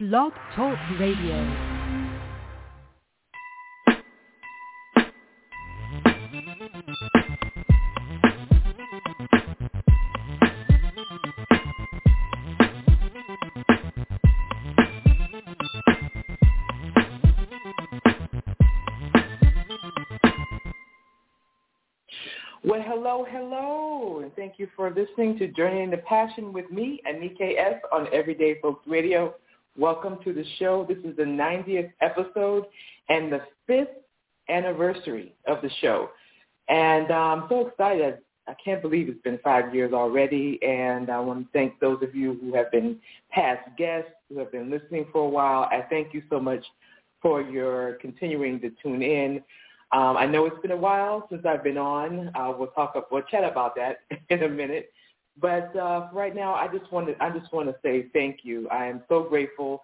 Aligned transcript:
Blog 0.00 0.32
Talk 0.54 0.78
Radio. 1.00 1.34
Well, 22.62 22.80
hello, 22.86 23.26
hello, 23.28 24.20
and 24.22 24.32
thank 24.36 24.60
you 24.60 24.68
for 24.76 24.90
listening 24.90 25.36
to 25.38 25.48
Journey 25.48 25.82
into 25.82 25.96
Passion 25.96 26.52
with 26.52 26.70
me, 26.70 27.00
Anika 27.04 27.58
S. 27.58 27.80
on 27.90 28.06
Everyday 28.12 28.60
Folks 28.60 28.86
Radio. 28.86 29.34
Welcome 29.78 30.18
to 30.24 30.32
the 30.32 30.44
show. 30.58 30.84
This 30.88 30.98
is 31.04 31.16
the 31.16 31.22
90th 31.22 31.92
episode 32.00 32.64
and 33.08 33.32
the 33.32 33.42
fifth 33.64 33.94
anniversary 34.48 35.36
of 35.46 35.62
the 35.62 35.70
show. 35.80 36.10
And 36.68 37.12
I'm 37.12 37.44
so 37.48 37.68
excited. 37.68 38.18
I 38.48 38.54
can't 38.54 38.82
believe 38.82 39.08
it's 39.08 39.22
been 39.22 39.38
five 39.44 39.72
years 39.72 39.92
already. 39.92 40.58
And 40.64 41.08
I 41.10 41.20
want 41.20 41.44
to 41.44 41.48
thank 41.52 41.78
those 41.78 42.02
of 42.02 42.12
you 42.12 42.36
who 42.40 42.56
have 42.56 42.72
been 42.72 42.96
past 43.30 43.68
guests, 43.78 44.10
who 44.28 44.40
have 44.40 44.50
been 44.50 44.68
listening 44.68 45.06
for 45.12 45.24
a 45.24 45.28
while. 45.28 45.68
I 45.70 45.86
thank 45.88 46.12
you 46.12 46.24
so 46.28 46.40
much 46.40 46.64
for 47.22 47.40
your 47.40 47.98
continuing 48.00 48.58
to 48.62 48.72
tune 48.82 49.02
in. 49.02 49.36
Um, 49.92 50.16
I 50.16 50.26
know 50.26 50.46
it's 50.46 50.60
been 50.60 50.72
a 50.72 50.76
while 50.76 51.28
since 51.30 51.46
I've 51.46 51.62
been 51.62 51.78
on. 51.78 52.32
Uh, 52.34 52.52
we'll 52.58 52.66
talk, 52.68 52.96
we'll 53.12 53.22
chat 53.22 53.44
about 53.44 53.76
that 53.76 53.98
in 54.28 54.42
a 54.42 54.48
minute. 54.48 54.90
But 55.40 55.74
uh, 55.76 56.08
right 56.12 56.34
now, 56.34 56.54
I 56.54 56.68
just 56.68 56.90
want 56.92 57.08
to, 57.08 57.22
I 57.22 57.30
just 57.30 57.52
want 57.52 57.68
to 57.68 57.74
say 57.82 58.06
thank 58.12 58.40
you. 58.42 58.68
I 58.70 58.86
am 58.86 59.02
so 59.08 59.22
grateful 59.22 59.82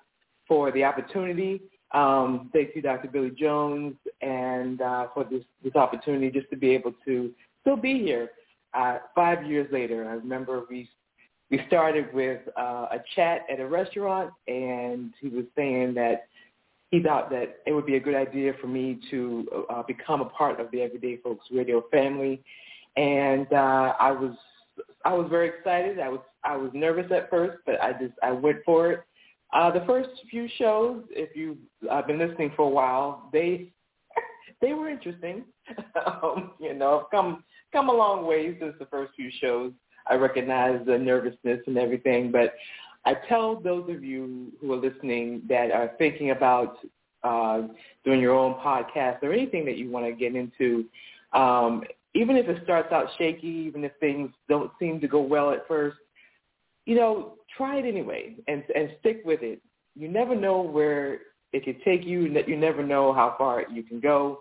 for 0.49 0.73
the 0.73 0.85
opportunity. 0.85 1.63
Um, 1.93 2.51
thank 2.53 2.75
you, 2.75 2.83
Dr. 2.83 3.09
Billy 3.09 3.31
Jones, 3.31 3.95
and 4.21 4.81
uh, 4.81 5.07
for 5.15 5.25
this 5.25 5.45
this 5.63 5.77
opportunity 5.77 6.31
just 6.31 6.51
to 6.51 6.57
be 6.57 6.71
able 6.71 6.93
to 7.05 7.31
still 7.61 7.77
be 7.77 7.99
here. 7.99 8.31
Uh, 8.73 8.99
five 9.15 9.47
years 9.47 9.69
later, 9.73 10.09
I 10.09 10.15
remember 10.15 10.65
we 10.69 10.89
we 11.51 11.61
started 11.69 12.13
with 12.13 12.41
uh, 12.59 12.87
a 12.91 12.99
chat 13.15 13.43
at 13.51 13.61
a 13.61 13.67
restaurant, 13.67 14.33
and 14.49 15.13
he 15.21 15.29
was 15.29 15.45
saying 15.57 15.95
that 15.95 16.27
he 16.91 17.01
thought 17.01 17.31
that 17.31 17.59
it 17.67 17.73
would 17.73 17.87
be 17.87 17.97
a 17.97 18.01
good 18.01 18.15
idea 18.17 18.55
for 18.61 18.67
me 18.67 18.99
to 19.11 19.47
uh, 19.71 19.83
become 19.85 20.21
a 20.21 20.27
part 20.27 20.59
of 20.59 20.71
the 20.73 20.81
Everyday 20.81 21.19
Folks 21.19 21.45
Radio 21.53 21.85
family, 21.93 22.43
and 22.97 23.47
uh, 23.53 23.95
I 24.01 24.11
was 24.11 24.35
I 25.05 25.13
was 25.13 25.27
very 25.29 25.49
excited. 25.49 25.99
I 25.99 26.09
was 26.09 26.21
I 26.45 26.57
was 26.57 26.71
nervous 26.75 27.11
at 27.13 27.31
first, 27.31 27.59
but 27.67 27.81
I 27.83 27.93
just 27.93 28.15
I 28.23 28.33
went 28.33 28.59
for 28.65 28.93
it. 28.93 29.01
Uh, 29.53 29.71
the 29.71 29.85
first 29.87 30.09
few 30.31 30.49
shows, 30.59 31.05
if 31.11 31.37
you've 31.37 31.59
uh, 31.91 32.03
been 32.03 32.19
listening 32.19 32.53
for 32.57 32.63
a 32.63 32.69
while, 32.69 33.29
they 33.33 33.73
they 34.61 34.73
were 34.73 34.89
interesting. 34.89 35.45
um, 36.07 36.53
you 36.59 36.75
know, 36.75 37.01
I've 37.01 37.11
come 37.11 37.45
come 37.73 37.89
a 37.89 37.93
long 37.93 38.27
way 38.27 38.57
since 38.59 38.75
the 38.79 38.87
first 38.87 39.13
few 39.15 39.31
shows. 39.41 39.73
I 40.07 40.15
recognize 40.15 40.81
the 40.87 40.99
nervousness 40.99 41.61
and 41.67 41.79
everything, 41.79 42.31
but 42.31 42.55
I 43.07 43.15
tell 43.29 43.61
those 43.61 43.89
of 43.91 44.03
you 44.03 44.53
who 44.61 44.73
are 44.73 44.77
listening 44.77 45.43
that 45.49 45.71
are 45.71 45.93
thinking 45.99 46.31
about 46.31 46.77
uh, 47.23 47.63
doing 48.05 48.21
your 48.21 48.35
own 48.35 48.55
podcast 48.55 49.23
or 49.23 49.33
anything 49.33 49.65
that 49.65 49.77
you 49.77 49.91
want 49.91 50.07
to 50.07 50.13
get 50.13 50.35
into, 50.37 50.85
um, 51.33 51.83
even 52.15 52.37
if 52.37 52.49
it 52.49 52.63
starts 52.65 52.93
out 52.93 53.09
shaky, 53.19 53.47
even 53.47 53.85
if 53.85 53.93
things 54.01 54.31
don't 54.49 54.71
seem 54.79 55.01
to 55.01 55.09
go 55.09 55.21
well 55.21 55.51
at 55.51 55.67
first, 55.67 55.97
you 56.87 56.95
know, 56.95 57.35
try 57.57 57.77
it 57.77 57.85
anyway 57.85 58.37
and 58.49 58.63
and 58.75 58.91
stick 59.01 59.23
with 59.25 59.43
it. 59.43 59.61
You 59.97 60.09
never 60.09 60.35
know 60.35 60.61
where 60.61 61.21
it 61.53 61.65
could 61.65 61.83
take 61.83 62.05
you. 62.05 62.27
and 62.27 62.49
You 62.49 62.57
never 62.57 62.85
know 62.85 63.13
how 63.13 63.35
far 63.39 63.65
you 63.71 63.83
can 63.83 64.01
go. 64.01 64.41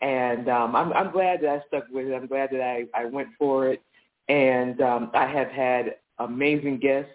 And 0.00 0.48
um, 0.48 0.76
I'm 0.76 0.92
I'm 0.92 1.10
glad 1.12 1.40
that 1.42 1.50
I 1.50 1.62
stuck 1.68 1.84
with 1.90 2.06
it. 2.06 2.14
I'm 2.14 2.26
glad 2.26 2.50
that 2.52 2.60
I 2.60 2.84
I 2.94 3.06
went 3.06 3.28
for 3.38 3.68
it. 3.68 3.82
And 4.28 4.80
um, 4.80 5.10
I 5.14 5.26
have 5.26 5.48
had 5.48 5.96
amazing 6.18 6.78
guests 6.78 7.10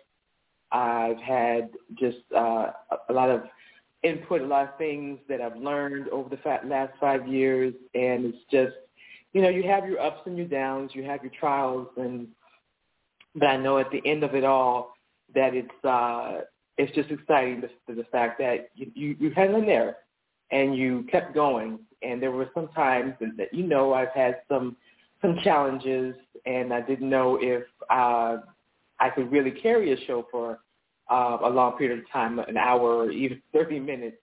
I've 0.71 1.19
had 1.19 1.71
just 1.99 2.19
uh, 2.35 2.67
a 3.09 3.13
lot 3.13 3.29
of 3.29 3.43
input, 4.03 4.41
a 4.41 4.45
lot 4.45 4.69
of 4.69 4.77
things 4.77 5.19
that 5.27 5.41
I've 5.41 5.57
learned 5.57 6.07
over 6.09 6.29
the 6.29 6.59
last 6.67 6.93
five 6.99 7.27
years, 7.27 7.73
and 7.93 8.25
it's 8.25 8.37
just, 8.49 8.75
you 9.33 9.41
know, 9.41 9.49
you 9.49 9.63
have 9.63 9.85
your 9.87 9.99
ups 9.99 10.21
and 10.25 10.37
your 10.37 10.47
downs, 10.47 10.91
you 10.93 11.03
have 11.03 11.23
your 11.23 11.31
trials, 11.39 11.87
and 11.97 12.27
but 13.35 13.47
I 13.47 13.57
know 13.57 13.77
at 13.77 13.89
the 13.91 14.01
end 14.05 14.23
of 14.23 14.35
it 14.35 14.43
all 14.43 14.93
that 15.33 15.53
it's 15.53 15.85
uh, 15.85 16.41
it's 16.77 16.93
just 16.95 17.09
exciting 17.09 17.61
the, 17.61 17.93
the 17.93 18.03
fact 18.05 18.39
that 18.39 18.69
you, 18.75 19.15
you 19.19 19.33
hung 19.33 19.53
in 19.53 19.65
there 19.65 19.97
and 20.51 20.75
you 20.75 21.05
kept 21.11 21.33
going, 21.33 21.79
and 22.01 22.21
there 22.21 22.31
were 22.31 22.49
some 22.53 22.67
times 22.69 23.13
that 23.37 23.53
you 23.53 23.63
know 23.63 23.93
I've 23.93 24.11
had 24.13 24.37
some 24.49 24.75
some 25.21 25.37
challenges, 25.43 26.15
and 26.45 26.73
I 26.73 26.81
didn't 26.81 27.09
know 27.09 27.37
if 27.41 27.63
uh, 27.89 28.37
I 28.99 29.09
could 29.09 29.31
really 29.31 29.51
carry 29.51 29.93
a 29.93 30.05
show 30.05 30.27
for 30.31 30.59
uh, 31.09 31.37
a 31.43 31.49
long 31.49 31.77
period 31.77 31.99
of 31.99 32.09
time, 32.11 32.39
an 32.39 32.57
hour 32.57 32.95
or 32.95 33.11
even 33.11 33.41
30 33.53 33.79
minutes. 33.79 34.17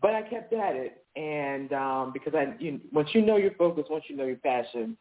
But 0.00 0.14
I 0.14 0.22
kept 0.22 0.52
at 0.52 0.76
it, 0.76 1.04
and 1.16 1.72
um, 1.72 2.12
because 2.12 2.34
I, 2.34 2.54
you, 2.58 2.80
once 2.92 3.10
you 3.12 3.22
know 3.22 3.36
your 3.36 3.52
focus, 3.52 3.84
once 3.90 4.04
you 4.08 4.16
know 4.16 4.24
your 4.24 4.36
passion, 4.36 4.96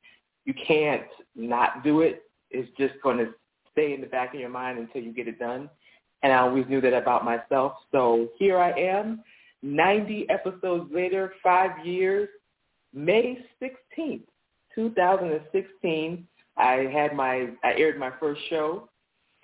you 0.45 0.53
can't 0.67 1.07
not 1.35 1.83
do 1.83 2.01
it. 2.01 2.23
It's 2.51 2.69
just 2.77 2.95
going 3.03 3.17
to 3.17 3.33
stay 3.71 3.93
in 3.93 4.01
the 4.01 4.07
back 4.07 4.33
of 4.33 4.39
your 4.39 4.49
mind 4.49 4.79
until 4.79 5.01
you 5.01 5.13
get 5.13 5.27
it 5.27 5.39
done. 5.39 5.69
And 6.23 6.33
I 6.33 6.37
always 6.37 6.65
knew 6.67 6.81
that 6.81 6.93
about 6.93 7.23
myself. 7.23 7.73
So 7.91 8.29
here 8.37 8.57
I 8.57 8.71
am, 8.71 9.23
90 9.61 10.27
episodes 10.29 10.91
later, 10.93 11.33
five 11.41 11.85
years, 11.85 12.27
May 12.93 13.45
16th, 13.61 14.23
2016. 14.75 16.27
I 16.57 16.73
had 16.91 17.16
my, 17.16 17.49
I 17.63 17.73
aired 17.77 17.97
my 17.97 18.11
first 18.19 18.41
show 18.49 18.89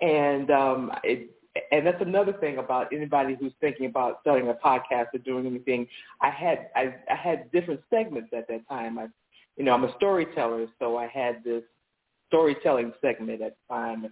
and 0.00 0.50
um, 0.50 0.92
it, 1.04 1.30
and 1.70 1.86
that's 1.86 2.00
another 2.00 2.32
thing 2.34 2.58
about 2.58 2.92
anybody 2.92 3.36
who's 3.38 3.52
thinking 3.60 3.86
about 3.86 4.18
starting 4.22 4.48
a 4.48 4.54
podcast 4.54 5.06
or 5.14 5.18
doing 5.18 5.46
anything. 5.46 5.86
I 6.20 6.30
had 6.30 6.68
I, 6.74 6.94
I 7.10 7.14
had 7.14 7.50
different 7.52 7.80
segments 7.90 8.30
at 8.36 8.48
that 8.48 8.68
time. 8.68 8.98
I, 8.98 9.06
you 9.56 9.64
know, 9.64 9.72
I'm 9.72 9.84
a 9.84 9.94
storyteller, 9.96 10.66
so 10.78 10.96
I 10.96 11.06
had 11.06 11.42
this 11.44 11.62
storytelling 12.28 12.92
segment 13.00 13.42
at 13.42 13.56
the 13.56 13.74
time, 13.74 14.06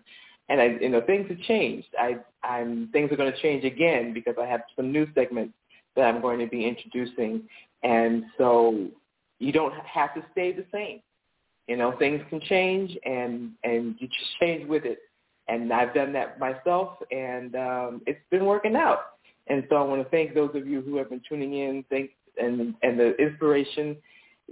and 0.48 0.60
I, 0.60 0.76
you 0.80 0.88
know, 0.88 1.00
things 1.00 1.28
have 1.28 1.40
changed. 1.40 1.88
I, 1.98 2.16
I'm 2.42 2.88
things 2.92 3.10
are 3.12 3.16
going 3.16 3.32
to 3.32 3.42
change 3.42 3.64
again 3.64 4.12
because 4.12 4.34
I 4.40 4.46
have 4.46 4.60
some 4.76 4.92
new 4.92 5.06
segments 5.14 5.54
that 5.96 6.02
I'm 6.02 6.20
going 6.20 6.38
to 6.40 6.46
be 6.46 6.66
introducing, 6.66 7.42
and 7.82 8.24
so 8.38 8.88
you 9.38 9.52
don't 9.52 9.74
have 9.74 10.14
to 10.14 10.24
stay 10.32 10.52
the 10.52 10.64
same. 10.72 11.00
You 11.66 11.76
know, 11.76 11.92
things 11.98 12.20
can 12.30 12.40
change, 12.40 12.96
and 13.04 13.52
and 13.64 13.96
you 13.98 14.08
just 14.08 14.38
change 14.40 14.68
with 14.68 14.84
it 14.84 14.98
and 15.48 15.72
I've 15.72 15.94
done 15.94 16.12
that 16.14 16.38
myself, 16.38 16.96
and 17.10 17.54
um, 17.56 18.02
it's 18.06 18.20
been 18.30 18.46
working 18.46 18.76
out. 18.76 19.00
And 19.46 19.64
so 19.68 19.76
I 19.76 19.82
want 19.82 20.02
to 20.02 20.08
thank 20.08 20.34
those 20.34 20.50
of 20.54 20.66
you 20.66 20.80
who 20.80 20.96
have 20.96 21.10
been 21.10 21.20
tuning 21.28 21.54
in, 21.54 21.84
thank 21.90 22.10
and 22.38 22.74
and 22.82 22.98
the 22.98 23.14
inspiration 23.16 23.96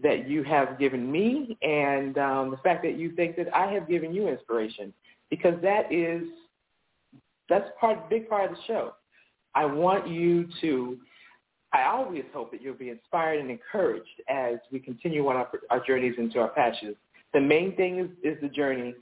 that 0.03 0.28
you 0.28 0.42
have 0.44 0.78
given 0.78 1.10
me, 1.10 1.56
and 1.62 2.16
um, 2.19 2.50
the 2.50 2.56
fact 2.58 2.82
that 2.82 2.98
you 2.98 3.14
think 3.14 3.36
that 3.36 3.54
I 3.54 3.70
have 3.72 3.88
given 3.88 4.14
you 4.14 4.28
inspiration, 4.28 4.92
because 5.30 5.54
that 5.62 5.92
is 5.92 6.22
that's 7.48 7.69
part 7.78 8.09
big 8.09 8.28
part 8.28 8.50
of 8.50 8.56
the 8.56 8.62
show. 8.66 8.94
I 9.54 9.64
want 9.64 10.09
you 10.09 10.48
to. 10.60 10.98
I 11.74 11.84
always 11.84 12.24
hope 12.34 12.50
that 12.53 12.60
you'll 12.60 12.74
be 12.74 12.91
inspired 12.91 13.41
and 13.41 13.50
encouraged 13.50 14.20
as 14.28 14.56
we 14.70 14.78
continue 14.78 15.26
on 15.28 15.36
our, 15.36 15.48
our 15.70 15.82
journeys 15.86 16.14
into 16.19 16.38
our 16.38 16.50
passions. 16.50 16.97
The 17.32 17.41
main 17.41 17.74
thing 17.76 17.98
is, 17.98 18.10
is 18.22 18.38
the 18.42 18.48
journey, 18.48 18.94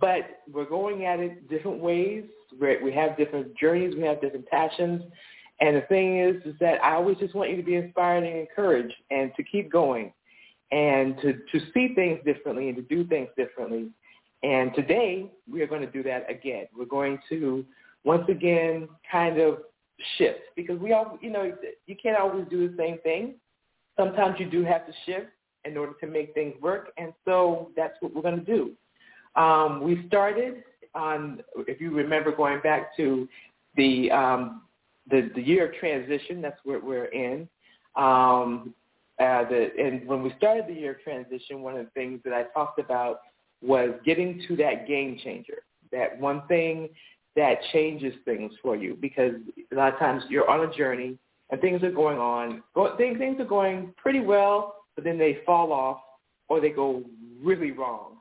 but 0.00 0.40
we're 0.52 0.68
going 0.68 1.04
at 1.04 1.20
it 1.20 1.48
different 1.48 1.80
ways. 1.80 2.24
We're, 2.58 2.82
we 2.82 2.92
have 2.92 3.16
different 3.16 3.56
journeys. 3.56 3.94
We 3.94 4.02
have 4.02 4.20
different 4.20 4.46
passions. 4.46 5.02
And 5.60 5.76
the 5.76 5.82
thing 5.82 6.18
is, 6.18 6.36
is 6.44 6.54
that 6.60 6.82
I 6.82 6.94
always 6.94 7.16
just 7.18 7.34
want 7.34 7.50
you 7.50 7.56
to 7.56 7.62
be 7.62 7.76
inspired 7.76 8.24
and 8.24 8.38
encouraged 8.38 8.94
and 9.10 9.30
to 9.36 9.42
keep 9.42 9.70
going 9.70 10.12
and 10.72 11.16
to, 11.18 11.34
to 11.34 11.66
see 11.72 11.94
things 11.94 12.18
differently 12.24 12.68
and 12.68 12.76
to 12.76 12.82
do 12.82 13.06
things 13.06 13.28
differently. 13.36 13.88
And 14.42 14.74
today 14.74 15.30
we 15.50 15.62
are 15.62 15.66
going 15.66 15.80
to 15.82 15.90
do 15.90 16.02
that 16.02 16.28
again. 16.30 16.66
We're 16.76 16.84
going 16.86 17.18
to 17.28 17.64
once 18.04 18.24
again 18.28 18.88
kind 19.10 19.38
of 19.38 19.58
shift 20.18 20.40
because 20.56 20.78
we 20.80 20.92
all, 20.92 21.18
you 21.22 21.30
know, 21.30 21.52
you 21.86 21.96
can't 22.02 22.18
always 22.18 22.44
do 22.50 22.68
the 22.68 22.76
same 22.76 22.98
thing. 22.98 23.34
Sometimes 23.96 24.36
you 24.38 24.50
do 24.50 24.64
have 24.64 24.86
to 24.86 24.92
shift 25.06 25.28
in 25.64 25.76
order 25.76 25.92
to 26.00 26.06
make 26.06 26.34
things 26.34 26.54
work. 26.60 26.90
And 26.98 27.12
so 27.24 27.70
that's 27.76 27.94
what 28.00 28.14
we're 28.14 28.22
going 28.22 28.38
to 28.38 28.44
do. 28.44 28.72
Um, 29.36 29.82
we 29.82 30.04
started 30.06 30.62
on, 30.94 31.42
if 31.66 31.80
you 31.80 31.90
remember 31.94 32.34
going 32.34 32.60
back 32.60 32.96
to 32.96 33.28
the, 33.76 34.10
um, 34.10 34.62
the, 35.10 35.30
the 35.34 35.42
year 35.42 35.68
of 35.68 35.74
transition, 35.74 36.40
that's 36.40 36.58
what 36.64 36.84
we're 36.84 37.06
in. 37.06 37.48
Um, 37.96 38.74
uh, 39.20 39.44
the, 39.48 39.70
and 39.78 40.06
when 40.06 40.22
we 40.22 40.32
started 40.36 40.66
the 40.66 40.74
year 40.74 40.92
of 40.92 41.00
transition, 41.02 41.62
one 41.62 41.76
of 41.76 41.84
the 41.84 41.90
things 41.92 42.20
that 42.24 42.32
I 42.32 42.44
talked 42.54 42.78
about 42.78 43.20
was 43.62 43.90
getting 44.04 44.42
to 44.48 44.56
that 44.56 44.86
game 44.86 45.18
changer, 45.22 45.62
that 45.92 46.18
one 46.18 46.42
thing 46.48 46.88
that 47.36 47.58
changes 47.72 48.14
things 48.24 48.52
for 48.62 48.76
you 48.76 48.96
because 49.00 49.34
a 49.72 49.74
lot 49.74 49.92
of 49.92 49.98
times 49.98 50.22
you're 50.28 50.48
on 50.48 50.68
a 50.68 50.72
journey 50.76 51.18
and 51.50 51.60
things 51.60 51.82
are 51.82 51.90
going 51.90 52.18
on, 52.18 52.62
go, 52.74 52.96
things, 52.96 53.18
things 53.18 53.40
are 53.40 53.44
going 53.44 53.92
pretty 53.96 54.20
well, 54.20 54.76
but 54.94 55.04
then 55.04 55.18
they 55.18 55.38
fall 55.44 55.72
off 55.72 55.98
or 56.48 56.60
they 56.60 56.70
go 56.70 57.02
really 57.42 57.70
wrong. 57.70 58.16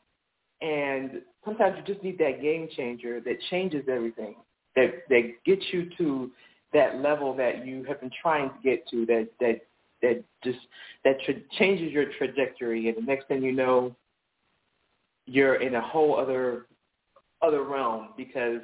And 0.63 1.21
sometimes 1.44 1.75
you 1.77 1.94
just 1.94 2.04
need 2.04 2.18
that 2.19 2.42
game 2.42 2.69
changer 2.75 3.19
that 3.21 3.36
changes 3.50 3.83
everything, 3.92 4.36
that, 4.75 5.04
that 5.10 5.33
gets 5.45 5.63
you 5.71 5.89
to 5.98 6.31
that 6.74 7.01
level 7.01 7.36
that 7.36 7.65
you 7.65 7.83
have 7.83 8.00
been 8.00 8.12
trying 8.21 8.50
to 8.50 8.56
get 8.63 8.88
to, 8.89 9.06
that, 9.07 9.27
that, 9.39 9.62
that 10.01 10.24
just, 10.44 10.60
that 11.04 11.18
tra- 11.25 11.36
changes 11.60 11.92
your 11.92 12.06
trajectory. 12.18 12.88
And 12.88 12.98
the 12.98 13.01
next 13.01 13.27
thing 13.27 13.44
you 13.44 13.51
know, 13.51 13.95
you're 15.25 15.56
in 15.56 15.75
a 15.75 15.81
whole 15.81 16.18
other, 16.18 16.66
other 17.42 17.63
realm 17.63 18.09
because 18.16 18.62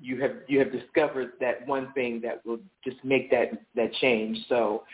you 0.00 0.20
have 0.22 0.32
you 0.48 0.58
have 0.58 0.72
discovered 0.72 1.32
that 1.40 1.66
one 1.66 1.92
thing 1.92 2.20
that 2.22 2.44
will 2.46 2.58
just 2.84 2.96
make 3.04 3.30
that 3.30 3.50
that 3.74 3.92
change. 3.94 4.38
So 4.48 4.84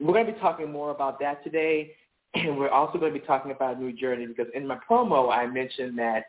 we're 0.00 0.12
going 0.12 0.26
to 0.26 0.32
be 0.32 0.40
talking 0.40 0.72
more 0.72 0.90
about 0.90 1.20
that 1.20 1.44
today, 1.44 1.92
and 2.34 2.58
we're 2.58 2.70
also 2.70 2.98
going 2.98 3.12
to 3.12 3.18
be 3.18 3.26
talking 3.26 3.50
about 3.50 3.76
a 3.76 3.80
new 3.80 3.92
journey 3.92 4.26
because 4.26 4.46
in 4.54 4.66
my 4.66 4.78
promo 4.88 5.32
I 5.32 5.46
mentioned 5.46 5.98
that 5.98 6.24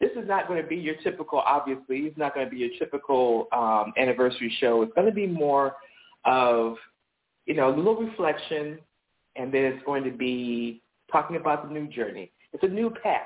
this 0.00 0.10
is 0.12 0.26
not 0.26 0.48
going 0.48 0.60
to 0.60 0.66
be 0.66 0.76
your 0.76 0.96
typical. 0.96 1.40
Obviously, 1.40 2.00
it's 2.00 2.18
not 2.18 2.34
going 2.34 2.46
to 2.46 2.50
be 2.50 2.58
your 2.58 2.70
typical 2.78 3.46
um, 3.52 3.92
anniversary 3.96 4.52
show. 4.58 4.82
It's 4.82 4.92
going 4.94 5.06
to 5.06 5.12
be 5.12 5.26
more 5.26 5.76
of 6.24 6.76
you 7.46 7.54
know 7.54 7.72
a 7.72 7.74
little 7.74 7.96
reflection, 7.96 8.78
and 9.36 9.52
then 9.52 9.64
it's 9.64 9.84
going 9.84 10.04
to 10.04 10.10
be 10.10 10.82
talking 11.10 11.36
about 11.36 11.68
the 11.68 11.72
new 11.72 11.86
journey. 11.86 12.32
It's 12.52 12.64
a 12.64 12.68
new 12.68 12.90
path 12.90 13.22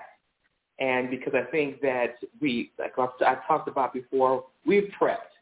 and 0.79 1.11
because 1.11 1.33
I 1.35 1.51
think 1.51 1.81
that 1.81 2.17
we, 2.41 2.73
like 2.79 2.93
I 2.99 3.37
talked 3.47 3.69
about 3.69 3.93
before, 3.93 4.45
we've 4.67 4.91
prepped. 5.01 5.33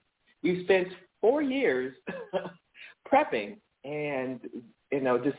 We've 0.42 0.64
spent 0.64 0.88
four 1.20 1.42
years 1.42 1.94
prepping 3.12 3.56
and, 3.84 4.40
you 4.92 5.00
know, 5.00 5.18
just 5.18 5.38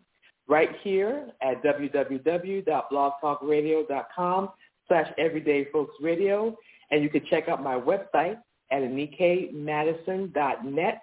right 0.47 0.69
here 0.83 1.29
at 1.41 1.63
www.blogtalkradio.com 1.63 4.49
slash 4.89 5.11
everydayfolksradio. 5.19 6.55
And 6.91 7.03
you 7.03 7.09
can 7.09 7.25
check 7.31 7.49
out 7.49 7.63
my 7.63 7.77
website 7.77 8.37
at 8.71 8.83
anikmadison.net 8.83 11.03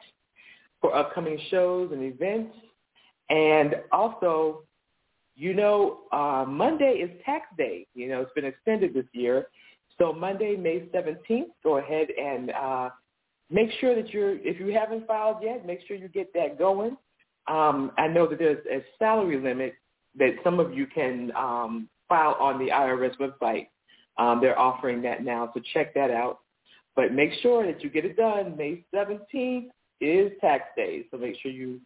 for 0.82 0.96
upcoming 0.96 1.40
shows 1.50 1.92
and 1.92 2.04
events. 2.04 2.56
And 3.30 3.76
also, 3.92 4.64
you 5.36 5.54
know, 5.54 6.00
uh, 6.12 6.46
Monday 6.48 7.04
is 7.04 7.12
tax 7.26 7.48
day. 7.58 7.86
You 7.94 8.08
know, 8.10 8.22
it's 8.22 8.34
been 8.34 8.46
extended 8.46 8.94
this 8.94 9.06
year. 9.14 9.48
So 9.98 10.14
Monday, 10.14 10.56
May 10.56 10.88
17th, 10.94 11.48
go 11.64 11.78
ahead 11.78 12.08
and 12.10 12.52
uh, 12.52 12.90
make 13.50 13.70
sure 13.80 13.96
that 13.96 14.10
you're, 14.12 14.38
if 14.40 14.60
you 14.60 14.74
haven't 14.74 15.08
filed 15.08 15.38
yet, 15.42 15.66
make 15.66 15.80
sure 15.88 15.98
you 15.98 16.08
get 16.08 16.34
that 16.34 16.58
going. 16.58 16.98
Um, 17.48 17.92
I 17.98 18.08
know 18.08 18.28
that 18.28 18.40
there's 18.40 18.66
a 18.72 18.84
salary 19.00 19.40
limit 19.40 19.76
that 20.18 20.36
some 20.44 20.60
of 20.60 20.74
you 20.74 20.86
can 20.86 21.32
um, 21.36 21.90
file 22.10 22.36
on 22.40 22.60
the 22.60 22.72
IRS 22.72 23.16
website. 23.18 23.68
Um, 24.18 24.42
they're 24.42 24.58
offering 24.58 25.02
that 25.04 25.24
now, 25.24 25.52
so 25.54 25.62
check 25.74 25.94
that 25.94 26.10
out. 26.10 26.40
But 26.98 27.14
make 27.14 27.32
sure 27.42 27.66
that 27.66 27.82
you 27.82 27.90
get 27.90 28.04
it 28.04 28.18
done. 28.18 28.58
May 28.58 28.84
17th 28.94 29.70
is 30.02 30.32
tax 30.42 30.64
day, 30.76 31.06
so 31.10 31.18
make 31.18 31.38
sure 31.42 31.50
you 31.50 31.80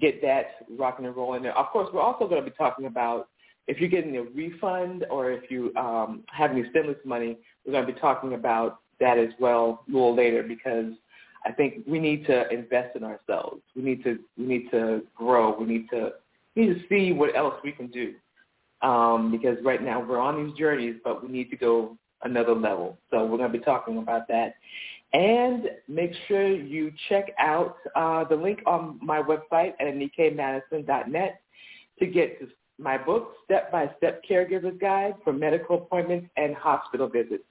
get 0.00 0.22
that 0.22 0.66
rocking 0.78 1.06
and 1.06 1.16
rolling. 1.16 1.42
There. 1.42 1.58
Of 1.58 1.66
course, 1.72 1.88
we're 1.92 2.00
also 2.00 2.28
going 2.28 2.44
to 2.44 2.48
be 2.48 2.56
talking 2.56 2.86
about 2.86 3.28
if 3.66 3.80
you're 3.80 3.88
getting 3.88 4.16
a 4.16 4.22
refund 4.22 5.04
or 5.10 5.32
if 5.32 5.50
you 5.50 5.74
um, 5.74 6.22
have 6.28 6.52
any 6.52 6.68
stimulus 6.70 6.98
money, 7.04 7.36
we're 7.66 7.72
going 7.72 7.84
to 7.84 7.92
be 7.92 7.98
talking 7.98 8.34
about 8.34 8.78
that 9.00 9.18
as 9.18 9.30
well 9.40 9.84
a 9.88 9.92
little 9.92 10.14
later 10.14 10.44
because– 10.44 10.92
I 11.44 11.52
think 11.52 11.84
we 11.86 11.98
need 11.98 12.26
to 12.26 12.48
invest 12.52 12.96
in 12.96 13.04
ourselves. 13.04 13.62
We 13.74 13.82
need 13.82 14.04
to 14.04 14.18
we 14.36 14.44
need 14.44 14.70
to 14.70 15.02
grow. 15.14 15.58
We 15.58 15.66
need 15.66 15.88
to 15.90 16.12
we 16.54 16.66
need 16.66 16.74
to 16.74 16.88
see 16.88 17.12
what 17.12 17.34
else 17.34 17.54
we 17.64 17.72
can 17.72 17.88
do. 17.88 18.14
Um, 18.82 19.30
because 19.30 19.58
right 19.62 19.82
now 19.82 20.00
we're 20.00 20.20
on 20.20 20.46
these 20.46 20.56
journeys, 20.56 20.96
but 21.04 21.22
we 21.22 21.30
need 21.30 21.50
to 21.50 21.56
go 21.56 21.96
another 22.22 22.54
level. 22.54 22.98
So 23.10 23.24
we're 23.24 23.38
going 23.38 23.52
to 23.52 23.58
be 23.58 23.64
talking 23.64 23.98
about 23.98 24.28
that. 24.28 24.54
And 25.12 25.68
make 25.88 26.12
sure 26.28 26.48
you 26.48 26.92
check 27.08 27.32
out 27.38 27.76
uh, 27.96 28.24
the 28.24 28.36
link 28.36 28.60
on 28.66 29.00
my 29.02 29.20
website 29.20 29.72
at 29.80 29.86
anikmadison.net 29.86 31.40
to 31.98 32.06
get 32.06 32.40
my 32.78 32.96
book, 32.96 33.32
Step 33.44 33.72
by 33.72 33.90
Step 33.98 34.22
Caregiver's 34.28 34.78
Guide 34.80 35.14
for 35.24 35.32
Medical 35.32 35.76
Appointments 35.76 36.28
and 36.36 36.54
Hospital 36.54 37.08
Visits. 37.08 37.42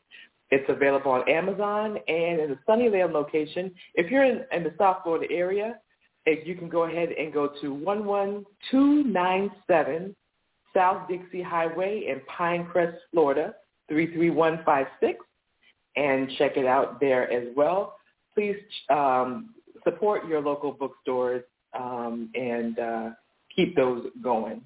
It's 0.51 0.69
available 0.69 1.11
on 1.11 1.27
Amazon 1.29 1.97
and 2.07 2.39
in 2.39 2.49
the 2.49 2.57
Sunnyvale 2.67 3.11
location. 3.11 3.71
If 3.93 4.09
you're 4.09 4.23
in, 4.23 4.45
in 4.51 4.63
the 4.63 4.73
South 4.77 5.03
Florida 5.03 5.31
area, 5.31 5.77
you 6.25 6.55
can 6.55 6.69
go 6.69 6.83
ahead 6.83 7.11
and 7.11 7.31
go 7.33 7.49
to 7.61 7.73
11297 7.73 10.15
South 10.73 11.07
Dixie 11.07 11.41
Highway 11.41 12.07
in 12.07 12.19
Pinecrest, 12.29 12.97
Florida, 13.11 13.55
33156, 13.89 15.19
and 15.95 16.29
check 16.37 16.57
it 16.57 16.65
out 16.65 16.99
there 16.99 17.29
as 17.31 17.47
well. 17.55 17.95
Please 18.33 18.55
um, 18.89 19.49
support 19.83 20.27
your 20.27 20.41
local 20.41 20.71
bookstores 20.71 21.43
um, 21.77 22.29
and 22.35 22.79
uh, 22.79 23.09
keep 23.53 23.75
those 23.75 24.05
going. 24.23 24.61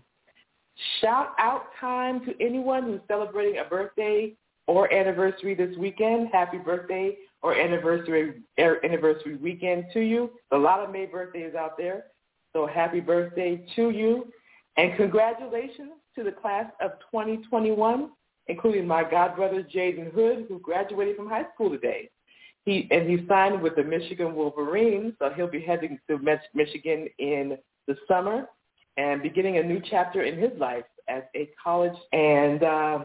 Shout 1.02 1.34
out 1.40 1.66
time 1.80 2.26
to 2.26 2.34
anyone 2.40 2.84
who's 2.84 3.02
celebrating 3.08 3.60
a 3.60 3.70
birthday 3.70 4.34
or 4.68 4.92
anniversary 4.94 5.54
this 5.56 5.76
weekend. 5.78 6.30
Happy 6.32 6.58
birthday 6.58 7.16
or 7.42 7.54
anniversary 7.56 8.42
er, 8.60 8.80
anniversary 8.84 9.36
weekend 9.36 9.86
to 9.94 10.00
you. 10.00 10.32
A 10.52 10.58
lot 10.58 10.80
of 10.80 10.92
May 10.92 11.06
birthdays 11.06 11.56
out 11.56 11.78
there. 11.78 12.06
So 12.54 12.68
happy 12.68 13.00
birthday 13.00 13.66
to 13.76 13.90
you. 13.90 14.28
And 14.78 14.96
congratulations 14.98 15.92
to 16.16 16.24
the 16.24 16.32
class 16.32 16.66
of 16.82 16.92
2021, 17.12 18.10
including 18.48 18.88
my 18.88 19.04
godbrother 19.04 19.64
Jaden 19.70 20.12
Hood, 20.14 20.46
who 20.48 20.60
graduated 20.60 21.16
from 21.16 21.30
high 21.30 21.46
school 21.54 21.70
today. 21.70 22.10
He 22.66 22.88
and 22.92 23.10
he 23.10 23.26
signed 23.28 23.62
with 23.62 23.76
the 23.76 23.84
Michigan 23.84 24.36
Wolverines, 24.36 25.14
so 25.20 25.30
he'll 25.36 25.50
be 25.50 25.62
heading 25.62 26.00
to 26.10 26.18
Michigan 26.54 27.08
in 27.20 27.58
the 27.88 27.96
summer 28.08 28.48
and 28.98 29.22
beginning 29.22 29.58
a 29.58 29.64
new 29.64 29.82
chapter 29.90 30.24
in 30.24 30.38
his 30.38 30.58
life 30.58 30.86
as 31.08 31.24
a 31.36 31.50
college 31.62 31.98
and 32.12 32.64
uh, 32.64 33.00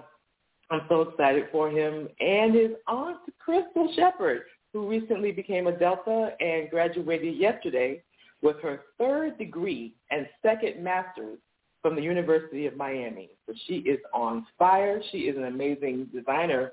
I'm 0.71 0.83
so 0.89 1.03
excited 1.03 1.47
for 1.51 1.71
him 1.71 2.09
and 2.21 2.55
his 2.55 2.71
aunt, 2.87 3.19
Crystal 3.39 3.93
Shepard, 3.97 4.43
who 4.73 4.89
recently 4.89 5.33
became 5.33 5.67
a 5.67 5.73
Delta 5.73 6.33
and 6.41 6.69
graduated 6.71 7.37
yesterday 7.37 8.03
with 8.43 8.57
her 8.63 8.83
third 8.99 9.39
degree 9.39 9.95
and 10.11 10.29
second 10.43 10.83
master's 10.83 11.39
from 11.83 11.95
the 11.95 12.03
University 12.03 12.67
of 12.67 12.77
Miami. 12.77 13.31
So 13.47 13.55
she 13.67 13.77
is 13.77 13.99
on 14.13 14.47
fire. 14.59 15.01
She 15.11 15.19
is 15.19 15.37
an 15.37 15.45
amazing 15.45 16.09
designer 16.15 16.73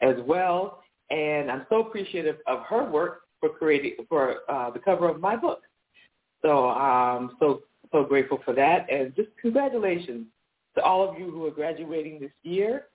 as 0.00 0.16
well, 0.26 0.82
and 1.10 1.50
I'm 1.50 1.66
so 1.68 1.80
appreciative 1.80 2.36
of 2.46 2.60
her 2.68 2.88
work 2.90 3.22
for 3.40 3.48
creating 3.48 4.06
for 4.08 4.38
uh, 4.48 4.70
the 4.70 4.78
cover 4.78 5.08
of 5.08 5.20
my 5.20 5.36
book. 5.36 5.62
So 6.42 6.68
I'm 6.68 7.36
so 7.40 7.62
so 7.92 8.04
grateful 8.04 8.40
for 8.44 8.54
that, 8.54 8.90
and 8.90 9.14
just 9.14 9.28
congratulations 9.40 10.26
to 10.74 10.82
all 10.82 11.08
of 11.08 11.18
you 11.18 11.30
who 11.30 11.46
are 11.46 11.50
graduating 11.50 12.20
this 12.20 12.32
year. 12.42 12.86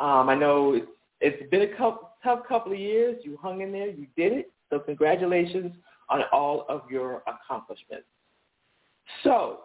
Um, 0.00 0.28
I 0.28 0.34
know 0.34 0.74
it's 0.74 0.86
it's 1.20 1.50
been 1.50 1.62
a 1.62 1.76
couple, 1.76 2.10
tough 2.24 2.40
couple 2.48 2.72
of 2.72 2.78
years. 2.78 3.20
You 3.22 3.38
hung 3.40 3.60
in 3.60 3.72
there. 3.72 3.88
You 3.88 4.06
did 4.16 4.32
it. 4.32 4.52
So 4.70 4.78
congratulations 4.78 5.72
on 6.08 6.22
all 6.32 6.66
of 6.68 6.82
your 6.90 7.22
accomplishments. 7.26 8.06
So, 9.22 9.60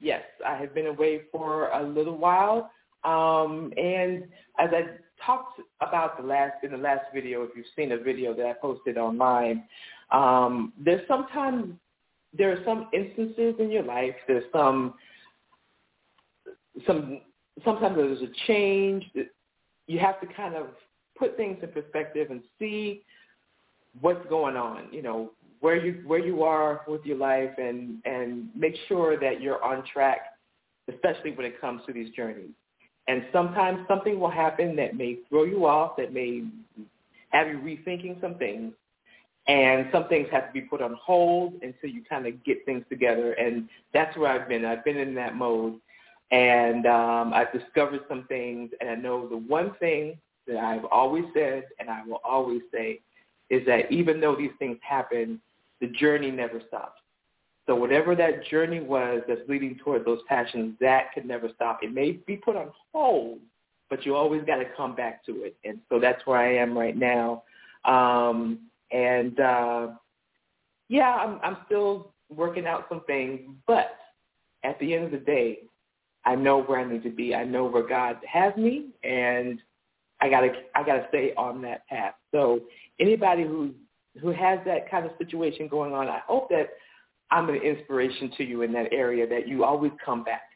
yes, 0.00 0.22
I 0.46 0.56
have 0.56 0.74
been 0.74 0.86
away 0.86 1.22
for 1.32 1.68
a 1.70 1.82
little 1.82 2.16
while. 2.16 2.70
Um, 3.04 3.72
and 3.76 4.24
as 4.58 4.70
I 4.72 4.84
talked 5.24 5.60
about 5.80 6.20
the 6.20 6.26
last 6.26 6.64
in 6.64 6.72
the 6.72 6.76
last 6.76 7.06
video, 7.14 7.42
if 7.42 7.50
you've 7.56 7.66
seen 7.76 7.92
a 7.92 7.98
video 7.98 8.34
that 8.34 8.46
I 8.46 8.52
posted 8.54 8.98
online, 8.98 9.64
um, 10.10 10.72
there's 10.78 11.06
sometimes 11.08 11.74
there 12.36 12.52
are 12.52 12.62
some 12.64 12.88
instances 12.92 13.54
in 13.58 13.70
your 13.70 13.82
life. 13.82 14.14
There's 14.26 14.44
some 14.52 14.94
some 16.86 17.20
sometimes 17.64 17.96
there's 17.96 18.22
a 18.22 18.32
change. 18.46 19.04
You 19.86 19.98
have 19.98 20.20
to 20.20 20.26
kind 20.26 20.54
of 20.54 20.66
put 21.18 21.36
things 21.36 21.58
in 21.62 21.68
perspective 21.70 22.30
and 22.30 22.42
see 22.58 23.02
what's 24.00 24.26
going 24.28 24.56
on. 24.56 24.88
You 24.92 25.02
know 25.02 25.32
where 25.60 25.76
you 25.76 26.02
where 26.06 26.18
you 26.18 26.42
are 26.42 26.82
with 26.86 27.04
your 27.04 27.16
life, 27.16 27.50
and 27.58 27.98
and 28.04 28.48
make 28.54 28.74
sure 28.88 29.18
that 29.18 29.40
you're 29.40 29.62
on 29.62 29.84
track, 29.92 30.20
especially 30.92 31.32
when 31.32 31.46
it 31.46 31.60
comes 31.60 31.82
to 31.86 31.92
these 31.92 32.10
journeys. 32.14 32.50
And 33.08 33.24
sometimes 33.32 33.86
something 33.86 34.18
will 34.18 34.30
happen 34.30 34.74
that 34.76 34.96
may 34.96 35.18
throw 35.28 35.44
you 35.44 35.66
off, 35.66 35.96
that 35.96 36.12
may 36.12 36.42
have 37.30 37.48
you 37.48 37.58
rethinking 37.58 38.20
some 38.20 38.36
things. 38.36 38.72
And 39.48 39.86
some 39.92 40.08
things 40.08 40.26
have 40.32 40.48
to 40.48 40.52
be 40.52 40.62
put 40.62 40.82
on 40.82 40.96
hold 41.00 41.54
until 41.62 41.88
you 41.88 42.02
kind 42.08 42.26
of 42.26 42.42
get 42.44 42.64
things 42.64 42.84
together. 42.88 43.34
And 43.34 43.68
that's 43.94 44.16
where 44.16 44.32
I've 44.32 44.48
been. 44.48 44.64
I've 44.64 44.84
been 44.84 44.96
in 44.96 45.14
that 45.14 45.36
mode. 45.36 45.74
And 46.32 46.84
um, 46.86 47.32
I've 47.32 47.52
discovered 47.52 48.00
some 48.08 48.24
things. 48.24 48.70
And 48.80 48.90
I 48.90 48.96
know 48.96 49.28
the 49.28 49.36
one 49.36 49.74
thing 49.78 50.18
that 50.48 50.56
I've 50.56 50.84
always 50.86 51.24
said 51.32 51.64
and 51.78 51.88
I 51.88 52.04
will 52.04 52.20
always 52.24 52.62
say 52.72 53.00
is 53.48 53.64
that 53.66 53.92
even 53.92 54.20
though 54.20 54.34
these 54.34 54.50
things 54.58 54.78
happen, 54.82 55.40
the 55.80 55.88
journey 55.88 56.30
never 56.30 56.60
stops. 56.68 57.00
So 57.66 57.74
whatever 57.74 58.14
that 58.14 58.46
journey 58.46 58.80
was 58.80 59.22
that's 59.26 59.40
leading 59.48 59.76
toward 59.76 60.04
those 60.04 60.20
passions, 60.28 60.76
that 60.80 61.12
could 61.12 61.26
never 61.26 61.48
stop. 61.54 61.80
It 61.82 61.92
may 61.92 62.12
be 62.12 62.36
put 62.36 62.56
on 62.56 62.70
hold, 62.92 63.40
but 63.90 64.06
you 64.06 64.14
always 64.14 64.42
got 64.44 64.56
to 64.56 64.66
come 64.76 64.94
back 64.94 65.24
to 65.26 65.42
it. 65.44 65.56
And 65.64 65.80
so 65.88 65.98
that's 65.98 66.24
where 66.26 66.38
I 66.38 66.56
am 66.56 66.78
right 66.78 66.96
now. 66.96 67.42
Um, 67.84 68.60
and 68.92 69.38
uh, 69.40 69.88
yeah, 70.88 71.12
I'm, 71.12 71.40
I'm 71.42 71.58
still 71.66 72.12
working 72.28 72.66
out 72.66 72.86
some 72.88 73.02
things, 73.06 73.40
but 73.66 73.96
at 74.62 74.78
the 74.78 74.94
end 74.94 75.04
of 75.04 75.10
the 75.10 75.18
day, 75.18 75.60
I 76.24 76.34
know 76.34 76.62
where 76.62 76.80
I 76.80 76.84
need 76.84 77.04
to 77.04 77.10
be. 77.10 77.34
I 77.34 77.44
know 77.44 77.64
where 77.66 77.86
God 77.86 78.16
has 78.30 78.56
me, 78.56 78.86
and 79.04 79.60
I 80.20 80.28
gotta 80.28 80.48
I 80.74 80.82
gotta 80.82 81.06
stay 81.08 81.32
on 81.36 81.62
that 81.62 81.86
path. 81.86 82.14
So 82.32 82.60
anybody 82.98 83.44
who 83.44 83.72
who 84.20 84.30
has 84.32 84.58
that 84.66 84.90
kind 84.90 85.06
of 85.06 85.12
situation 85.18 85.68
going 85.68 85.92
on, 85.92 86.08
I 86.08 86.20
hope 86.26 86.48
that 86.50 86.70
I'm 87.30 87.48
an 87.48 87.56
inspiration 87.56 88.30
to 88.36 88.44
you 88.44 88.62
in 88.62 88.72
that 88.72 88.92
area 88.92 89.26
that 89.26 89.48
you 89.48 89.64
always 89.64 89.92
come 90.04 90.24
back. 90.24 90.50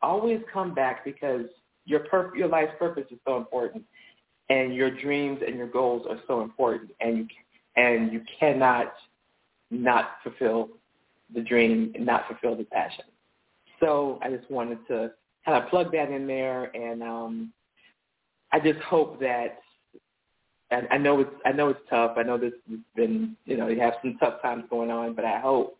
Always 0.00 0.40
come 0.52 0.74
back 0.74 1.04
because 1.04 1.46
your 1.84 2.00
pur- 2.00 2.36
your 2.36 2.48
life's 2.48 2.72
purpose 2.78 3.06
is 3.10 3.18
so 3.26 3.36
important 3.36 3.82
and 4.48 4.74
your 4.74 4.90
dreams 4.90 5.40
and 5.46 5.56
your 5.56 5.66
goals 5.66 6.06
are 6.08 6.18
so 6.26 6.42
important 6.42 6.90
and 7.00 7.18
you 7.18 7.26
and 7.76 8.12
you 8.12 8.22
cannot 8.38 8.92
not 9.70 10.16
fulfill 10.22 10.68
the 11.34 11.40
dream 11.40 11.92
and 11.94 12.06
not 12.06 12.26
fulfill 12.28 12.56
the 12.56 12.64
passion. 12.64 13.04
So 13.80 14.18
I 14.22 14.30
just 14.30 14.50
wanted 14.50 14.78
to 14.88 15.12
kind 15.44 15.62
of 15.62 15.68
plug 15.68 15.92
that 15.92 16.10
in 16.10 16.26
there 16.26 16.64
and 16.76 17.02
um 17.02 17.52
I 18.52 18.60
just 18.60 18.78
hope 18.80 19.20
that 19.20 19.58
and 20.70 20.86
I 20.90 20.98
know 20.98 21.20
it's 21.20 21.30
I 21.44 21.52
know 21.52 21.68
it's 21.70 21.80
tough. 21.88 22.12
I 22.16 22.22
know 22.22 22.38
this 22.38 22.52
has 22.70 22.78
been 22.94 23.36
you 23.44 23.56
know 23.56 23.68
you 23.68 23.80
have 23.80 23.94
some 24.02 24.16
tough 24.18 24.42
times 24.42 24.64
going 24.70 24.90
on, 24.90 25.14
but 25.14 25.24
I 25.24 25.40
hope 25.40 25.78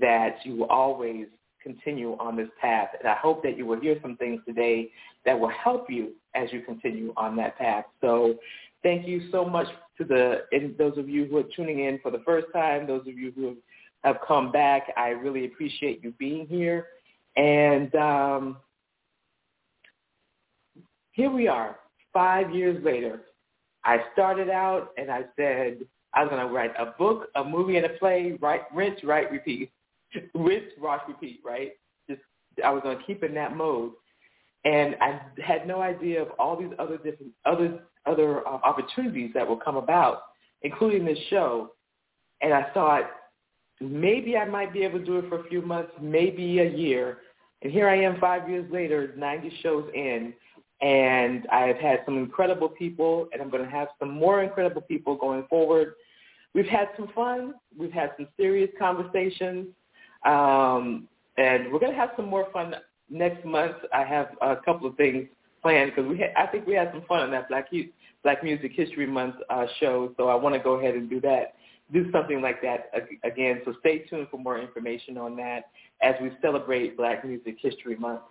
that 0.00 0.36
you 0.44 0.56
will 0.56 0.66
always 0.66 1.26
continue 1.62 2.16
on 2.18 2.36
this 2.36 2.48
path. 2.60 2.88
And 2.98 3.08
I 3.08 3.14
hope 3.14 3.42
that 3.42 3.56
you 3.56 3.66
will 3.66 3.80
hear 3.80 3.96
some 4.02 4.16
things 4.16 4.40
today 4.46 4.90
that 5.24 5.38
will 5.38 5.50
help 5.50 5.90
you 5.90 6.12
as 6.34 6.52
you 6.52 6.60
continue 6.62 7.12
on 7.16 7.36
that 7.36 7.56
path. 7.58 7.84
So 8.00 8.36
thank 8.82 9.06
you 9.06 9.30
so 9.30 9.44
much 9.44 9.68
to 9.98 10.04
the 10.04 10.42
and 10.52 10.76
those 10.78 10.98
of 10.98 11.08
you 11.08 11.26
who 11.26 11.38
are 11.38 11.44
tuning 11.54 11.84
in 11.84 11.98
for 12.00 12.10
the 12.10 12.22
first 12.24 12.46
time, 12.52 12.86
those 12.86 13.06
of 13.06 13.18
you 13.18 13.32
who 13.34 13.56
have 14.04 14.16
come 14.26 14.50
back. 14.50 14.92
I 14.96 15.08
really 15.08 15.46
appreciate 15.46 16.02
you 16.02 16.12
being 16.18 16.46
here. 16.46 16.86
And 17.36 17.94
um, 17.94 18.56
here 21.12 21.30
we 21.30 21.48
are, 21.48 21.76
five 22.12 22.54
years 22.54 22.82
later. 22.84 23.22
I 23.84 23.98
started 24.12 24.48
out 24.48 24.90
and 24.96 25.10
I 25.10 25.24
said 25.36 25.78
I 26.14 26.22
was 26.22 26.30
going 26.30 26.46
to 26.46 26.52
write 26.52 26.72
a 26.78 26.86
book, 26.86 27.28
a 27.34 27.44
movie, 27.44 27.76
and 27.76 27.86
a 27.86 27.90
play, 27.90 28.36
write, 28.40 28.62
rinse, 28.74 29.02
write, 29.02 29.30
repeat. 29.30 29.70
rinse, 30.34 30.66
wash, 30.80 31.00
repeat, 31.08 31.40
right? 31.44 31.72
Just 32.08 32.20
I 32.64 32.70
was 32.70 32.82
going 32.82 32.98
to 32.98 33.04
keep 33.04 33.22
in 33.22 33.34
that 33.34 33.56
mode, 33.56 33.92
and 34.64 34.96
I 35.00 35.20
had 35.42 35.66
no 35.66 35.80
idea 35.80 36.22
of 36.22 36.28
all 36.38 36.56
these 36.56 36.72
other 36.78 36.98
different 36.98 37.32
other 37.44 37.80
other 38.06 38.46
uh, 38.46 38.58
opportunities 38.62 39.30
that 39.34 39.46
will 39.46 39.56
come 39.56 39.76
about, 39.76 40.22
including 40.62 41.04
this 41.04 41.18
show. 41.30 41.72
And 42.40 42.52
I 42.52 42.70
thought 42.74 43.10
maybe 43.80 44.36
I 44.36 44.44
might 44.44 44.72
be 44.72 44.82
able 44.82 44.98
to 44.98 45.04
do 45.04 45.18
it 45.18 45.28
for 45.28 45.40
a 45.40 45.48
few 45.48 45.62
months, 45.62 45.92
maybe 46.00 46.60
a 46.60 46.68
year. 46.68 47.18
And 47.62 47.72
here 47.72 47.88
I 47.88 47.96
am 48.02 48.18
five 48.20 48.48
years 48.48 48.70
later, 48.72 49.14
90 49.16 49.52
shows 49.62 49.88
in, 49.94 50.34
and 50.82 51.46
I 51.50 51.60
have 51.68 51.76
had 51.76 52.00
some 52.04 52.18
incredible 52.18 52.68
people, 52.68 53.28
and 53.32 53.40
I'm 53.40 53.50
going 53.50 53.62
to 53.64 53.70
have 53.70 53.88
some 54.00 54.10
more 54.10 54.42
incredible 54.42 54.82
people 54.82 55.14
going 55.14 55.44
forward. 55.48 55.94
We've 56.54 56.66
had 56.66 56.88
some 56.96 57.08
fun. 57.14 57.54
We've 57.78 57.92
had 57.92 58.10
some 58.16 58.26
serious 58.36 58.68
conversations. 58.78 59.68
Um, 60.26 61.08
and 61.38 61.72
we're 61.72 61.78
going 61.78 61.92
to 61.92 61.98
have 61.98 62.10
some 62.16 62.26
more 62.26 62.48
fun 62.52 62.74
next 63.08 63.44
month. 63.44 63.76
I 63.94 64.02
have 64.04 64.30
a 64.42 64.56
couple 64.56 64.88
of 64.88 64.96
things 64.96 65.28
planned 65.62 65.92
because 65.94 66.10
we 66.10 66.18
had, 66.18 66.32
I 66.36 66.46
think 66.48 66.66
we 66.66 66.74
had 66.74 66.90
some 66.92 67.04
fun 67.08 67.20
on 67.20 67.30
that 67.30 67.48
Black 67.48 67.68
Black 68.24 68.42
Music 68.42 68.72
History 68.74 69.06
Month 69.06 69.36
uh, 69.50 69.66
show. 69.78 70.12
So 70.16 70.28
I 70.28 70.34
want 70.34 70.54
to 70.56 70.60
go 70.60 70.72
ahead 70.72 70.94
and 70.94 71.08
do 71.08 71.20
that, 71.20 71.54
do 71.92 72.10
something 72.10 72.42
like 72.42 72.60
that 72.62 72.90
again. 73.22 73.62
So 73.64 73.74
stay 73.80 74.00
tuned 74.00 74.26
for 74.30 74.38
more 74.38 74.58
information 74.58 75.16
on 75.16 75.36
that 75.36 75.70
as 76.02 76.14
we 76.20 76.32
celebrate 76.42 76.96
Black 76.96 77.24
Music 77.24 77.56
History 77.60 77.96
Month. 77.96 78.22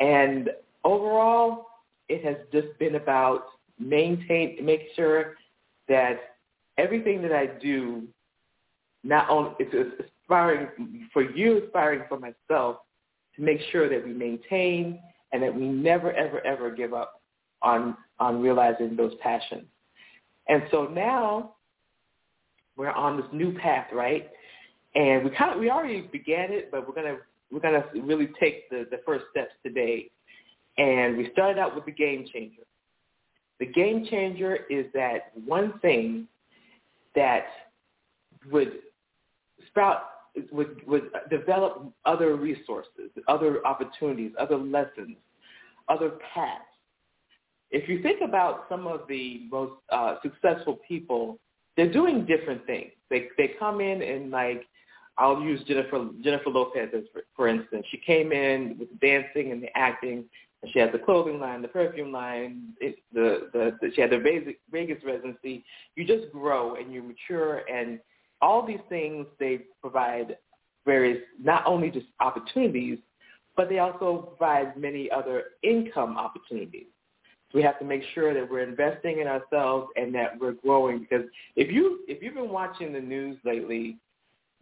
And 0.00 0.48
overall, 0.82 1.66
it 2.08 2.24
has 2.24 2.36
just 2.52 2.78
been 2.78 2.96
about 2.96 3.46
maintain, 3.78 4.58
make 4.62 4.82
sure 4.94 5.34
that 5.88 6.36
everything 6.78 7.22
that 7.22 7.32
I 7.32 7.46
do 7.46 8.06
not 9.02 9.28
only 9.28 9.50
it's 9.58 10.08
aspiring 10.22 11.08
for 11.12 11.22
you, 11.22 11.64
aspiring 11.64 12.02
for 12.08 12.18
myself, 12.18 12.78
to 13.36 13.42
make 13.42 13.60
sure 13.70 13.88
that 13.88 14.04
we 14.04 14.12
maintain 14.12 14.98
and 15.32 15.42
that 15.42 15.54
we 15.54 15.66
never, 15.66 16.12
ever, 16.12 16.44
ever 16.46 16.70
give 16.70 16.94
up 16.94 17.20
on 17.62 17.96
on 18.20 18.40
realizing 18.40 18.96
those 18.96 19.12
passions. 19.20 19.66
And 20.48 20.62
so 20.70 20.84
now 20.84 21.54
we're 22.76 22.90
on 22.90 23.16
this 23.16 23.26
new 23.32 23.56
path, 23.58 23.86
right? 23.92 24.30
And 24.94 25.24
we 25.24 25.30
kind 25.30 25.52
of 25.52 25.58
we 25.58 25.70
already 25.70 26.02
began 26.02 26.52
it, 26.52 26.70
but 26.70 26.86
we're 26.86 26.94
gonna 26.94 27.16
we're 27.50 27.60
gonna 27.60 27.84
really 27.94 28.28
take 28.40 28.68
the, 28.70 28.86
the 28.90 28.98
first 29.04 29.24
steps 29.30 29.52
today. 29.64 30.10
And 30.78 31.16
we 31.16 31.30
started 31.32 31.58
out 31.58 31.74
with 31.74 31.84
the 31.84 31.92
game 31.92 32.26
changer. 32.32 32.62
The 33.60 33.66
game 33.66 34.06
changer 34.10 34.58
is 34.68 34.86
that 34.94 35.32
one 35.46 35.78
thing 35.80 36.26
that 37.14 37.46
would 38.50 38.72
sprout 39.68 40.02
would 40.50 40.86
would 40.86 41.10
develop 41.30 41.92
other 42.04 42.34
resources, 42.36 43.10
other 43.28 43.64
opportunities, 43.66 44.32
other 44.38 44.56
lessons, 44.56 45.16
other 45.88 46.12
paths. 46.34 46.64
If 47.70 47.88
you 47.88 48.02
think 48.02 48.20
about 48.20 48.66
some 48.68 48.86
of 48.86 49.02
the 49.08 49.42
most 49.50 49.74
uh, 49.90 50.16
successful 50.22 50.78
people, 50.86 51.38
they're 51.76 51.92
doing 51.92 52.26
different 52.26 52.66
things. 52.66 52.90
They 53.10 53.28
they 53.38 53.52
come 53.58 53.80
in 53.80 54.02
and 54.02 54.30
like 54.30 54.64
I'll 55.16 55.40
use 55.40 55.62
Jennifer 55.64 56.08
Jennifer 56.22 56.50
Lopez 56.50 56.90
as 56.96 57.04
for, 57.12 57.22
for 57.36 57.48
instance. 57.48 57.86
She 57.90 57.98
came 57.98 58.32
in 58.32 58.76
with 58.78 58.88
the 58.90 59.06
dancing 59.06 59.52
and 59.52 59.62
the 59.62 59.76
acting, 59.76 60.24
and 60.62 60.72
she 60.72 60.78
had 60.78 60.92
the 60.92 60.98
clothing 60.98 61.38
line, 61.38 61.62
the 61.62 61.68
perfume 61.68 62.10
line, 62.10 62.74
it, 62.80 62.96
the, 63.12 63.48
the 63.52 63.76
the 63.80 63.92
she 63.94 64.00
had 64.00 64.10
the 64.10 64.18
Vegas, 64.70 65.04
residency. 65.04 65.64
You 65.96 66.04
just 66.04 66.32
grow 66.32 66.74
and 66.76 66.92
you 66.92 67.02
mature 67.02 67.62
and 67.72 68.00
all 68.42 68.66
these 68.66 68.80
things 68.88 69.26
they 69.38 69.60
provide 69.80 70.36
various 70.84 71.18
not 71.40 71.64
only 71.66 71.90
just 71.90 72.06
opportunities 72.20 72.98
but 73.56 73.68
they 73.68 73.78
also 73.78 74.34
provide 74.36 74.76
many 74.76 75.10
other 75.10 75.44
income 75.62 76.16
opportunities. 76.16 76.86
We 77.54 77.62
have 77.62 77.78
to 77.78 77.84
make 77.84 78.02
sure 78.14 78.34
that 78.34 78.50
we're 78.50 78.64
investing 78.68 79.20
in 79.20 79.28
ourselves 79.28 79.86
and 79.94 80.12
that 80.16 80.40
we're 80.40 80.54
growing 80.54 80.98
because 80.98 81.26
if 81.54 81.70
you 81.70 82.00
if 82.08 82.20
you've 82.20 82.34
been 82.34 82.48
watching 82.48 82.92
the 82.92 83.00
news 83.00 83.38
lately, 83.44 83.98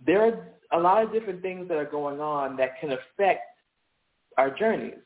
there 0.06 0.22
are 0.22 0.48
a 0.72 0.78
lot 0.80 1.02
of 1.02 1.12
different 1.12 1.42
things 1.42 1.68
that 1.68 1.76
are 1.76 1.84
going 1.84 2.20
on 2.20 2.56
that 2.56 2.80
can 2.80 2.92
affect 2.92 3.42
our 4.38 4.50
journeys. 4.50 4.98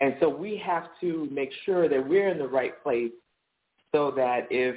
And 0.00 0.16
so 0.20 0.28
we 0.28 0.56
have 0.58 0.88
to 1.00 1.28
make 1.30 1.50
sure 1.64 1.88
that 1.88 2.08
we're 2.08 2.28
in 2.28 2.38
the 2.38 2.48
right 2.48 2.80
place 2.82 3.12
so 3.94 4.12
that 4.16 4.48
if 4.50 4.76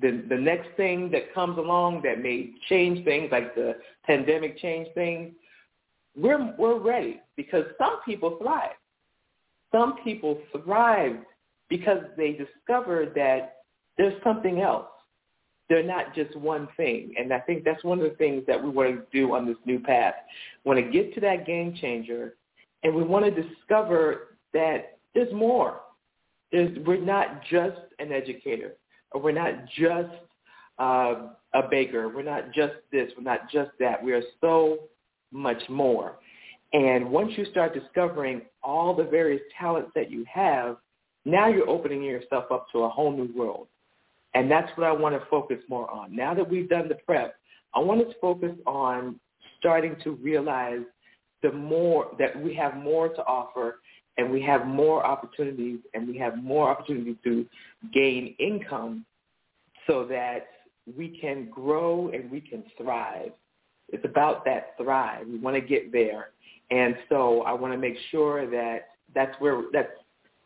the 0.00 0.24
the 0.28 0.36
next 0.36 0.68
thing 0.76 1.10
that 1.10 1.32
comes 1.34 1.58
along 1.58 2.02
that 2.02 2.22
may 2.22 2.50
change 2.68 3.04
things, 3.04 3.30
like 3.32 3.54
the 3.54 3.76
pandemic 4.04 4.58
changed 4.58 4.90
things, 4.94 5.34
we're 6.16 6.54
we're 6.58 6.78
ready 6.78 7.20
because 7.36 7.64
some 7.78 8.00
people 8.04 8.38
thrive. 8.40 8.76
Some 9.72 9.96
people 10.04 10.38
thrive 10.64 11.16
because 11.68 12.02
they 12.16 12.32
discovered 12.32 13.12
that 13.14 13.56
there's 13.98 14.22
something 14.22 14.60
else. 14.60 14.86
They're 15.68 15.82
not 15.82 16.14
just 16.14 16.36
one 16.36 16.68
thing. 16.76 17.14
And 17.18 17.32
I 17.32 17.40
think 17.40 17.64
that's 17.64 17.82
one 17.82 17.98
of 17.98 18.08
the 18.08 18.16
things 18.16 18.44
that 18.46 18.62
we 18.62 18.70
want 18.70 18.96
to 18.96 19.18
do 19.18 19.34
on 19.34 19.46
this 19.46 19.56
new 19.64 19.80
path. 19.80 20.14
We 20.64 20.74
want 20.74 20.84
to 20.84 20.92
get 20.92 21.14
to 21.14 21.20
that 21.22 21.46
game 21.46 21.74
changer 21.80 22.34
and 22.82 22.94
we 22.94 23.02
want 23.02 23.24
to 23.24 23.42
discover 23.42 24.36
that 24.52 24.98
there's 25.14 25.32
more. 25.32 25.80
There's, 26.52 26.76
we're 26.86 27.00
not 27.00 27.42
just 27.50 27.78
an 27.98 28.12
educator 28.12 28.74
or 29.10 29.20
we're 29.20 29.32
not 29.32 29.66
just 29.76 30.14
uh, 30.78 31.28
a 31.54 31.68
baker. 31.68 32.08
We're 32.08 32.22
not 32.22 32.52
just 32.52 32.74
this. 32.92 33.10
We're 33.16 33.24
not 33.24 33.50
just 33.50 33.70
that. 33.80 34.02
We 34.02 34.12
are 34.12 34.22
so 34.40 34.78
much 35.32 35.62
more. 35.68 36.18
And 36.72 37.10
once 37.10 37.32
you 37.36 37.44
start 37.46 37.74
discovering 37.74 38.42
all 38.62 38.94
the 38.94 39.04
various 39.04 39.42
talents 39.58 39.90
that 39.94 40.10
you 40.10 40.24
have, 40.32 40.76
now 41.24 41.48
you're 41.48 41.68
opening 41.68 42.02
yourself 42.02 42.44
up 42.52 42.66
to 42.72 42.80
a 42.80 42.88
whole 42.88 43.10
new 43.10 43.30
world. 43.36 43.68
And 44.36 44.50
that's 44.50 44.70
what 44.76 44.86
I 44.86 44.92
want 44.92 45.18
to 45.18 45.26
focus 45.30 45.56
more 45.66 45.90
on. 45.90 46.14
Now 46.14 46.34
that 46.34 46.46
we've 46.46 46.68
done 46.68 46.88
the 46.88 46.96
prep, 47.06 47.36
I 47.74 47.78
want 47.80 48.06
to 48.06 48.14
focus 48.20 48.52
on 48.66 49.18
starting 49.58 49.96
to 50.04 50.10
realize 50.10 50.82
the 51.42 51.52
more 51.52 52.08
that 52.18 52.38
we 52.42 52.54
have 52.54 52.76
more 52.76 53.08
to 53.08 53.24
offer 53.24 53.80
and 54.18 54.30
we 54.30 54.42
have 54.42 54.66
more 54.66 55.06
opportunities 55.06 55.78
and 55.94 56.06
we 56.06 56.18
have 56.18 56.36
more 56.36 56.68
opportunities 56.68 57.16
to 57.24 57.46
gain 57.94 58.36
income 58.38 59.06
so 59.86 60.04
that 60.04 60.48
we 60.98 61.18
can 61.18 61.48
grow 61.48 62.10
and 62.10 62.30
we 62.30 62.42
can 62.42 62.62
thrive. 62.76 63.32
It's 63.88 64.04
about 64.04 64.44
that 64.44 64.74
thrive. 64.76 65.26
We 65.26 65.38
want 65.38 65.56
to 65.56 65.62
get 65.62 65.92
there. 65.92 66.28
And 66.70 66.94
so 67.08 67.40
I 67.42 67.54
want 67.54 67.72
to 67.72 67.78
make 67.78 67.96
sure 68.10 68.50
that 68.50 68.88
that's 69.14 69.34
where 69.40 69.62
that's 69.72 69.92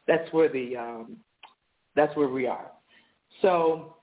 that's 0.06 0.32
where 0.32 0.49
the 0.49 0.76
um, 0.76 1.16
that's 1.97 2.16
where 2.16 2.28
we 2.28 2.47
are. 2.47 2.70
So, 3.42 3.97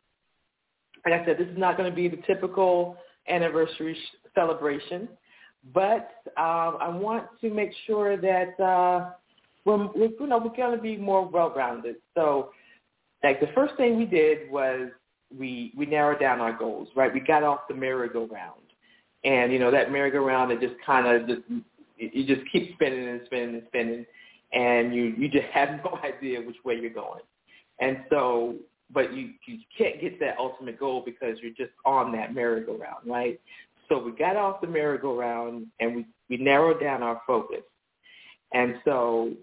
like 1.06 1.22
I 1.22 1.25
said, 1.25 1.38
this 1.38 1.48
is 1.48 1.58
not 1.58 1.77
going 1.77 1.89
to 1.89 1.96
be 1.96 2.08
the 2.08 2.22
typical 2.27 2.98
anniversary 3.29 3.98
celebration, 4.34 5.08
but 5.74 6.12
um, 6.38 6.77
I 6.79 6.89
want 6.89 7.25
to 7.41 7.50
make 7.50 7.72
sure 7.86 8.17
that 8.17 8.60
uh, 8.60 9.12
we're, 9.65 9.88
we're 9.94 10.10
you 10.20 10.27
know 10.27 10.38
we're 10.38 10.56
going 10.56 10.75
to 10.75 10.82
be 10.82 10.98
more 10.98 11.27
well-rounded. 11.27 11.98
So, 12.15 12.51
like 13.24 13.39
the 13.39 13.50
first 13.53 13.75
thing 13.75 13.98
we 13.98 14.06
did 14.06 14.50
was 14.50 14.89
we 15.38 15.74
we 15.75 15.86
narrowed 15.86 16.20
down 16.20 16.39
our 16.39 16.53
goals. 16.53 16.88
Right, 16.96 17.13
we 17.13 17.20
got 17.20 17.44
off 17.44 17.62
the 17.67 17.75
merry-go-round, 17.75 18.62
and 19.24 19.51
you 19.51 19.60
know 19.60 19.72
that 19.72 19.91
merry-go-round 19.91 20.51
it 20.51 20.62
just 20.62 20.75
kind 20.86 21.08
of 21.08 21.27
just 21.27 21.41
you 21.98 22.25
just 22.25 22.50
keep 22.51 22.74
spinning 22.74 23.08
and 23.08 23.22
spinning 23.25 23.56
and 23.56 23.63
spinning, 23.67 24.06
and 24.53 24.96
you 24.96 25.15
you 25.17 25.27
just 25.27 25.48
have 25.53 25.70
no 25.84 26.00
idea 26.03 26.41
which 26.41 26.58
way 26.63 26.79
you're 26.79 26.89
going. 26.89 27.22
And 27.79 28.00
so, 28.10 28.56
but 28.94 29.13
you 29.13 29.32
you 29.46 29.60
can't 29.77 30.00
get 30.00 30.20
that 30.20 30.38
ultimate 30.39 30.79
goal 30.79 31.03
because 31.06 31.38
you're 31.41 31.51
just 31.51 31.74
on 31.86 32.12
that 32.13 32.34
merry-go-round, 32.34 33.06
right? 33.06 33.39
So 33.89 33.98
we 34.00 34.12
got 34.12 34.35
off 34.35 34.61
the 34.61 34.68
merry-go-round 34.68 35.68
and 35.79 35.96
we 35.96 36.05
we 36.29 36.38
narrowed 36.38 36.79
down 36.79 37.03
our 37.03 37.22
focus. 37.25 37.64
And 38.53 38.75
so, 38.85 39.33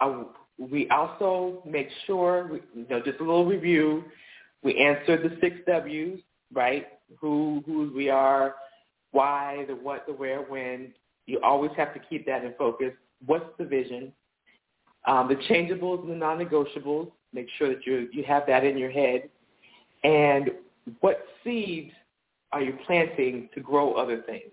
I, 0.00 0.24
we 0.58 0.88
also 0.90 1.62
make 1.66 1.88
sure, 2.06 2.48
we, 2.52 2.60
you 2.74 2.86
know, 2.88 3.00
just 3.00 3.20
a 3.20 3.24
little 3.24 3.46
review. 3.46 4.04
We 4.62 4.78
answered 4.78 5.22
the 5.22 5.36
six 5.40 5.56
W's, 5.66 6.20
right? 6.52 6.86
Who, 7.20 7.62
who 7.66 7.90
we 7.94 8.10
are, 8.10 8.56
why, 9.12 9.64
the 9.68 9.74
what, 9.74 10.06
the 10.06 10.12
where, 10.12 10.42
when, 10.42 10.92
you 11.26 11.40
always 11.42 11.70
have 11.76 11.94
to 11.94 12.00
keep 12.00 12.26
that 12.26 12.44
in 12.44 12.54
focus. 12.58 12.92
What's 13.24 13.46
the 13.58 13.64
vision? 13.64 14.12
Um, 15.06 15.28
the 15.28 15.36
changeables 15.36 16.02
and 16.02 16.10
the 16.10 16.16
non-negotiables, 16.16 17.10
make 17.32 17.48
sure 17.58 17.68
that 17.68 17.86
you, 17.86 18.08
you 18.12 18.24
have 18.24 18.44
that 18.46 18.64
in 18.64 18.76
your 18.76 18.90
head. 18.90 19.28
And 20.04 20.50
what 21.00 21.24
seeds 21.44 21.92
are 22.52 22.62
you 22.62 22.76
planting 22.86 23.48
to 23.54 23.60
grow 23.60 23.94
other 23.94 24.22
things? 24.22 24.50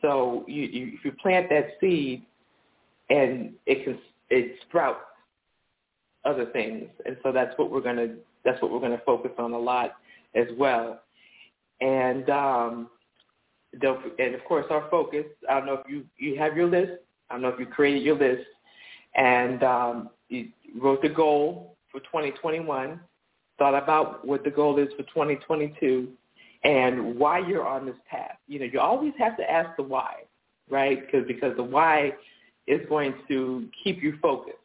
So 0.00 0.44
you, 0.48 0.62
you, 0.62 0.92
if 0.94 1.04
you 1.04 1.12
plant 1.12 1.48
that 1.50 1.66
seed 1.80 2.24
and 3.10 3.52
it 3.66 3.84
can 3.84 3.98
it 4.30 4.56
sprouts 4.62 5.00
other 6.24 6.46
things, 6.46 6.88
and 7.06 7.16
so 7.22 7.30
that's 7.32 7.56
what 7.58 7.70
we're 7.70 7.82
gonna 7.82 8.14
that's 8.44 8.60
what 8.62 8.72
we're 8.72 8.80
gonna 8.80 9.02
focus 9.06 9.30
on 9.38 9.52
a 9.52 9.58
lot 9.58 9.96
as 10.34 10.46
well. 10.58 11.00
And 11.80 12.28
um, 12.30 12.90
and 13.80 14.34
of 14.34 14.44
course 14.44 14.66
our 14.70 14.88
focus. 14.90 15.26
I 15.48 15.54
don't 15.54 15.66
know 15.66 15.74
if 15.74 15.88
you 15.88 16.04
you 16.18 16.38
have 16.38 16.56
your 16.56 16.68
list. 16.68 16.92
I 17.30 17.34
don't 17.34 17.42
know 17.42 17.48
if 17.48 17.60
you 17.60 17.66
created 17.66 18.02
your 18.02 18.18
list 18.18 18.46
and 19.14 19.62
um, 19.62 20.10
you 20.28 20.48
wrote 20.80 21.02
the 21.02 21.08
goal 21.08 21.76
for 21.92 22.00
2021. 22.00 22.98
Thought 23.58 23.74
about 23.74 24.26
what 24.26 24.42
the 24.44 24.50
goal 24.50 24.78
is 24.78 24.88
for 24.96 25.02
2022 25.04 26.08
and 26.64 27.18
why 27.18 27.38
you're 27.38 27.66
on 27.66 27.86
this 27.86 27.96
path. 28.10 28.36
You 28.48 28.60
know, 28.60 28.66
you 28.72 28.80
always 28.80 29.12
have 29.18 29.36
to 29.36 29.50
ask 29.50 29.76
the 29.76 29.82
why, 29.82 30.22
right? 30.70 31.00
Because 31.04 31.26
because 31.26 31.56
the 31.56 31.62
why 31.62 32.12
is 32.66 32.80
going 32.88 33.14
to 33.28 33.68
keep 33.84 34.02
you 34.02 34.18
focused. 34.22 34.56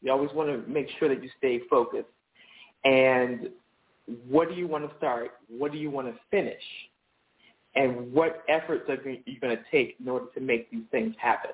You 0.00 0.12
always 0.12 0.30
want 0.32 0.48
to 0.48 0.70
make 0.70 0.86
sure 0.98 1.08
that 1.08 1.22
you 1.22 1.30
stay 1.38 1.60
focused. 1.68 2.06
And 2.84 3.48
what 4.28 4.48
do 4.48 4.54
you 4.54 4.68
want 4.68 4.88
to 4.88 4.96
start? 4.96 5.32
What 5.48 5.72
do 5.72 5.78
you 5.78 5.90
want 5.90 6.06
to 6.06 6.14
finish? 6.30 6.62
and 7.78 8.12
what 8.12 8.42
efforts 8.48 8.88
are 8.88 8.96
you 9.08 9.40
going 9.40 9.56
to 9.56 9.62
take 9.70 9.96
in 10.00 10.08
order 10.08 10.26
to 10.34 10.40
make 10.40 10.70
these 10.70 10.84
things 10.90 11.14
happen? 11.18 11.52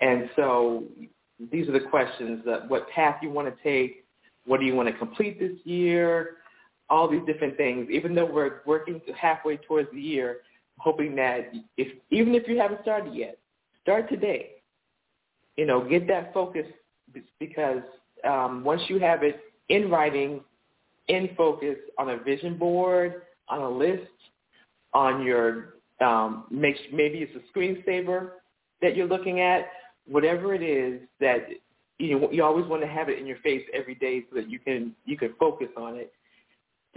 And 0.00 0.28
so 0.34 0.84
these 1.52 1.68
are 1.68 1.72
the 1.72 1.86
questions 1.88 2.42
that 2.46 2.68
what 2.68 2.88
path 2.90 3.16
you 3.22 3.30
want 3.30 3.54
to 3.54 3.62
take, 3.62 4.03
what 4.46 4.60
do 4.60 4.66
you 4.66 4.74
want 4.74 4.88
to 4.88 4.94
complete 4.94 5.38
this 5.38 5.58
year, 5.64 6.36
all 6.90 7.08
these 7.08 7.24
different 7.26 7.56
things. 7.56 7.88
Even 7.90 8.14
though 8.14 8.26
we're 8.26 8.60
working 8.66 9.00
halfway 9.18 9.56
towards 9.56 9.90
the 9.92 10.00
year, 10.00 10.38
hoping 10.78 11.14
that 11.16 11.52
if 11.76 11.88
even 12.10 12.34
if 12.34 12.46
you 12.48 12.58
haven't 12.58 12.82
started 12.82 13.14
yet, 13.14 13.38
start 13.82 14.08
today. 14.08 14.50
You 15.56 15.66
know, 15.66 15.88
get 15.88 16.08
that 16.08 16.34
focus 16.34 16.66
because 17.38 17.82
um, 18.28 18.64
once 18.64 18.82
you 18.88 18.98
have 18.98 19.22
it 19.22 19.40
in 19.68 19.88
writing, 19.90 20.40
in 21.08 21.30
focus, 21.36 21.76
on 21.98 22.10
a 22.10 22.18
vision 22.18 22.56
board, 22.56 23.22
on 23.48 23.60
a 23.60 23.68
list, 23.68 24.10
on 24.94 25.22
your 25.22 25.74
um, 26.00 26.44
maybe 26.50 27.18
it's 27.18 27.32
a 27.36 27.58
screensaver 27.58 28.30
that 28.82 28.96
you're 28.96 29.06
looking 29.06 29.40
at, 29.40 29.66
whatever 30.06 30.54
it 30.54 30.62
is 30.62 31.00
that 31.20 31.46
you 31.98 32.18
know, 32.18 32.30
you 32.30 32.42
always 32.42 32.66
want 32.66 32.82
to 32.82 32.88
have 32.88 33.08
it 33.08 33.18
in 33.18 33.26
your 33.26 33.38
face 33.38 33.62
every 33.72 33.94
day 33.94 34.24
so 34.28 34.36
that 34.36 34.50
you 34.50 34.58
can 34.58 34.94
you 35.04 35.16
can 35.16 35.34
focus 35.38 35.68
on 35.76 35.96
it. 35.96 36.12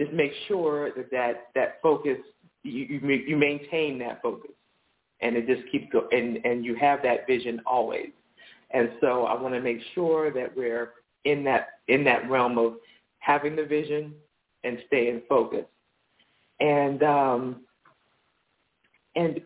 Just 0.00 0.12
make 0.12 0.32
sure 0.46 0.90
that 0.96 1.10
that, 1.10 1.48
that 1.54 1.78
focus 1.82 2.18
you, 2.62 2.84
you 2.84 3.00
you 3.00 3.36
maintain 3.36 3.98
that 4.00 4.20
focus, 4.22 4.50
and 5.20 5.36
it 5.36 5.46
just 5.46 5.70
keeps 5.70 5.86
go 5.92 6.08
and 6.10 6.44
and 6.44 6.64
you 6.64 6.74
have 6.76 7.02
that 7.02 7.26
vision 7.26 7.60
always. 7.66 8.10
And 8.70 8.90
so 9.00 9.24
I 9.24 9.40
want 9.40 9.54
to 9.54 9.60
make 9.60 9.78
sure 9.94 10.30
that 10.32 10.54
we're 10.56 10.92
in 11.24 11.44
that 11.44 11.80
in 11.88 12.04
that 12.04 12.28
realm 12.28 12.58
of 12.58 12.74
having 13.20 13.56
the 13.56 13.64
vision 13.64 14.14
and 14.64 14.78
staying 14.86 15.22
focused. 15.28 15.68
And 16.60 17.02
um, 17.02 17.60
and 19.14 19.40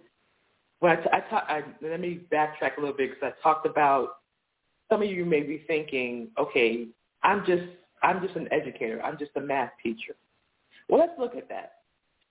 when 0.81 0.93
I, 0.93 0.97
t- 0.97 1.11
I, 1.13 1.21
talk, 1.31 1.49
let 1.81 2.01
me 2.01 2.21
backtrack 2.33 2.77
a 2.77 2.81
little 2.81 2.97
bit 2.97 3.11
because 3.11 3.33
I 3.39 3.43
talked 3.43 3.67
about 3.67 4.17
some 4.93 5.03
of 5.03 5.09
you 5.09 5.25
may 5.25 5.41
be 5.41 5.65
thinking, 5.67 6.29
okay, 6.39 6.87
I'm 7.23 7.47
just 7.47 7.65
I'm 8.03 8.21
just 8.21 8.37
an 8.37 8.49
educator. 8.53 9.01
I'm 9.03 9.17
just 9.19 9.31
a 9.37 9.41
math 9.41 9.71
teacher. 9.83 10.15
Well, 10.89 11.01
let's 11.01 11.19
look 11.19 11.35
at 11.35 11.49
that 11.49 11.77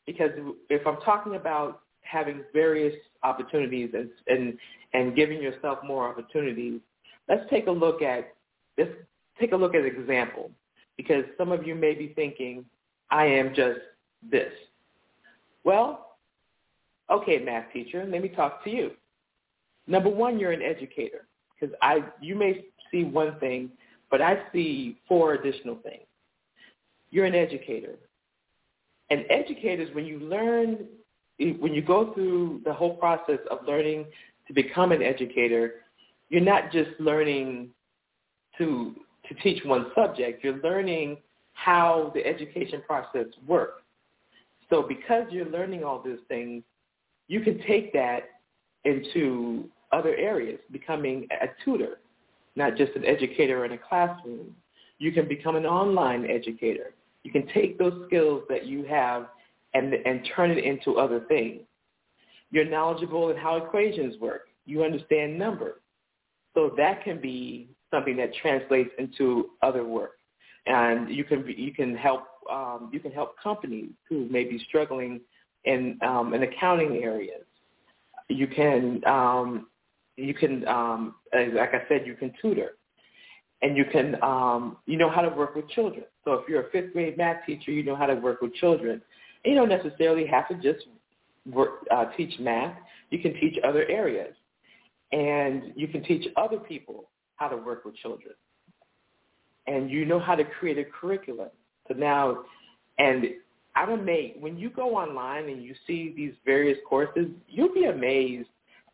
because 0.05 0.29
if 0.69 0.85
I'm 0.85 0.97
talking 0.97 1.35
about 1.35 1.81
having 2.01 2.43
various 2.53 2.93
opportunities 3.23 3.89
and 3.93 4.09
and 4.27 4.57
and 4.93 5.15
giving 5.15 5.41
yourself 5.41 5.79
more 5.83 6.07
opportunities, 6.07 6.81
let's 7.27 7.49
take 7.49 7.65
a 7.65 7.71
look 7.71 8.03
at 8.03 8.33
let's 8.77 8.91
take 9.39 9.53
a 9.53 9.57
look 9.57 9.73
at 9.73 9.81
an 9.81 9.87
example 9.87 10.51
because 10.97 11.23
some 11.39 11.51
of 11.51 11.65
you 11.65 11.73
may 11.73 11.95
be 11.95 12.13
thinking, 12.15 12.63
I 13.09 13.25
am 13.25 13.55
just 13.55 13.79
this. 14.29 14.51
Well, 15.63 16.11
Okay, 17.09 17.39
math 17.39 17.65
teacher, 17.73 18.07
let 18.09 18.21
me 18.21 18.29
talk 18.29 18.63
to 18.63 18.69
you. 18.69 18.91
Number 19.85 20.09
one, 20.09 20.39
you're 20.39 20.53
an 20.53 20.61
educator 20.61 21.27
because 21.61 21.75
I 21.81 22.03
you 22.19 22.35
may 22.35 22.65
see 22.91 23.03
one 23.03 23.39
thing, 23.39 23.69
but 24.09 24.21
I 24.21 24.39
see 24.51 24.97
four 25.07 25.33
additional 25.33 25.75
things. 25.77 26.05
You're 27.11 27.25
an 27.25 27.35
educator. 27.35 27.95
And 29.09 29.25
educators, 29.29 29.93
when 29.93 30.05
you 30.05 30.19
learn, 30.19 30.87
when 31.59 31.73
you 31.73 31.81
go 31.81 32.13
through 32.13 32.61
the 32.65 32.73
whole 32.73 32.95
process 32.95 33.39
of 33.49 33.59
learning 33.67 34.05
to 34.47 34.53
become 34.53 34.91
an 34.91 35.01
educator, 35.01 35.75
you're 36.29 36.41
not 36.41 36.71
just 36.71 36.89
learning 36.99 37.69
to 38.57 38.95
to 39.27 39.35
teach 39.35 39.63
one 39.65 39.87
subject. 39.95 40.43
You're 40.43 40.61
learning 40.61 41.17
how 41.53 42.11
the 42.15 42.25
education 42.25 42.81
process 42.87 43.27
works. 43.47 43.83
So 44.69 44.81
because 44.81 45.25
you're 45.29 45.49
learning 45.49 45.83
all 45.83 46.01
these 46.01 46.19
things, 46.27 46.63
you 47.27 47.41
can 47.41 47.61
take 47.67 47.93
that 47.93 48.29
into 48.83 49.69
other 49.91 50.15
areas, 50.15 50.59
becoming 50.71 51.27
a 51.41 51.47
tutor, 51.63 51.99
not 52.55 52.75
just 52.77 52.93
an 52.95 53.05
educator 53.05 53.65
in 53.65 53.73
a 53.73 53.77
classroom. 53.77 54.55
You 54.99 55.11
can 55.11 55.27
become 55.27 55.55
an 55.55 55.65
online 55.65 56.25
educator. 56.29 56.93
You 57.23 57.31
can 57.31 57.47
take 57.53 57.77
those 57.77 58.03
skills 58.07 58.43
that 58.49 58.65
you 58.65 58.83
have 58.85 59.27
and, 59.73 59.93
and 59.93 60.27
turn 60.35 60.51
it 60.51 60.63
into 60.63 60.97
other 60.97 61.21
things. 61.27 61.61
You're 62.51 62.65
knowledgeable 62.65 63.29
in 63.29 63.37
how 63.37 63.57
equations 63.57 64.19
work. 64.19 64.47
You 64.65 64.83
understand 64.83 65.37
numbers. 65.37 65.79
So 66.53 66.73
that 66.77 67.03
can 67.03 67.21
be 67.21 67.69
something 67.89 68.17
that 68.17 68.33
translates 68.41 68.89
into 68.97 69.51
other 69.61 69.85
work. 69.85 70.17
And 70.65 71.09
you 71.09 71.23
can, 71.23 71.45
you 71.47 71.73
can 71.73 71.95
help 71.95 72.25
um, 72.49 72.89
you 72.91 72.99
can 72.99 73.11
help 73.11 73.35
companies 73.41 73.89
who 74.09 74.27
may 74.29 74.43
be 74.43 74.63
struggling 74.67 75.21
in 75.65 75.97
um, 76.01 76.33
in 76.33 76.43
accounting 76.43 77.03
areas. 77.03 77.43
You 78.29 78.47
can 78.47 79.01
um, 79.05 79.67
you 80.21 80.33
can 80.33 80.67
um, 80.67 81.15
like 81.33 81.73
I 81.73 81.83
said, 81.87 82.05
you 82.05 82.15
can 82.15 82.33
tutor, 82.41 82.71
and 83.61 83.75
you 83.75 83.85
can 83.91 84.21
um, 84.23 84.77
you 84.85 84.97
know 84.97 85.09
how 85.09 85.21
to 85.21 85.29
work 85.29 85.55
with 85.55 85.69
children. 85.69 86.03
So 86.25 86.33
if 86.33 86.47
you're 86.47 86.67
a 86.67 86.69
fifth 86.71 86.93
grade 86.93 87.17
math 87.17 87.45
teacher, 87.45 87.71
you 87.71 87.83
know 87.83 87.95
how 87.95 88.05
to 88.05 88.15
work 88.15 88.41
with 88.41 88.53
children. 88.55 89.01
You 89.45 89.55
don't 89.55 89.69
necessarily 89.69 90.27
have 90.27 90.47
to 90.49 90.55
just 90.55 90.85
work, 91.51 91.85
uh, 91.91 92.05
teach 92.15 92.39
math. 92.39 92.75
You 93.09 93.19
can 93.19 93.33
teach 93.33 93.57
other 93.67 93.85
areas, 93.87 94.35
and 95.11 95.73
you 95.75 95.87
can 95.87 96.03
teach 96.03 96.27
other 96.37 96.57
people 96.57 97.09
how 97.37 97.47
to 97.47 97.57
work 97.57 97.85
with 97.85 97.95
children. 97.95 98.33
And 99.67 99.89
you 99.89 100.05
know 100.05 100.19
how 100.19 100.35
to 100.35 100.43
create 100.43 100.77
a 100.77 100.85
curriculum 100.85 101.49
so 101.91 101.93
now, 101.99 102.43
and 102.99 103.25
I'm 103.75 103.89
amazed 103.91 104.41
when 104.41 104.57
you 104.57 104.69
go 104.69 104.95
online 104.95 105.49
and 105.49 105.63
you 105.63 105.73
see 105.87 106.13
these 106.15 106.33
various 106.45 106.77
courses, 106.87 107.27
you'll 107.47 107.73
be 107.73 107.85
amazed 107.85 108.49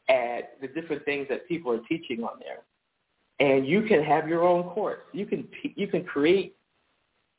at 0.10 0.60
the 0.62 0.67
different 0.67 1.04
things 1.06 1.28
that 1.30 1.48
people 1.48 1.72
are 1.72 1.82
teaching 1.89 2.24
on 2.24 2.39
there. 2.39 2.63
And 3.39 3.67
you 3.67 3.84
can 3.84 4.04
have 4.04 4.28
your 4.28 4.43
own 4.43 4.63
course. 4.63 5.02
You 5.13 5.26
can 5.26 5.48
you 5.76 5.88
can 5.88 6.04
create. 6.04 6.56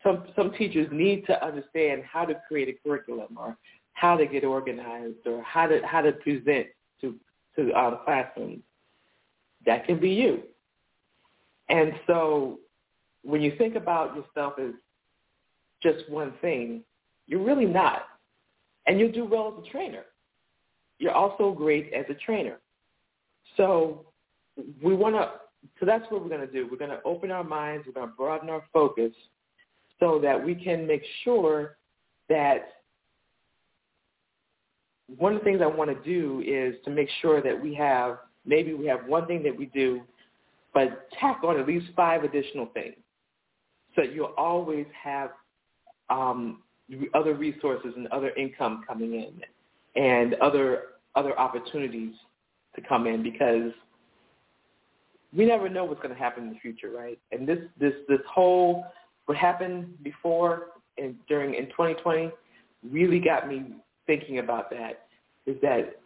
Some 0.03 0.25
some 0.37 0.53
teachers 0.53 0.89
need 0.93 1.27
to 1.27 1.45
understand 1.45 2.03
how 2.05 2.25
to 2.25 2.41
create 2.47 2.69
a 2.69 2.89
curriculum 2.89 3.37
or 3.37 3.57
how 3.95 4.17
to 4.17 4.27
get 4.27 4.45
organized 4.45 5.27
or 5.27 5.43
how 5.43 5.67
to 5.67 5.81
how 5.85 6.03
to 6.03 6.13
present 6.13 6.69
to 7.01 7.17
to 7.57 7.65
the 7.65 7.99
classrooms. 8.05 8.61
That 9.67 9.87
can 9.87 9.99
be 9.99 10.11
you. 10.11 10.43
And 11.69 11.93
so 12.07 12.61
when 13.23 13.43
you 13.43 13.55
think 13.59 13.75
about 13.75 14.15
yourself 14.15 14.55
as 14.59 14.73
just 15.83 16.09
one 16.09 16.33
thing, 16.41 16.83
you're 17.27 17.43
really 17.43 17.67
not. 17.67 18.07
And 18.87 18.99
you'll 18.99 19.13
do 19.13 19.25
well 19.25 19.55
as 19.57 19.67
a 19.67 19.71
trainer. 19.71 20.05
You're 20.99 21.13
also 21.13 21.53
great 21.53 21.93
as 21.93 22.05
a 22.09 22.15
trainer. 22.15 22.59
So 23.57 24.07
we 24.83 24.95
want 24.95 25.15
to, 25.15 25.31
so 25.79 25.87
that's 25.87 26.05
what 26.11 26.23
we're 26.23 26.29
going 26.29 26.47
to 26.47 26.53
do. 26.53 26.69
We're 26.71 26.79
going 26.79 26.91
to 26.91 27.03
open 27.05 27.31
our 27.31 27.45
minds. 27.45 27.87
We're 27.87 27.93
going 27.93 28.09
to 28.09 28.15
broaden 28.15 28.49
our 28.51 28.65
focus 28.73 29.13
so 30.01 30.21
that 30.23 30.43
we 30.43 30.55
can 30.55 30.87
make 30.87 31.03
sure 31.25 31.77
that 32.29 32.69
one 35.17 35.35
of 35.35 35.41
the 35.41 35.45
things 35.45 35.61
I 35.63 35.67
want 35.67 35.91
to 35.91 36.09
do 36.09 36.43
is 36.47 36.75
to 36.85 36.91
make 36.91 37.09
sure 37.23 37.41
that 37.43 37.61
we 37.61 37.75
have, 37.75 38.19
maybe 38.45 38.75
we 38.75 38.87
have 38.87 39.07
one 39.07 39.27
thing 39.27 39.43
that 39.45 39.57
we 39.57 39.67
do, 39.67 40.03
but 40.75 41.09
tack 41.19 41.41
on 41.45 41.59
at 41.59 41.67
least 41.67 41.87
five 41.97 42.25
additional 42.25 42.67
things. 42.75 42.97
So 43.97 44.03
you'll 44.03 44.35
always 44.37 44.87
have 45.03 45.31
um, 46.11 46.63
other 47.15 47.35
resources 47.35 47.95
and 47.97 48.07
other 48.09 48.31
income 48.31 48.85
coming 48.87 49.15
in 49.15 49.41
and 49.99 50.35
other 50.35 50.83
other 51.15 51.39
opportunities 51.39 52.15
to 52.77 52.81
come 52.81 53.07
in 53.07 53.23
because 53.23 53.73
we 55.37 55.45
never 55.45 55.69
know 55.69 55.85
what's 55.85 56.01
going 56.01 56.15
to 56.15 56.19
happen 56.19 56.45
in 56.45 56.51
the 56.51 56.59
future, 56.61 56.91
right? 56.91 57.19
And 57.33 57.47
this 57.47 57.59
this 57.79 57.93
this 58.09 58.21
whole 58.33 58.87
what 59.27 59.37
happened 59.37 60.03
before 60.03 60.69
and 60.97 61.15
during 61.29 61.55
in 61.55 61.67
2020 61.67 62.31
really 62.91 63.21
got 63.21 63.49
me 63.49 63.73
thinking 64.07 64.39
about 64.39 64.71
that. 64.71 65.07
Is 65.47 65.57
that 65.63 65.97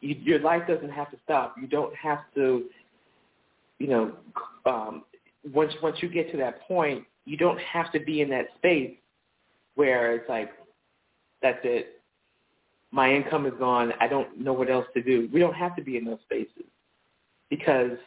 you, 0.00 0.16
your 0.22 0.38
life 0.38 0.62
doesn't 0.68 0.90
have 0.90 1.10
to 1.10 1.16
stop. 1.24 1.56
You 1.60 1.66
don't 1.66 1.94
have 1.94 2.20
to, 2.34 2.64
you 3.78 3.88
know, 3.88 4.12
um, 4.64 5.04
once 5.52 5.72
once 5.82 5.96
you 6.00 6.08
get 6.08 6.30
to 6.30 6.38
that 6.38 6.62
point, 6.62 7.04
you 7.24 7.36
don't 7.36 7.60
have 7.60 7.90
to 7.92 8.00
be 8.00 8.20
in 8.20 8.30
that 8.30 8.46
space 8.56 8.92
where 9.74 10.14
it's 10.14 10.28
like, 10.28 10.50
that's 11.42 11.58
it. 11.64 11.95
My 12.96 13.12
income 13.12 13.44
is 13.44 13.52
gone. 13.58 13.92
I 14.00 14.08
don't 14.08 14.40
know 14.40 14.54
what 14.54 14.70
else 14.70 14.86
to 14.94 15.02
do. 15.02 15.28
We 15.30 15.38
don't 15.38 15.52
have 15.52 15.76
to 15.76 15.82
be 15.82 15.98
in 15.98 16.06
those 16.06 16.20
spaces 16.24 16.64
because 17.50 17.98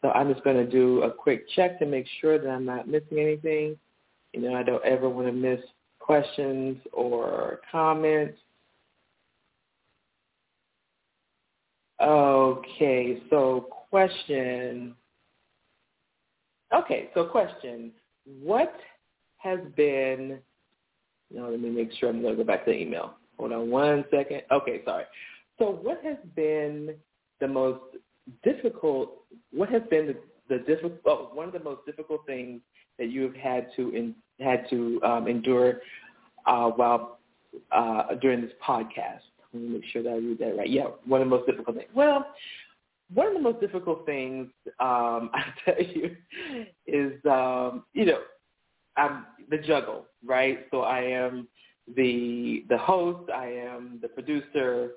So 0.02 0.10
I'm 0.10 0.32
just 0.32 0.44
going 0.44 0.58
to 0.58 0.70
do 0.70 1.04
a 1.04 1.12
quick 1.12 1.48
check 1.56 1.80
to 1.80 1.86
make 1.86 2.06
sure 2.20 2.40
that 2.40 2.50
I'm 2.50 2.66
not 2.66 2.88
missing 2.88 3.20
anything. 3.20 3.78
You 4.34 4.42
know, 4.42 4.56
I 4.56 4.64
don't 4.64 4.84
ever 4.86 5.10
want 5.10 5.28
to 5.28 5.34
miss 5.34 5.60
questions 6.00 6.78
or 6.92 7.60
comments. 7.72 8.38
Okay, 12.02 13.22
so 13.30 13.68
question. 13.90 14.96
Okay, 16.74 17.10
so 17.14 17.26
question. 17.26 17.92
What 18.42 18.74
has 19.38 19.60
been, 19.76 20.40
no, 21.32 21.50
let 21.50 21.60
me 21.60 21.70
make 21.70 21.92
sure 22.00 22.10
I'm 22.10 22.22
going 22.22 22.36
to 22.36 22.44
go 22.44 22.48
back 22.48 22.66
to 22.66 22.72
the 22.72 22.78
email. 22.78 23.16
Hold 23.38 23.54
on 23.54 23.70
one 23.70 24.06
second. 24.10 24.44
Okay, 24.52 24.82
sorry. 24.86 25.04
So 25.60 25.80
what 25.82 26.02
has 26.04 26.18
been 26.36 26.96
the 27.40 27.48
most 27.48 27.82
difficult, 28.44 29.24
what 29.52 29.70
has 29.70 29.82
been 29.90 30.08
the, 30.08 30.18
the 30.50 30.64
difficult, 30.64 31.02
oh, 31.06 31.30
one 31.34 31.48
of 31.48 31.54
the 31.54 31.60
most 31.60 31.86
difficult 31.86 32.26
things 32.26 32.62
that 32.98 33.10
you 33.10 33.24
have 33.24 33.36
had 33.36 33.68
to 33.76 33.90
in, 33.92 34.16
had 34.40 34.68
to 34.70 35.00
um, 35.04 35.28
endure 35.28 35.82
uh, 36.46 36.70
while 36.70 37.20
uh, 37.72 38.16
during 38.22 38.42
this 38.42 38.52
podcast? 38.66 39.20
Let 39.54 39.64
me 39.64 39.70
make 39.70 39.86
sure 39.92 40.04
that 40.04 40.10
I 40.10 40.18
read 40.18 40.40
that 40.40 40.58
right. 40.58 40.70
Yeah, 40.70 40.86
one 41.06 41.22
of 41.22 41.30
the 41.30 41.36
most 41.36 41.48
difficult 41.48 41.78
things. 41.78 41.90
Well, 41.94 42.26
one 43.14 43.28
of 43.28 43.34
the 43.34 43.40
most 43.40 43.60
difficult 43.60 44.06
things 44.06 44.48
um, 44.80 45.30
I 45.34 45.44
tell 45.66 45.82
you 45.82 46.16
is 46.88 47.14
um, 47.26 47.84
you 47.94 48.06
know 48.06 48.20
I'm 48.98 49.26
the 49.50 49.58
juggle, 49.58 50.06
right? 50.26 50.66
So 50.72 50.82
I 50.82 51.02
am 51.02 51.48
the 51.96 52.66
the 52.70 52.78
host, 52.78 53.30
I 53.32 53.48
am 53.48 54.00
the 54.02 54.08
producer, 54.08 54.92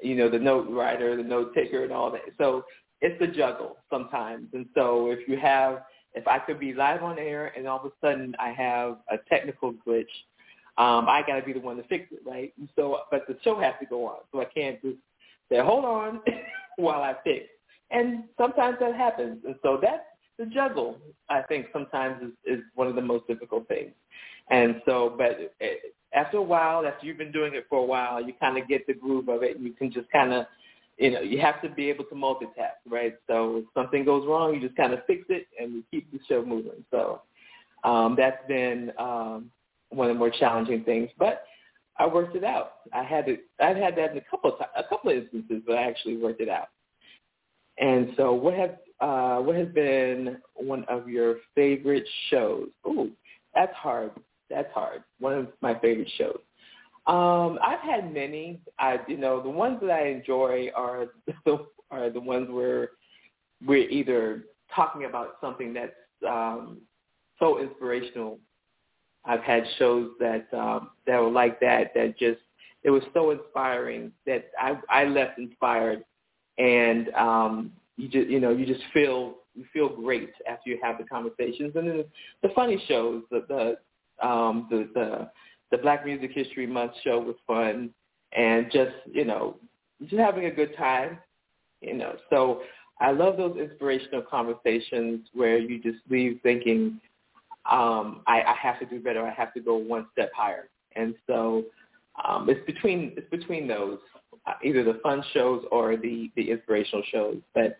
you 0.00 0.14
know, 0.16 0.28
the 0.30 0.38
note 0.38 0.68
writer, 0.70 1.16
the 1.16 1.22
note 1.22 1.54
taker, 1.54 1.84
and 1.84 1.92
all 1.92 2.10
that. 2.12 2.22
So 2.38 2.64
it's 3.00 3.20
a 3.22 3.26
juggle 3.26 3.76
sometimes. 3.90 4.48
And 4.52 4.66
so 4.74 5.10
if 5.10 5.26
you 5.28 5.38
have, 5.38 5.82
if 6.14 6.26
I 6.26 6.38
could 6.38 6.60
be 6.60 6.72
live 6.72 7.02
on 7.02 7.18
air 7.18 7.52
and 7.56 7.66
all 7.66 7.80
of 7.80 7.86
a 7.86 8.06
sudden 8.06 8.34
I 8.38 8.50
have 8.50 8.98
a 9.10 9.16
technical 9.28 9.72
glitch 9.72 10.04
um, 10.78 11.08
I 11.08 11.22
got 11.26 11.36
to 11.36 11.42
be 11.42 11.52
the 11.52 11.60
one 11.60 11.76
to 11.76 11.82
fix 11.84 12.06
it, 12.12 12.20
right? 12.26 12.52
And 12.58 12.68
so, 12.76 12.98
but 13.10 13.26
the 13.28 13.36
show 13.42 13.60
has 13.60 13.74
to 13.80 13.86
go 13.86 14.06
on, 14.06 14.18
so 14.32 14.40
I 14.40 14.46
can't 14.46 14.80
just 14.82 14.98
say, 15.50 15.58
hold 15.60 15.84
on 15.84 16.20
while 16.76 17.02
I 17.02 17.14
fix. 17.24 17.46
And 17.90 18.24
sometimes 18.38 18.76
that 18.80 18.94
happens, 18.94 19.38
and 19.44 19.56
so 19.62 19.78
that's 19.82 20.04
the 20.40 20.46
juggle, 20.46 20.96
I 21.28 21.42
think 21.42 21.66
sometimes 21.72 22.22
is, 22.22 22.58
is 22.58 22.64
one 22.74 22.86
of 22.86 22.94
the 22.94 23.02
most 23.02 23.26
difficult 23.28 23.68
things. 23.68 23.92
And 24.50 24.80
so, 24.86 25.14
but 25.16 25.54
after 26.12 26.38
a 26.38 26.42
while, 26.42 26.84
after 26.86 27.06
you've 27.06 27.18
been 27.18 27.30
doing 27.30 27.54
it 27.54 27.66
for 27.68 27.78
a 27.78 27.84
while, 27.84 28.22
you 28.22 28.32
kind 28.40 28.58
of 28.58 28.66
get 28.66 28.86
the 28.86 28.94
groove 28.94 29.28
of 29.28 29.42
it. 29.42 29.56
And 29.56 29.64
you 29.64 29.72
can 29.72 29.92
just 29.92 30.10
kind 30.10 30.32
of, 30.32 30.46
you 30.98 31.10
know, 31.10 31.20
you 31.20 31.40
have 31.40 31.60
to 31.62 31.68
be 31.68 31.90
able 31.90 32.04
to 32.04 32.14
multitask, 32.14 32.80
right? 32.88 33.14
So 33.28 33.58
if 33.58 33.64
something 33.74 34.04
goes 34.04 34.26
wrong, 34.26 34.54
you 34.54 34.60
just 34.60 34.76
kind 34.76 34.92
of 34.92 35.00
fix 35.06 35.24
it 35.28 35.46
and 35.60 35.74
you 35.74 35.84
keep 35.90 36.10
the 36.10 36.18
show 36.28 36.44
moving. 36.44 36.84
So 36.90 37.20
um, 37.84 38.16
that's 38.18 38.44
been 38.48 38.92
um, 38.98 39.50
one 39.90 40.08
of 40.08 40.14
the 40.14 40.18
more 40.18 40.30
challenging 40.30 40.84
things, 40.84 41.10
but 41.18 41.44
I 41.98 42.06
worked 42.06 42.34
it 42.34 42.44
out. 42.44 42.74
I 42.92 43.02
had 43.02 43.28
it. 43.28 43.44
I've 43.60 43.76
had 43.76 43.96
that 43.96 44.12
in 44.12 44.18
a 44.18 44.24
couple 44.30 44.52
of 44.52 44.60
a 44.76 44.82
couple 44.88 45.10
of 45.10 45.18
instances, 45.18 45.62
but 45.66 45.76
I 45.76 45.82
actually 45.82 46.16
worked 46.16 46.40
it 46.40 46.48
out. 46.48 46.68
And 47.78 48.12
so, 48.16 48.32
what 48.32 48.54
have 48.54 48.76
uh, 49.00 49.38
what 49.42 49.56
has 49.56 49.68
been 49.68 50.38
one 50.54 50.84
of 50.88 51.08
your 51.08 51.36
favorite 51.54 52.06
shows? 52.30 52.68
Ooh, 52.86 53.10
that's 53.54 53.74
hard. 53.74 54.12
That's 54.48 54.72
hard. 54.72 55.02
One 55.18 55.34
of 55.34 55.48
my 55.60 55.78
favorite 55.78 56.10
shows. 56.16 56.40
Um, 57.06 57.58
I've 57.62 57.80
had 57.80 58.12
many. 58.12 58.60
I, 58.78 58.98
you 59.08 59.16
know, 59.16 59.42
the 59.42 59.48
ones 59.48 59.78
that 59.82 59.90
I 59.90 60.08
enjoy 60.08 60.70
are 60.74 61.06
the 61.44 61.66
are 61.90 62.10
the 62.10 62.20
ones 62.20 62.48
where 62.50 62.90
we're 63.66 63.88
either 63.88 64.44
talking 64.74 65.04
about 65.04 65.36
something 65.40 65.74
that's 65.74 65.92
um, 66.26 66.78
so 67.38 67.60
inspirational. 67.60 68.38
I've 69.24 69.42
had 69.42 69.64
shows 69.78 70.10
that 70.18 70.46
um, 70.52 70.90
that 71.06 71.20
were 71.20 71.30
like 71.30 71.60
that. 71.60 71.92
That 71.94 72.18
just 72.18 72.40
it 72.82 72.90
was 72.90 73.02
so 73.12 73.30
inspiring 73.30 74.12
that 74.26 74.50
I 74.58 74.78
I 74.88 75.04
left 75.04 75.38
inspired, 75.38 76.04
and 76.58 77.10
um, 77.10 77.72
you 77.96 78.08
just 78.08 78.28
you 78.28 78.40
know 78.40 78.50
you 78.50 78.66
just 78.66 78.82
feel 78.92 79.34
you 79.54 79.64
feel 79.72 79.88
great 79.88 80.30
after 80.48 80.70
you 80.70 80.78
have 80.82 80.98
the 80.98 81.04
conversations. 81.04 81.72
And 81.74 81.88
then 81.88 82.04
the 82.42 82.48
funny 82.54 82.82
shows, 82.88 83.22
the 83.30 83.44
the 83.48 84.26
um, 84.26 84.66
the, 84.70 84.88
the 84.94 85.30
the 85.70 85.78
Black 85.78 86.04
Music 86.04 86.30
History 86.32 86.66
Month 86.66 86.92
show 87.04 87.20
was 87.20 87.36
fun, 87.46 87.90
and 88.32 88.70
just 88.72 88.92
you 89.12 89.24
know 89.24 89.56
just 90.02 90.20
having 90.20 90.46
a 90.46 90.50
good 90.50 90.76
time. 90.76 91.18
You 91.80 91.94
know, 91.94 92.16
so 92.28 92.62
I 93.00 93.10
love 93.12 93.38
those 93.38 93.56
inspirational 93.56 94.22
conversations 94.22 95.26
where 95.32 95.58
you 95.58 95.80
just 95.80 95.98
leave 96.10 96.40
thinking, 96.42 97.00
um, 97.70 98.22
I, 98.26 98.42
I 98.42 98.54
have 98.60 98.78
to 98.80 98.86
do 98.86 99.00
better. 99.00 99.24
I 99.24 99.32
have 99.32 99.54
to 99.54 99.60
go 99.60 99.76
one 99.76 100.06
step 100.12 100.30
higher. 100.34 100.68
And 100.96 101.14
so 101.26 101.64
um, 102.24 102.48
it's 102.50 102.64
between 102.66 103.14
it's 103.16 103.30
between 103.30 103.68
those, 103.68 103.98
uh, 104.46 104.54
either 104.64 104.82
the 104.84 104.98
fun 105.02 105.22
shows 105.32 105.64
or 105.70 105.96
the 105.96 106.30
the 106.36 106.50
inspirational 106.50 107.04
shows. 107.10 107.38
But 107.54 107.78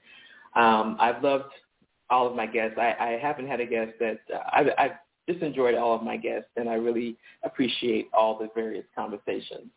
um, 0.59 0.97
I've 1.01 1.23
loved 1.23 1.53
all 2.09 2.27
of 2.27 2.37
my 2.37 2.47
guests. 2.47 2.79
I, 2.79 2.95
I 2.99 3.19
haven't 3.21 3.49
had 3.49 3.61
a 3.61 3.67
guest 3.67 3.93
that 4.01 4.21
uh, 4.33 4.39
I've, 4.53 4.67
I've 4.79 4.91
just 5.29 5.43
enjoyed 5.43 5.75
all 5.75 5.95
of 5.95 6.03
my 6.03 6.17
guests, 6.17 6.51
and 6.57 6.69
I 6.69 6.75
really 6.75 7.17
appreciate 7.45 8.09
all 8.13 8.39
the 8.39 8.49
various 8.55 8.85
conversations. 8.95 9.71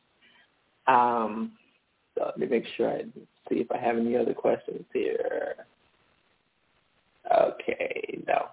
Um, 0.87 1.53
so 2.15 2.25
let 2.25 2.37
me 2.37 2.47
make 2.47 2.65
sure 2.77 2.89
I 2.89 3.03
see 3.49 3.55
if 3.55 3.71
I 3.71 3.77
have 3.77 3.97
any 3.97 4.15
other 4.15 4.33
questions 4.33 4.85
here. 4.93 5.55
Okay, 7.35 8.23
no. 8.27 8.47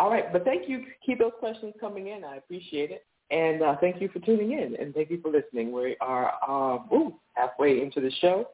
All 0.00 0.10
right, 0.10 0.32
but 0.32 0.46
thank 0.46 0.66
you. 0.66 0.86
Keep 1.04 1.18
those 1.18 1.32
questions 1.38 1.74
coming 1.78 2.06
in. 2.06 2.24
I 2.24 2.36
appreciate 2.36 2.90
it. 2.90 3.04
And 3.30 3.62
uh, 3.62 3.76
thank 3.82 4.00
you 4.00 4.08
for 4.08 4.18
tuning 4.20 4.52
in, 4.52 4.74
and 4.80 4.94
thank 4.94 5.10
you 5.10 5.20
for 5.20 5.30
listening. 5.30 5.72
We 5.72 5.94
are 6.00 6.32
uh, 6.48 6.78
halfway 7.34 7.82
into 7.82 8.00
the 8.00 8.10
show, 8.22 8.48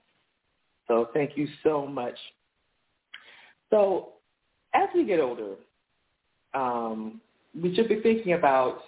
so 0.88 1.08
thank 1.14 1.36
you 1.36 1.46
so 1.62 1.86
much. 1.86 2.16
So 3.70 4.14
as 4.74 4.88
we 4.92 5.04
get 5.04 5.20
older, 5.20 5.54
um, 6.52 7.20
we 7.54 7.76
should 7.76 7.88
be 7.88 8.00
thinking 8.00 8.32
about 8.32 8.80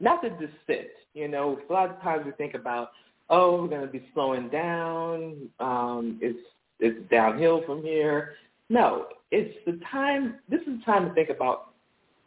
not 0.00 0.22
the 0.22 0.30
descent. 0.30 0.88
You 1.12 1.28
know, 1.28 1.58
a 1.68 1.72
lot 1.72 1.90
of 1.90 2.00
times 2.00 2.24
we 2.24 2.32
think 2.32 2.54
about, 2.54 2.92
oh, 3.28 3.60
we're 3.60 3.68
going 3.68 3.82
to 3.82 3.86
be 3.86 4.02
slowing 4.14 4.48
down. 4.48 5.50
Um, 5.60 6.18
it's 6.22 6.38
it's 6.80 6.98
downhill 7.10 7.62
from 7.66 7.82
here. 7.82 8.32
No, 8.70 9.08
it's 9.30 9.54
the 9.66 9.78
time. 9.92 10.36
This 10.48 10.62
is 10.62 10.78
the 10.78 10.82
time 10.86 11.06
to 11.06 11.14
think 11.14 11.28
about 11.28 11.71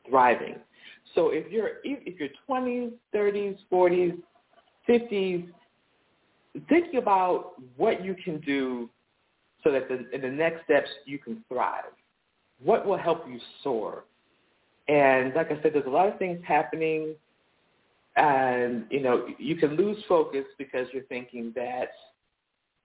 thriving. 0.10 0.56
So 1.14 1.30
if 1.30 1.52
you're 1.52 1.78
if 1.84 2.20
you're 2.20 2.30
20s, 2.50 2.92
30s, 3.14 3.58
40s, 3.72 4.18
50s, 4.88 5.48
think 6.70 6.94
about 6.94 7.54
what 7.78 8.04
you 8.04 8.16
can 8.24 8.40
do 8.42 8.90
so 9.64 9.72
that 9.72 9.88
the, 9.90 10.10
in 10.14 10.22
the 10.22 10.30
next 10.30 10.64
steps 10.66 10.90
you 11.06 11.20
can 11.20 11.44
thrive. 11.50 11.94
What 12.64 12.86
will 12.86 12.98
help 12.98 13.26
you 13.28 13.40
soar? 13.64 14.06
And 14.88 15.34
like 15.34 15.48
I 15.48 15.62
said, 15.62 15.74
there's 15.74 15.88
a 15.88 15.90
lot 15.90 16.08
of 16.08 16.20
things 16.20 16.40
happening, 16.48 17.16
and 18.16 18.86
you 18.90 19.02
know 19.02 19.28
you 19.40 19.56
can 19.56 19.76
lose 19.76 19.98
focus 20.08 20.46
because 20.58 20.88
you're 20.94 21.04
thinking 21.04 21.52
that 21.56 21.90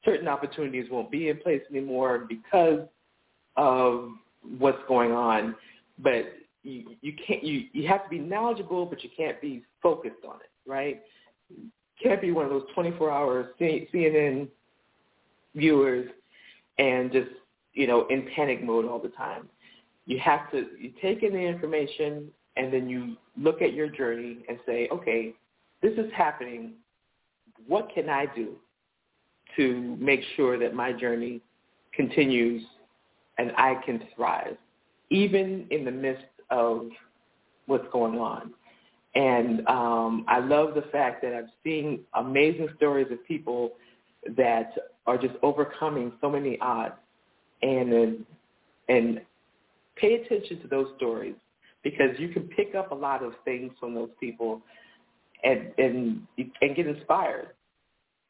certain 0.05 0.29
opportunities 0.29 0.87
won't 0.91 1.11
be 1.11 1.29
in 1.29 1.37
place 1.39 1.61
anymore 1.71 2.27
because 2.29 2.81
of 3.57 4.09
what's 4.59 4.81
going 4.89 5.13
on. 5.13 5.55
But 5.99 6.25
you, 6.63 7.13
can't 7.27 7.43
you, 7.43 7.65
you 7.73 7.89
have 7.89 8.05
to 8.05 8.11
be 8.11 8.19
knowledgeable, 8.19 8.87
but 8.87 9.03
you 9.03 9.11
can't 9.17 9.41
be 9.41 9.65
focused 9.83 10.25
on 10.29 10.37
it, 10.37 10.51
right? 10.71 11.01
You 11.49 11.69
can't 12.03 12.21
be 12.21 12.33
one 12.33 12.45
of 12.45 12.51
those 12.51 12.67
24-hour 12.77 13.51
CNN 13.61 14.49
viewers 15.55 16.09
and 16.79 17.13
just 17.13 17.31
you 17.73 17.87
know 17.87 18.07
in 18.09 18.29
panic 18.35 18.63
mode 18.63 18.85
all 18.85 18.99
the 18.99 19.09
time. 19.09 19.49
You 20.07 20.19
have 20.21 20.51
to 20.53 20.67
you 20.79 20.93
take 21.01 21.23
in 21.23 21.33
the 21.33 21.39
information 21.39 22.29
and 22.57 22.73
then 22.73 22.89
you 22.89 23.17
look 23.37 23.63
at 23.63 23.75
your 23.75 23.89
journey 23.89 24.39
and 24.49 24.59
say, 24.67 24.89
okay, 24.93 25.35
this 25.83 25.93
is 25.93 26.11
happening. 26.15 26.73
What 27.67 27.91
can 27.95 28.09
I 28.09 28.27
do 28.35 28.57
to 29.57 29.97
make 30.01 30.21
sure 30.37 30.59
that 30.59 30.75
my 30.75 30.93
journey 30.93 31.41
continues 31.93 32.63
and 33.39 33.53
I 33.57 33.77
can 33.87 34.03
thrive, 34.15 34.57
even 35.11 35.67
in 35.71 35.85
the 35.85 35.91
midst 35.91 36.25
of 36.51 36.89
what's 37.67 37.87
going 37.93 38.19
on. 38.19 38.53
And 39.15 39.67
um, 39.67 40.25
I 40.29 40.39
love 40.39 40.75
the 40.75 40.85
fact 40.93 41.23
that 41.23 41.35
I've 41.35 41.51
seen 41.65 42.01
amazing 42.15 42.69
stories 42.77 43.09
of 43.11 43.25
people 43.27 43.73
that 44.37 44.73
are 45.07 45.19
just 45.19 45.35
overcoming 45.43 46.13
so 46.21 46.31
many 46.31 46.59
odds. 46.61 46.95
And 47.63 48.25
and 48.89 49.21
pay 49.97 50.15
attention 50.15 50.61
to 50.63 50.69
those 50.69 50.87
stories 50.97 51.35
because 51.85 52.19
you 52.19 52.29
can 52.31 52.45
pick 52.45 52.75
up 52.75 52.91
a 52.91 52.95
lot 52.95 53.23
of 53.23 53.33
things 53.45 53.73
from 53.79 53.95
those 53.95 54.11
people 54.19 54.63
and 55.45 55.73
and 55.79 56.23
and 56.61 56.77
get 56.77 56.87
inspired. 56.87 57.51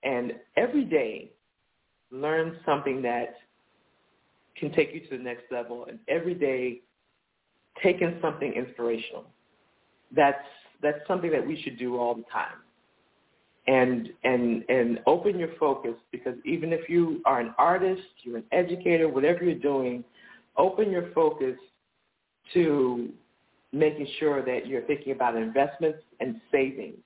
And 0.03 0.33
every 0.57 0.85
day 0.85 1.31
learn 2.11 2.59
something 2.67 3.03
that 3.03 3.35
can 4.57 4.73
take 4.73 4.93
you 4.93 5.01
to 5.01 5.17
the 5.17 5.23
next 5.23 5.45
level 5.51 5.87
and 5.89 5.99
every 6.09 6.35
day 6.35 6.81
taking 7.83 8.19
something 8.21 8.53
inspirational. 8.53 9.25
That's 10.15 10.45
that's 10.83 10.99
something 11.07 11.31
that 11.31 11.47
we 11.47 11.61
should 11.63 11.79
do 11.79 11.99
all 11.99 12.15
the 12.15 12.25
time. 12.33 12.59
And 13.67 14.09
and 14.25 14.65
and 14.69 15.01
open 15.07 15.39
your 15.39 15.51
focus 15.59 15.95
because 16.11 16.35
even 16.45 16.73
if 16.73 16.89
you 16.89 17.21
are 17.27 17.41
an 17.41 17.55
artist, 17.59 18.03
you're 18.23 18.39
an 18.39 18.45
educator, 18.53 19.09
whatever 19.09 19.45
you're 19.45 19.55
doing, 19.55 20.05
open 20.57 20.91
your 20.91 21.11
focus 21.13 21.57
to 22.55 23.11
making 23.73 24.09
sure 24.19 24.45
that 24.45 24.67
you're 24.67 24.83
thinking 24.83 25.13
about 25.13 25.37
investments 25.37 26.01
and 26.19 26.41
savings. 26.51 26.99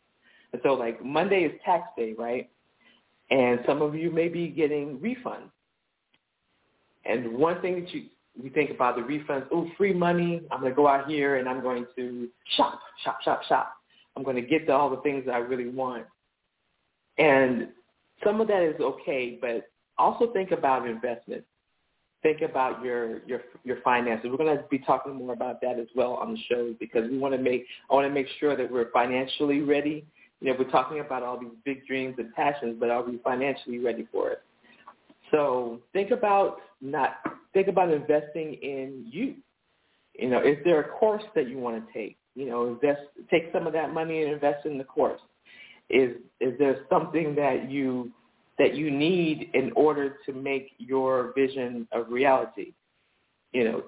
And 0.53 0.63
so 0.65 0.73
like 0.75 1.05
Monday 1.05 1.41
is 1.41 1.53
tax 1.65 1.89
day, 1.97 2.15
right? 2.17 2.49
And 3.31 3.61
some 3.67 3.83
of 3.83 3.95
you 3.95 4.11
may 4.11 4.29
be 4.29 4.49
getting 4.49 4.99
refunds. 4.99 5.51
And 7.05 7.37
one 7.37 7.61
thing 7.61 7.81
that 7.81 7.93
you 7.93 8.05
we 8.43 8.51
think 8.51 8.71
about 8.71 8.97
the 8.97 9.03
refunds, 9.03 9.47
oh, 9.53 9.69
free 9.77 9.93
money, 9.93 10.43
I'm 10.51 10.61
going 10.61 10.73
to 10.73 10.77
go 10.77 10.89
out 10.89 11.09
here 11.09 11.37
and 11.37 11.49
I'm 11.49 11.63
going 11.63 11.87
to 11.97 12.29
shop, 12.57 12.81
shop, 13.05 13.19
shop, 13.23 13.43
shop. 13.45 13.75
I'm 14.17 14.23
going 14.23 14.37
to 14.37 14.43
get 14.43 14.67
to 14.67 14.73
all 14.73 14.91
the 14.91 15.01
things 15.03 15.25
that 15.27 15.35
I 15.35 15.39
really 15.39 15.69
want. 15.69 16.07
And 17.19 17.69
some 18.25 18.41
of 18.41 18.49
that 18.49 18.63
is 18.63 18.81
okay, 18.81 19.39
but 19.41 19.69
also 19.99 20.33
think 20.33 20.51
about 20.51 20.89
investment. 20.89 21.45
Think 22.23 22.41
about 22.41 22.83
your 22.83 23.23
your 23.27 23.43
your 23.65 23.77
finances. 23.83 24.27
We're 24.31 24.39
going 24.39 24.57
to 24.57 24.65
be 24.71 24.79
talking 24.79 25.15
more 25.15 25.35
about 25.35 25.61
that 25.61 25.79
as 25.79 25.89
well 25.95 26.15
on 26.15 26.33
the 26.33 26.39
show 26.49 26.75
because 26.81 27.09
we 27.11 27.19
want 27.19 27.35
to 27.35 27.41
make 27.41 27.67
I 27.91 27.95
want 27.95 28.09
to 28.09 28.13
make 28.13 28.27
sure 28.41 28.57
that 28.57 28.71
we're 28.71 28.91
financially 28.93 29.61
ready. 29.61 30.07
You 30.41 30.51
know, 30.51 30.57
we're 30.59 30.71
talking 30.71 31.01
about 31.01 31.23
all 31.23 31.39
these 31.39 31.51
big 31.67 31.87
dreams 31.87 32.15
and 32.19 32.33
passions, 32.35 32.77
but 32.81 32.89
are 32.89 33.03
we 33.03 33.19
financially 33.23 33.79
ready 33.79 34.09
for 34.11 34.31
it? 34.31 34.43
So 35.35 35.81
think 35.93 36.13
about 36.13 36.59
not 36.81 37.17
think 37.53 37.67
about 37.67 37.91
investing 37.91 38.55
in 38.55 39.05
you. 39.11 39.35
You 40.17 40.31
know, 40.31 40.41
is 40.41 40.59
there 40.65 40.81
a 40.81 40.89
course 40.89 41.25
that 41.35 41.49
you 41.49 41.59
want 41.59 41.85
to 41.85 41.93
take? 41.93 42.17
You 42.37 42.47
know, 42.47 42.69
invest 42.69 43.01
take 43.31 43.51
some 43.53 43.67
of 43.67 43.73
that 43.73 43.93
money 43.93 44.23
and 44.23 44.33
invest 44.33 44.65
in 44.65 44.79
the 44.79 44.85
course. 44.85 45.21
Is 45.91 46.13
is 46.41 46.57
there 46.61 46.85
something 46.89 47.35
that 47.35 47.69
you 47.69 48.13
that 48.59 48.77
you 48.77 48.93
need 48.93 49.51
in 49.55 49.73
order 49.75 50.19
to 50.25 50.33
make 50.33 50.71
your 50.79 51.33
vision 51.35 51.89
a 51.91 52.03
reality? 52.03 52.73
You 53.53 53.65
know, 53.65 53.83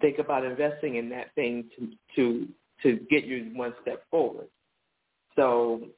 think 0.00 0.20
about 0.20 0.44
investing 0.44 0.94
in 0.94 1.08
that 1.08 1.34
thing 1.34 1.64
to 1.76 1.88
to 2.14 2.48
to 2.84 3.04
get 3.10 3.24
you 3.24 3.50
one 3.54 3.74
step 3.82 4.04
forward. 4.12 4.46
So 5.34 5.88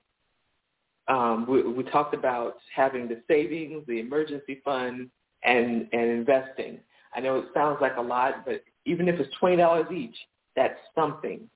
um, 1.09 1.47
we, 1.49 1.63
we 1.63 1.85
talked 1.85 2.15
about 2.15 2.57
having 2.75 3.09
the 3.09 3.21
savings, 3.29 3.85
the 3.87 4.01
emergency 4.01 4.61
fund, 4.65 5.11
and 5.45 5.89
and 5.93 6.11
investing. 6.11 6.79
I 7.15 7.21
know 7.21 7.39
it 7.39 7.47
sounds 7.55 7.79
like 7.81 7.97
a 7.97 8.03
lot, 8.03 8.45
but 8.45 8.63
even 8.85 9.09
if 9.09 9.19
it's 9.21 9.35
twenty 9.39 9.57
dollars 9.57 9.87
each, 9.93 10.17
that's 10.55 10.79
something. 10.95 11.49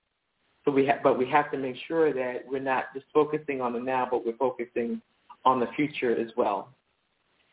So 0.65 0.71
we 0.71 0.87
have, 0.87 1.03
but 1.03 1.19
we 1.19 1.29
have 1.31 1.51
to 1.53 1.59
make 1.59 1.77
sure 1.89 2.13
that 2.13 2.45
we're 2.47 2.61
not 2.61 2.85
just 2.95 3.07
focusing 3.13 3.61
on 3.61 3.73
the 3.73 3.81
now, 3.81 4.07
but 4.11 4.25
we're 4.25 4.37
focusing 4.37 5.01
on 5.45 5.59
the 5.59 5.67
future 5.75 6.15
as 6.15 6.31
well. 6.37 6.69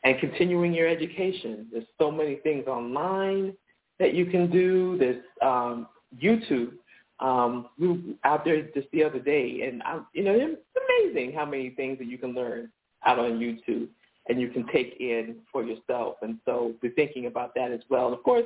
And 0.03 0.19
continuing 0.19 0.73
your 0.73 0.87
education. 0.87 1.67
There's 1.71 1.85
so 1.99 2.11
many 2.11 2.35
things 2.35 2.67
online 2.67 3.53
that 3.99 4.13
you 4.13 4.25
can 4.25 4.49
do. 4.51 4.97
There's 4.97 5.23
um, 5.41 5.87
YouTube. 6.21 6.73
Um, 7.19 7.69
we 7.79 7.87
were 7.87 7.97
out 8.23 8.45
there 8.45 8.61
just 8.73 8.87
the 8.91 9.03
other 9.03 9.19
day, 9.19 9.61
and 9.67 9.81
I, 9.83 9.99
you 10.13 10.23
know, 10.23 10.33
it's 10.35 10.61
amazing 11.05 11.33
how 11.33 11.45
many 11.45 11.71
things 11.71 11.97
that 11.97 12.07
you 12.07 12.17
can 12.17 12.33
learn 12.33 12.69
out 13.05 13.19
on 13.19 13.39
YouTube 13.39 13.87
and 14.29 14.39
you 14.39 14.49
can 14.49 14.67
take 14.67 14.97
in 14.99 15.37
for 15.51 15.63
yourself. 15.63 16.17
And 16.21 16.37
so 16.45 16.73
we're 16.81 16.93
thinking 16.93 17.27
about 17.27 17.53
that 17.55 17.71
as 17.71 17.79
well. 17.89 18.07
And 18.07 18.15
of 18.15 18.23
course, 18.23 18.45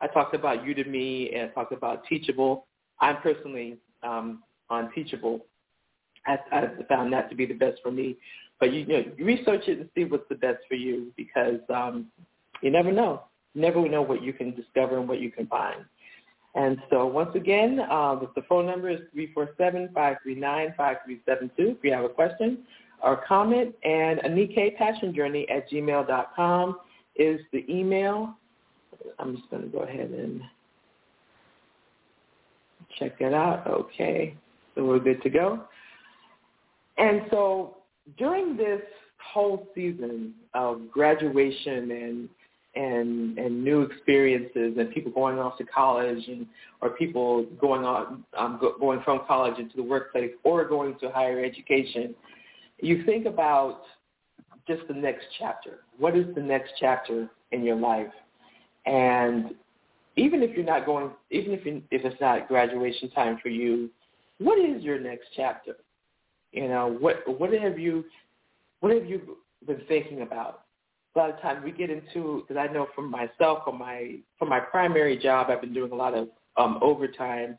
I 0.00 0.06
talked 0.06 0.34
about 0.34 0.64
Udemy 0.64 1.34
and 1.34 1.50
I 1.50 1.54
talked 1.54 1.72
about 1.72 2.04
Teachable. 2.06 2.66
I'm 3.00 3.16
personally 3.18 3.76
um, 4.02 4.42
on 4.70 4.92
Teachable. 4.94 5.40
I, 6.26 6.38
I 6.52 6.68
found 6.88 7.12
that 7.12 7.28
to 7.30 7.36
be 7.36 7.46
the 7.46 7.54
best 7.54 7.80
for 7.82 7.90
me. 7.90 8.16
But 8.58 8.72
you, 8.72 8.80
you 8.80 8.86
know, 8.86 9.04
research 9.18 9.62
it 9.68 9.78
and 9.78 9.88
see 9.94 10.04
what's 10.04 10.28
the 10.28 10.34
best 10.34 10.58
for 10.68 10.74
you 10.74 11.12
because 11.16 11.60
um, 11.74 12.06
you 12.62 12.70
never 12.70 12.92
know. 12.92 13.22
You 13.54 13.62
never 13.62 13.86
know 13.88 14.02
what 14.02 14.22
you 14.22 14.32
can 14.32 14.54
discover 14.54 14.98
and 14.98 15.08
what 15.08 15.20
you 15.20 15.30
can 15.30 15.46
find. 15.46 15.84
And 16.56 16.78
so 16.88 17.06
once 17.06 17.30
again, 17.34 17.80
uh, 17.80 18.18
the 18.34 18.42
phone 18.48 18.64
number 18.66 18.88
is 18.88 19.00
347-539-5372 19.14 21.50
if 21.58 21.84
you 21.84 21.92
have 21.92 22.04
a 22.04 22.08
question 22.08 22.60
or 23.02 23.22
comment. 23.28 23.74
Anika 23.84 24.74
Passion 24.76 25.14
Journey 25.14 25.46
at 25.50 25.70
gmail.com 25.70 26.78
is 27.16 27.40
the 27.52 27.70
email. 27.70 28.34
I'm 29.18 29.36
just 29.36 29.50
going 29.50 29.64
to 29.64 29.68
go 29.68 29.80
ahead 29.80 30.10
and 30.10 30.40
check 32.98 33.18
that 33.18 33.34
out. 33.34 33.66
Okay, 33.66 34.34
so 34.74 34.84
we're 34.84 34.98
good 34.98 35.22
to 35.22 35.30
go. 35.30 35.64
And 36.96 37.22
so 37.30 37.76
during 38.16 38.56
this 38.56 38.80
whole 39.18 39.68
season 39.74 40.32
of 40.54 40.90
graduation 40.90 41.90
and 41.90 42.28
and 42.76 43.38
and 43.38 43.64
new 43.64 43.82
experiences 43.82 44.76
and 44.78 44.90
people 44.92 45.10
going 45.10 45.38
off 45.38 45.56
to 45.58 45.64
college 45.64 46.22
and 46.28 46.46
or 46.80 46.90
people 46.90 47.44
going 47.60 47.84
on 47.84 48.24
um, 48.38 48.58
go, 48.60 48.74
going 48.78 49.00
from 49.02 49.20
college 49.26 49.58
into 49.58 49.76
the 49.76 49.82
workplace 49.82 50.30
or 50.44 50.64
going 50.64 50.96
to 51.00 51.10
higher 51.10 51.44
education, 51.44 52.14
you 52.80 53.04
think 53.04 53.26
about 53.26 53.82
just 54.68 54.82
the 54.88 54.94
next 54.94 55.24
chapter. 55.38 55.80
What 55.98 56.16
is 56.16 56.32
the 56.34 56.42
next 56.42 56.72
chapter 56.78 57.28
in 57.52 57.64
your 57.64 57.76
life? 57.76 58.12
And 58.84 59.54
even 60.16 60.42
if 60.42 60.54
you're 60.54 60.64
not 60.64 60.86
going, 60.86 61.10
even 61.30 61.52
if 61.52 61.64
you, 61.64 61.82
if 61.90 62.04
it's 62.04 62.20
not 62.20 62.48
graduation 62.48 63.10
time 63.10 63.38
for 63.42 63.48
you, 63.48 63.90
what 64.38 64.58
is 64.58 64.82
your 64.82 64.98
next 64.98 65.28
chapter? 65.34 65.76
You 66.52 66.68
know, 66.68 66.96
what 67.00 67.16
what 67.38 67.52
have 67.52 67.78
you 67.78 68.04
what 68.80 68.92
have 68.92 69.06
you 69.06 69.38
been 69.66 69.82
thinking 69.88 70.22
about? 70.22 70.65
A 71.16 71.18
lot 71.18 71.30
of 71.30 71.40
times 71.40 71.64
we 71.64 71.72
get 71.72 71.88
into 71.88 72.44
because 72.46 72.58
I 72.58 72.70
know 72.70 72.88
from 72.94 73.10
myself, 73.10 73.64
from 73.64 73.78
my 73.78 74.16
from 74.38 74.50
my 74.50 74.60
primary 74.60 75.16
job, 75.16 75.46
I've 75.48 75.62
been 75.62 75.72
doing 75.72 75.90
a 75.90 75.94
lot 75.94 76.12
of 76.12 76.28
um, 76.58 76.78
overtime, 76.82 77.58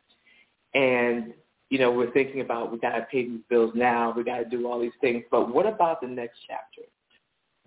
and 0.76 1.34
you 1.72 1.80
know 1.80 1.91
we're 1.91 2.12
thinking 2.12 2.41
about 2.41 2.72
we 2.72 2.78
got 2.78 2.91
to 2.91 3.02
pay 3.12 3.28
these 3.28 3.41
bills 3.50 3.72
now, 3.74 4.13
we 4.15 4.24
got 4.24 4.38
to 4.38 4.46
do 4.46 4.67
all 4.67 4.80
these 4.80 4.91
things. 5.02 5.24
But 5.32 5.52
what 5.54 5.65
about 5.65 6.02
the 6.02 6.08
next 6.08 6.38
chapter? 6.48 6.84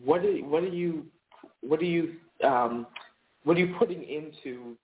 What 0.02 0.24
are 0.24 0.32
what 0.44 0.62
are 0.62 0.68
you 0.68 1.06
what 1.60 1.80
are 1.80 1.84
you 1.84 2.14
um, 2.44 2.86
what 3.42 3.56
are 3.56 3.60
you 3.60 3.74
putting 3.76 4.04
into 4.04 4.76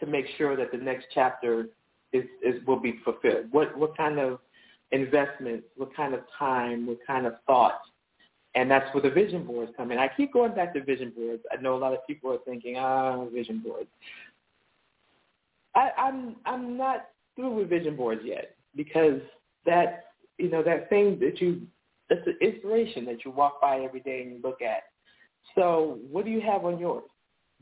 to 0.00 0.06
make 0.06 0.26
sure 0.36 0.54
that 0.54 0.70
the 0.70 0.78
next 0.78 1.06
chapter 1.14 1.68
is, 2.12 2.24
is 2.44 2.56
will 2.66 2.78
be 2.78 3.00
fulfilled? 3.04 3.46
What 3.52 3.76
what 3.78 3.96
kind 3.96 4.18
of 4.18 4.40
investment, 4.92 5.64
what 5.76 5.96
kind 5.96 6.12
of 6.12 6.20
time, 6.38 6.86
what 6.86 6.98
kind 7.06 7.26
of 7.26 7.34
thought? 7.46 7.80
And 8.56 8.70
that's 8.70 8.92
where 8.94 9.02
the 9.02 9.10
vision 9.10 9.44
boards 9.44 9.70
come 9.76 9.92
in. 9.92 9.98
I 9.98 10.08
keep 10.08 10.32
going 10.32 10.54
back 10.54 10.72
to 10.74 10.82
vision 10.82 11.12
boards. 11.14 11.42
I 11.52 11.60
know 11.60 11.76
a 11.76 11.78
lot 11.78 11.92
of 11.92 12.04
people 12.06 12.32
are 12.32 12.38
thinking, 12.46 12.76
ah, 12.78 13.24
vision 13.26 13.62
boards. 13.64 13.88
I, 15.74 15.90
I'm 15.98 16.36
I'm 16.46 16.76
not 16.78 17.08
through 17.36 17.54
with 17.54 17.68
vision 17.68 17.96
boards 17.96 18.22
yet 18.24 18.56
because 18.74 19.20
that 19.66 20.06
you 20.38 20.48
know 20.48 20.62
that 20.62 20.88
thing 20.88 21.18
that 21.20 21.38
you 21.40 21.66
that's 22.08 22.26
an 22.26 22.38
inspiration 22.40 23.04
that 23.04 23.24
you 23.26 23.30
walk 23.30 23.60
by 23.60 23.80
every 23.80 24.00
day 24.00 24.22
and 24.22 24.32
you 24.32 24.40
look 24.42 24.62
at. 24.62 24.84
So 25.54 25.98
what 26.10 26.24
do 26.24 26.30
you 26.30 26.40
have 26.40 26.64
on 26.64 26.78
yours 26.78 27.04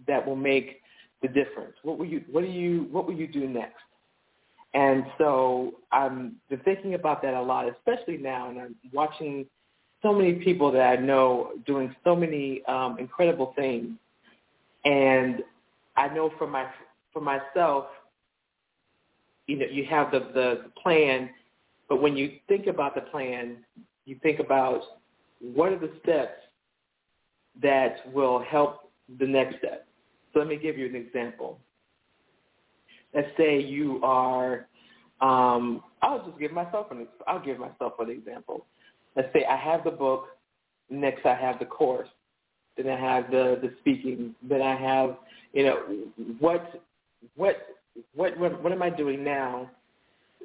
that 0.06 0.24
will 0.24 0.36
make 0.36 0.80
the 1.22 1.28
difference? 1.28 1.74
What 1.82 1.98
will 1.98 2.06
you 2.06 2.22
what 2.30 2.42
do 2.42 2.50
you 2.50 2.86
what 2.92 3.06
will 3.06 3.14
you 3.14 3.26
do 3.26 3.48
next? 3.48 3.82
And 4.74 5.04
so 5.18 5.74
I'm 5.90 6.36
been 6.48 6.60
thinking 6.60 6.94
about 6.94 7.20
that 7.22 7.34
a 7.34 7.42
lot, 7.42 7.66
especially 7.68 8.16
now, 8.16 8.50
and 8.50 8.60
I'm 8.60 8.76
watching 8.92 9.46
so 10.04 10.12
many 10.12 10.34
people 10.34 10.70
that 10.70 10.82
I 10.82 11.00
know 11.00 11.52
doing 11.66 11.96
so 12.04 12.14
many 12.14 12.62
um, 12.66 12.98
incredible 12.98 13.54
things. 13.56 13.88
And 14.84 15.42
I 15.96 16.08
know 16.08 16.30
for 16.38 16.46
my 16.46 16.66
for 17.12 17.20
myself, 17.20 17.86
you 19.46 19.58
know, 19.58 19.66
you 19.66 19.86
have 19.86 20.12
the 20.12 20.20
the 20.34 20.70
plan, 20.80 21.30
but 21.88 22.02
when 22.02 22.16
you 22.16 22.32
think 22.48 22.66
about 22.66 22.94
the 22.94 23.00
plan, 23.00 23.64
you 24.04 24.16
think 24.22 24.40
about 24.40 24.82
what 25.40 25.72
are 25.72 25.78
the 25.78 25.92
steps 26.02 26.38
that 27.62 28.12
will 28.12 28.40
help 28.42 28.90
the 29.18 29.26
next 29.26 29.58
step. 29.58 29.86
So 30.32 30.40
let 30.40 30.48
me 30.48 30.56
give 30.56 30.76
you 30.76 30.86
an 30.86 30.96
example. 30.96 31.58
Let's 33.14 33.28
say 33.36 33.60
you 33.60 34.00
are, 34.02 34.66
um, 35.20 35.82
I'll 36.02 36.26
just 36.26 36.38
give 36.38 36.50
myself 36.52 36.90
an, 36.90 37.06
I'll 37.28 37.44
give 37.44 37.58
myself 37.58 37.92
an 38.00 38.10
example. 38.10 38.66
Let's 39.16 39.32
say 39.32 39.44
I 39.44 39.56
have 39.56 39.84
the 39.84 39.90
book, 39.90 40.26
next 40.90 41.24
I 41.24 41.34
have 41.34 41.58
the 41.58 41.64
course, 41.66 42.08
then 42.76 42.88
I 42.88 42.98
have 42.98 43.30
the, 43.30 43.58
the 43.62 43.72
speaking, 43.80 44.34
then 44.42 44.62
I 44.62 44.76
have, 44.76 45.16
you 45.52 45.64
know, 45.64 45.76
what, 46.38 46.82
what, 47.36 47.56
what, 48.14 48.36
what, 48.38 48.62
what 48.62 48.72
am 48.72 48.82
I 48.82 48.90
doing 48.90 49.22
now 49.22 49.70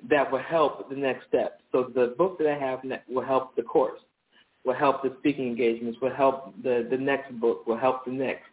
that 0.10 0.32
will 0.32 0.40
help 0.40 0.90
the 0.90 0.96
next 0.96 1.28
step? 1.28 1.62
So 1.72 1.92
the 1.94 2.14
book 2.18 2.38
that 2.40 2.48
I 2.48 2.58
have 2.58 2.82
will 3.10 3.26
help 3.26 3.56
the 3.56 3.64
course, 3.64 4.00
will 4.66 4.76
help 4.76 5.02
the 5.02 5.16
speaking 5.20 5.48
engagements, 5.48 6.00
will 6.02 6.14
help 6.14 6.54
the, 6.64 6.88
the 6.90 6.98
next 6.98 7.32
book, 7.40 7.66
will 7.66 7.78
help 7.78 8.06
the 8.06 8.12
next. 8.12 8.46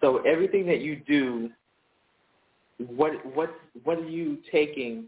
So 0.00 0.18
everything 0.26 0.66
that 0.66 0.80
you 0.80 1.00
do, 1.06 1.50
what 2.78 3.12
what 3.36 3.50
what 3.84 3.98
are 3.98 4.08
you 4.08 4.38
taking 4.50 5.04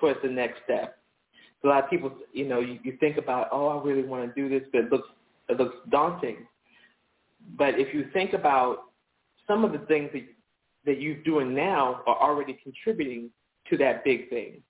towards 0.00 0.18
the 0.22 0.28
next 0.28 0.60
step? 0.64 0.98
A 1.64 1.68
lot 1.68 1.84
of 1.84 1.90
people, 1.90 2.12
you 2.32 2.46
know, 2.48 2.60
you, 2.60 2.78
you 2.82 2.96
think 2.98 3.18
about, 3.18 3.48
oh, 3.52 3.68
I 3.68 3.84
really 3.84 4.02
want 4.02 4.34
to 4.34 4.40
do 4.40 4.48
this, 4.48 4.68
but 4.72 4.82
it 4.82 4.92
looks 4.92 5.08
it 5.48 5.58
looks 5.58 5.76
daunting. 5.90 6.46
But 7.56 7.78
if 7.78 7.94
you 7.94 8.06
think 8.12 8.32
about 8.32 8.84
some 9.46 9.64
of 9.64 9.72
the 9.72 9.78
things 9.86 10.10
that 10.12 10.24
that 10.84 11.00
you're 11.00 11.22
doing 11.22 11.54
now 11.54 12.00
are 12.06 12.20
already 12.20 12.58
contributing 12.62 13.30
to 13.70 13.76
that 13.78 14.04
big 14.04 14.28
thing. 14.28 14.60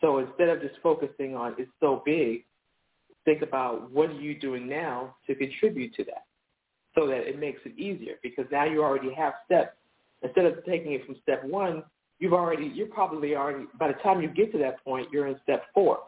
So 0.00 0.18
instead 0.18 0.48
of 0.48 0.60
just 0.60 0.74
focusing 0.82 1.36
on 1.36 1.54
it's 1.58 1.70
so 1.80 2.02
big, 2.04 2.44
think 3.24 3.42
about 3.42 3.90
what 3.92 4.10
are 4.10 4.20
you 4.20 4.38
doing 4.38 4.68
now 4.68 5.16
to 5.26 5.34
contribute 5.34 5.94
to 5.94 6.04
that 6.04 6.24
so 6.96 7.06
that 7.06 7.28
it 7.28 7.38
makes 7.38 7.60
it 7.64 7.78
easier 7.78 8.14
because 8.22 8.46
now 8.50 8.64
you 8.64 8.82
already 8.82 9.12
have 9.12 9.34
steps. 9.44 9.76
Instead 10.22 10.46
of 10.46 10.64
taking 10.64 10.92
it 10.92 11.04
from 11.04 11.16
step 11.22 11.44
one, 11.44 11.82
you've 12.18 12.32
already, 12.32 12.70
you're 12.74 12.86
probably 12.86 13.36
already, 13.36 13.66
by 13.78 13.88
the 13.88 13.94
time 13.94 14.22
you 14.22 14.28
get 14.28 14.50
to 14.52 14.58
that 14.58 14.82
point, 14.82 15.08
you're 15.12 15.26
in 15.26 15.36
step 15.42 15.64
four. 15.74 15.98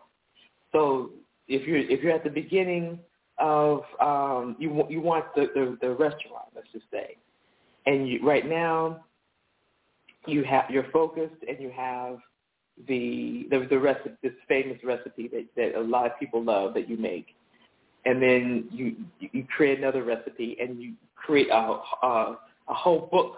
So 0.73 1.11
if 1.49 1.67
you're, 1.67 1.79
if 1.79 2.03
you're 2.03 2.13
at 2.13 2.25
the 2.25 2.31
beginning 2.31 2.99
of, 3.39 3.83
um, 4.01 4.57
you, 4.59 4.85
you 4.89 5.01
want 5.01 5.27
the, 5.35 5.49
the, 5.55 5.79
the 5.81 5.91
restaurant, 5.91 6.47
let's 6.55 6.69
just 6.73 6.87
say, 6.91 7.17
and 7.87 8.09
you, 8.09 8.21
right 8.27 8.47
now 8.49 9.05
you 10.27 10.45
have, 10.45 10.65
you're 10.71 10.91
focused 10.93 11.43
and 11.49 11.59
you 11.61 11.71
have 11.71 12.19
the, 12.87 13.47
the, 13.51 13.67
the 13.71 13.79
recipe, 13.79 14.17
this 14.23 14.33
famous 14.47 14.79
recipe 14.85 15.29
that, 15.29 15.47
that 15.57 15.79
a 15.79 15.83
lot 15.83 16.07
of 16.07 16.19
people 16.19 16.43
love 16.43 16.75
that 16.75 16.89
you 16.89 16.97
make 16.97 17.35
and 18.09 18.23
then 18.23 18.69
you 18.71 18.97
you 19.21 19.45
create 19.55 19.79
another 19.79 20.03
recipe 20.03 20.57
and 20.61 20.81
you 20.81 20.95
create 21.15 21.49
a 21.51 21.81
a, 22.03 22.39
a 22.69 22.75
whole 22.75 23.09
book. 23.13 23.37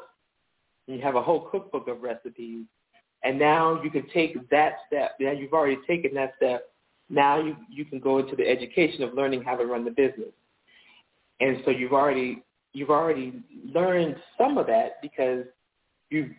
You 0.86 1.00
have 1.00 1.16
a 1.16 1.22
whole 1.22 1.48
cookbook 1.50 1.88
of 1.88 2.02
recipes, 2.02 2.64
and 3.24 3.38
now 3.38 3.82
you 3.82 3.90
can 3.90 4.08
take 4.12 4.48
that 4.50 4.74
step. 4.86 5.12
Now 5.20 5.32
you've 5.32 5.52
already 5.52 5.78
taken 5.86 6.14
that 6.14 6.34
step. 6.36 6.70
Now 7.10 7.42
you 7.42 7.56
you 7.68 7.84
can 7.84 7.98
go 7.98 8.18
into 8.18 8.36
the 8.36 8.48
education 8.48 9.02
of 9.02 9.14
learning 9.14 9.42
how 9.42 9.56
to 9.56 9.66
run 9.66 9.84
the 9.84 9.90
business, 9.90 10.32
and 11.40 11.58
so 11.64 11.72
you've 11.72 11.92
already 11.92 12.42
you've 12.72 12.90
already 12.90 13.42
learned 13.74 14.16
some 14.38 14.56
of 14.56 14.66
that 14.68 15.02
because 15.02 15.44
you 16.08 16.30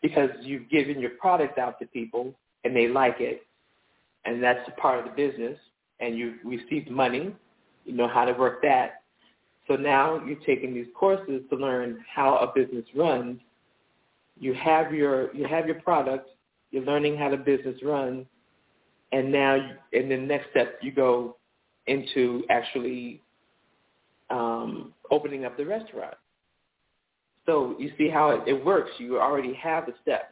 because 0.00 0.30
you've 0.40 0.70
given 0.70 1.00
your 1.00 1.10
product 1.10 1.58
out 1.58 1.78
to 1.80 1.86
people 1.86 2.32
and 2.64 2.74
they 2.76 2.86
like 2.86 3.16
it, 3.18 3.42
and 4.24 4.42
that's 4.42 4.66
a 4.68 4.80
part 4.80 5.00
of 5.00 5.04
the 5.04 5.10
business, 5.10 5.58
and 5.98 6.16
you've 6.16 6.36
received 6.44 6.90
money, 6.90 7.34
you 7.84 7.92
know 7.92 8.08
how 8.08 8.24
to 8.24 8.32
work 8.32 8.62
that. 8.62 9.02
So 9.66 9.74
now 9.74 10.22
you're 10.24 10.38
taking 10.46 10.74
these 10.74 10.86
courses 10.94 11.42
to 11.50 11.56
learn 11.56 12.04
how 12.12 12.36
a 12.36 12.52
business 12.54 12.84
runs. 12.94 13.40
You 14.38 14.54
have 14.54 14.92
your 14.92 15.34
you 15.34 15.46
have 15.46 15.66
your 15.66 15.80
product. 15.80 16.28
You're 16.70 16.84
learning 16.84 17.16
how 17.16 17.30
the 17.30 17.36
business 17.36 17.76
runs, 17.82 18.26
and 19.12 19.32
now 19.32 19.70
in 19.92 20.08
the 20.08 20.16
next 20.16 20.50
step 20.50 20.78
you 20.82 20.92
go 20.92 21.36
into 21.86 22.44
actually 22.50 23.22
um, 24.30 24.92
opening 25.10 25.44
up 25.44 25.56
the 25.56 25.64
restaurant. 25.64 26.14
So 27.46 27.74
you 27.78 27.90
see 27.98 28.08
how 28.08 28.30
it, 28.30 28.42
it 28.46 28.64
works. 28.64 28.90
You 28.98 29.18
already 29.18 29.54
have 29.54 29.86
the 29.86 29.94
steps. 30.02 30.26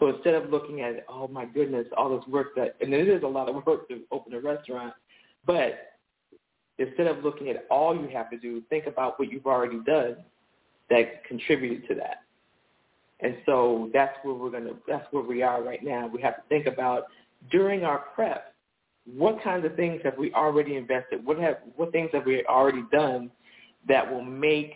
So 0.00 0.08
instead 0.08 0.34
of 0.34 0.50
looking 0.50 0.80
at, 0.80 1.04
oh 1.08 1.28
my 1.28 1.44
goodness, 1.44 1.86
all 1.96 2.16
this 2.16 2.26
work 2.26 2.56
that, 2.56 2.74
and 2.80 2.92
it 2.92 3.08
is 3.08 3.22
a 3.22 3.26
lot 3.26 3.48
of 3.48 3.54
work 3.66 3.88
to 3.88 4.00
open 4.10 4.34
a 4.34 4.40
restaurant, 4.40 4.94
but 5.46 5.92
instead 6.78 7.06
of 7.06 7.22
looking 7.22 7.48
at 7.48 7.66
all 7.70 7.94
you 7.94 8.08
have 8.08 8.30
to 8.30 8.38
do, 8.38 8.62
think 8.68 8.86
about 8.86 9.18
what 9.18 9.30
you've 9.30 9.46
already 9.46 9.78
done 9.86 10.16
that 10.90 11.24
contributed 11.24 11.86
to 11.88 11.94
that. 11.94 12.24
And 13.20 13.36
so 13.46 13.88
that's 13.92 14.16
where 14.24 14.34
we're 14.34 14.50
gonna, 14.50 14.72
that's 14.88 15.06
where 15.12 15.22
we 15.22 15.42
are 15.42 15.62
right 15.62 15.82
now. 15.84 16.08
We 16.08 16.20
have 16.22 16.36
to 16.36 16.42
think 16.48 16.66
about 16.66 17.04
during 17.50 17.84
our 17.84 17.98
prep, 18.14 18.54
what 19.04 19.42
kinds 19.42 19.64
of 19.64 19.74
things 19.74 20.00
have 20.04 20.16
we 20.16 20.32
already 20.32 20.76
invested? 20.76 21.24
What 21.24 21.38
have, 21.38 21.58
what 21.76 21.92
things 21.92 22.10
have 22.12 22.24
we 22.24 22.44
already 22.46 22.84
done 22.92 23.30
that 23.88 24.10
will 24.10 24.24
make 24.24 24.74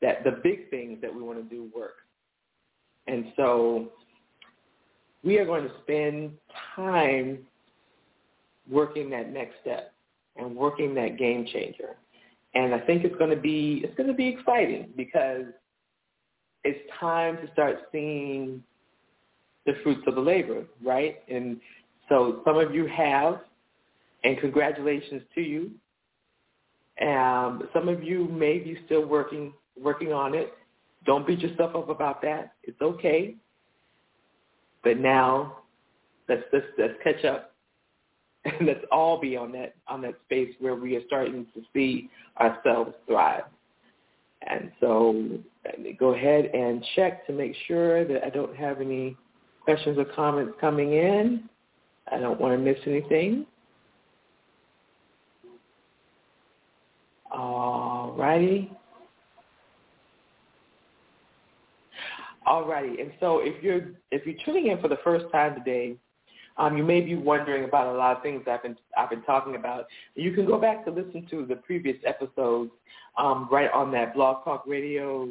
that 0.00 0.24
the 0.24 0.40
big 0.42 0.70
things 0.70 0.98
that 1.02 1.14
we 1.14 1.22
want 1.22 1.38
to 1.38 1.54
do 1.54 1.70
work? 1.74 1.96
And 3.06 3.32
so 3.36 3.88
we 5.22 5.38
are 5.38 5.44
going 5.44 5.64
to 5.64 5.72
spend 5.82 6.32
time 6.74 7.40
working 8.70 9.10
that 9.10 9.30
next 9.32 9.54
step 9.60 9.92
and 10.36 10.56
working 10.56 10.94
that 10.94 11.18
game 11.18 11.46
changer. 11.52 11.96
And 12.54 12.74
I 12.74 12.80
think 12.80 13.04
it's 13.04 13.16
going 13.16 13.30
to 13.30 13.40
be 13.40 13.82
it's 13.84 13.96
going 13.96 14.08
to 14.08 14.14
be 14.14 14.28
exciting 14.28 14.90
because 14.96 15.44
it's 16.64 16.78
time 17.00 17.38
to 17.38 17.52
start 17.52 17.78
seeing 17.90 18.62
the 19.66 19.74
fruits 19.82 20.02
of 20.06 20.14
the 20.14 20.20
labor, 20.20 20.64
right? 20.84 21.22
And 21.28 21.60
so 22.12 22.42
some 22.44 22.58
of 22.58 22.74
you 22.74 22.86
have, 22.88 23.40
and 24.22 24.38
congratulations 24.38 25.22
to 25.34 25.40
you. 25.40 25.70
Um, 27.00 27.66
some 27.72 27.88
of 27.88 28.04
you 28.04 28.28
may 28.28 28.58
be 28.58 28.78
still 28.84 29.06
working 29.06 29.54
working 29.80 30.12
on 30.12 30.34
it. 30.34 30.52
Don't 31.06 31.26
beat 31.26 31.40
yourself 31.40 31.74
up 31.74 31.88
about 31.88 32.20
that. 32.20 32.52
It's 32.64 32.80
okay. 32.82 33.36
But 34.84 34.98
now, 34.98 35.60
let's 36.28 36.42
let's, 36.52 36.66
let's 36.76 36.92
catch 37.02 37.24
up, 37.24 37.54
and 38.44 38.54
let's 38.66 38.84
all 38.92 39.18
be 39.18 39.34
on 39.34 39.50
that 39.52 39.74
on 39.88 40.02
that 40.02 40.16
space 40.26 40.54
where 40.60 40.74
we 40.74 40.96
are 40.96 41.06
starting 41.06 41.46
to 41.54 41.62
see 41.72 42.10
ourselves 42.38 42.92
thrive. 43.06 43.44
And 44.46 44.70
so, 44.80 45.38
go 45.98 46.14
ahead 46.14 46.50
and 46.52 46.84
check 46.94 47.26
to 47.26 47.32
make 47.32 47.54
sure 47.66 48.04
that 48.04 48.22
I 48.22 48.28
don't 48.28 48.54
have 48.54 48.82
any 48.82 49.16
questions 49.64 49.96
or 49.96 50.04
comments 50.04 50.52
coming 50.60 50.92
in. 50.92 51.48
I 52.10 52.18
don't 52.18 52.40
want 52.40 52.54
to 52.54 52.58
miss 52.58 52.78
anything. 52.86 53.46
All 57.30 58.14
righty. 58.16 58.70
Alrighty, 62.46 63.00
and 63.00 63.12
so 63.20 63.38
if 63.38 63.62
you're 63.62 63.92
if 64.10 64.26
you're 64.26 64.34
tuning 64.44 64.66
in 64.66 64.80
for 64.80 64.88
the 64.88 64.98
first 65.04 65.26
time 65.30 65.54
today, 65.54 65.94
um, 66.56 66.76
you 66.76 66.82
may 66.82 67.00
be 67.00 67.14
wondering 67.14 67.64
about 67.64 67.94
a 67.94 67.96
lot 67.96 68.16
of 68.16 68.22
things 68.22 68.42
I've 68.50 68.62
been 68.62 68.76
I've 68.96 69.10
been 69.10 69.22
talking 69.22 69.54
about. 69.54 69.86
You 70.16 70.32
can 70.32 70.44
go 70.44 70.58
back 70.58 70.84
to 70.84 70.90
listen 70.90 71.26
to 71.30 71.46
the 71.46 71.56
previous 71.56 71.96
episodes 72.04 72.72
um, 73.16 73.48
right 73.50 73.70
on 73.70 73.92
that 73.92 74.14
Blog 74.14 74.44
Talk 74.44 74.64
Radio, 74.66 75.28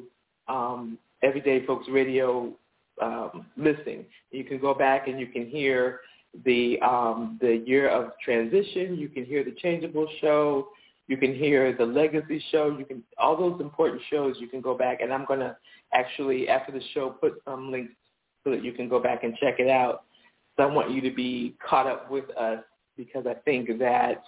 um, 0.47 0.97
Everyday 1.21 1.65
Folks 1.65 1.87
Radio 1.89 2.53
um, 3.01 3.45
listing. 3.57 4.05
You 4.31 4.45
can 4.45 4.59
go 4.59 4.73
back 4.73 5.07
and 5.07 5.19
you 5.19 5.27
can 5.27 5.45
hear 5.45 5.99
the 6.45 6.79
um, 6.81 7.37
the 7.41 7.63
year 7.65 7.89
of 7.89 8.11
transition. 8.23 8.97
You 8.97 9.09
can 9.09 9.25
hear 9.25 9.43
the 9.43 9.55
Changeable 9.61 10.07
Show. 10.21 10.69
You 11.07 11.17
can 11.17 11.35
hear 11.35 11.75
the 11.75 11.85
Legacy 11.85 12.43
Show. 12.51 12.75
You 12.77 12.85
can 12.85 13.03
all 13.17 13.37
those 13.37 13.59
important 13.59 14.01
shows. 14.09 14.35
You 14.39 14.47
can 14.47 14.61
go 14.61 14.77
back, 14.77 15.01
and 15.01 15.13
I'm 15.13 15.25
gonna 15.25 15.57
actually 15.93 16.47
after 16.47 16.71
the 16.71 16.81
show 16.93 17.09
put 17.09 17.41
some 17.45 17.71
links 17.71 17.93
so 18.43 18.51
that 18.51 18.63
you 18.63 18.71
can 18.71 18.87
go 18.89 18.99
back 18.99 19.23
and 19.23 19.35
check 19.37 19.59
it 19.59 19.69
out. 19.69 20.03
So 20.57 20.63
I 20.63 20.65
want 20.67 20.91
you 20.91 21.01
to 21.01 21.11
be 21.11 21.55
caught 21.67 21.87
up 21.87 22.09
with 22.09 22.29
us 22.37 22.59
because 22.97 23.25
I 23.27 23.33
think 23.45 23.79
that 23.79 24.23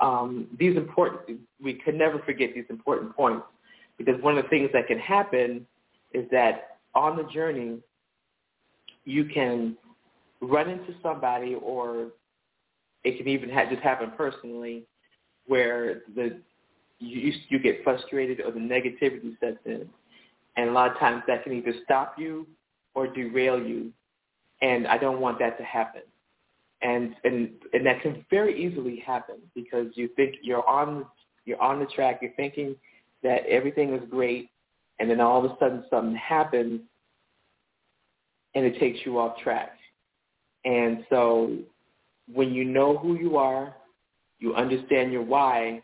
um, 0.00 0.48
these 0.58 0.76
important, 0.76 1.40
we 1.62 1.74
can 1.74 1.96
never 1.96 2.18
forget 2.20 2.50
these 2.54 2.64
important 2.70 3.14
points 3.14 3.44
because 3.98 4.20
one 4.22 4.36
of 4.36 4.44
the 4.44 4.48
things 4.50 4.70
that 4.72 4.86
can 4.86 4.98
happen 4.98 5.66
is 6.12 6.28
that 6.30 6.78
on 6.94 7.16
the 7.16 7.24
journey, 7.24 7.78
you 9.04 9.24
can 9.24 9.76
run 10.42 10.68
into 10.68 10.94
somebody 11.02 11.54
or 11.54 12.08
it 13.04 13.16
can 13.16 13.28
even 13.28 13.48
ha- 13.48 13.66
just 13.70 13.82
happen 13.82 14.12
personally 14.16 14.84
where 15.46 16.02
the 16.14 16.40
you, 16.98 17.32
you 17.48 17.58
get 17.58 17.82
frustrated 17.82 18.40
or 18.40 18.52
the 18.52 18.60
negativity 18.60 19.38
sets 19.40 19.58
in 19.64 19.88
and 20.56 20.68
a 20.68 20.72
lot 20.72 20.90
of 20.90 20.98
times 20.98 21.22
that 21.26 21.44
can 21.44 21.52
either 21.52 21.72
stop 21.84 22.14
you 22.18 22.46
or 22.94 23.06
derail 23.06 23.60
you. 23.60 23.92
And 24.60 24.86
I 24.86 24.98
don't 24.98 25.20
want 25.20 25.38
that 25.38 25.58
to 25.58 25.64
happen. 25.64 26.02
And 26.82 27.14
and 27.24 27.50
and 27.72 27.86
that 27.86 28.02
can 28.02 28.24
very 28.28 28.60
easily 28.60 29.02
happen 29.04 29.36
because 29.54 29.86
you 29.94 30.08
think 30.16 30.36
you're 30.42 30.68
on 30.68 31.06
you're 31.44 31.60
on 31.60 31.78
the 31.78 31.86
track, 31.86 32.18
you're 32.22 32.32
thinking 32.32 32.74
that 33.22 33.46
everything 33.46 33.94
is 33.94 34.02
great, 34.10 34.50
and 34.98 35.08
then 35.08 35.20
all 35.20 35.44
of 35.44 35.50
a 35.50 35.56
sudden 35.58 35.84
something 35.90 36.16
happens 36.16 36.80
and 38.54 38.64
it 38.64 38.78
takes 38.78 38.98
you 39.06 39.18
off 39.18 39.38
track. 39.38 39.72
And 40.64 41.04
so 41.10 41.56
when 42.32 42.52
you 42.52 42.64
know 42.64 42.96
who 42.96 43.16
you 43.16 43.36
are, 43.36 43.74
you 44.38 44.54
understand 44.54 45.12
your 45.12 45.22
why, 45.22 45.82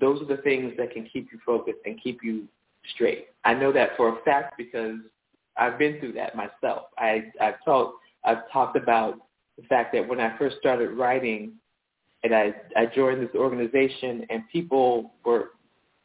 those 0.00 0.20
are 0.22 0.26
the 0.26 0.42
things 0.42 0.74
that 0.78 0.92
can 0.92 1.08
keep 1.12 1.28
you 1.32 1.38
focused 1.44 1.78
and 1.84 2.00
keep 2.02 2.20
you 2.22 2.46
straight. 2.94 3.28
I 3.44 3.54
know 3.54 3.72
that 3.72 3.90
for 3.96 4.08
a 4.08 4.22
fact 4.22 4.54
because 4.56 4.96
I've 5.56 5.78
been 5.78 5.98
through 5.98 6.12
that 6.12 6.36
myself. 6.36 6.84
I, 6.98 7.24
I've 7.40 7.62
told, 7.64 7.94
I've 8.24 8.50
talked 8.52 8.76
about 8.76 9.14
the 9.56 9.64
fact 9.64 9.92
that 9.94 10.06
when 10.06 10.20
I 10.20 10.36
first 10.38 10.56
started 10.58 10.90
writing, 10.90 11.52
and 12.22 12.34
I, 12.34 12.54
I 12.76 12.86
joined 12.86 13.22
this 13.22 13.34
organization, 13.34 14.26
and 14.30 14.42
people 14.50 15.12
were, 15.24 15.50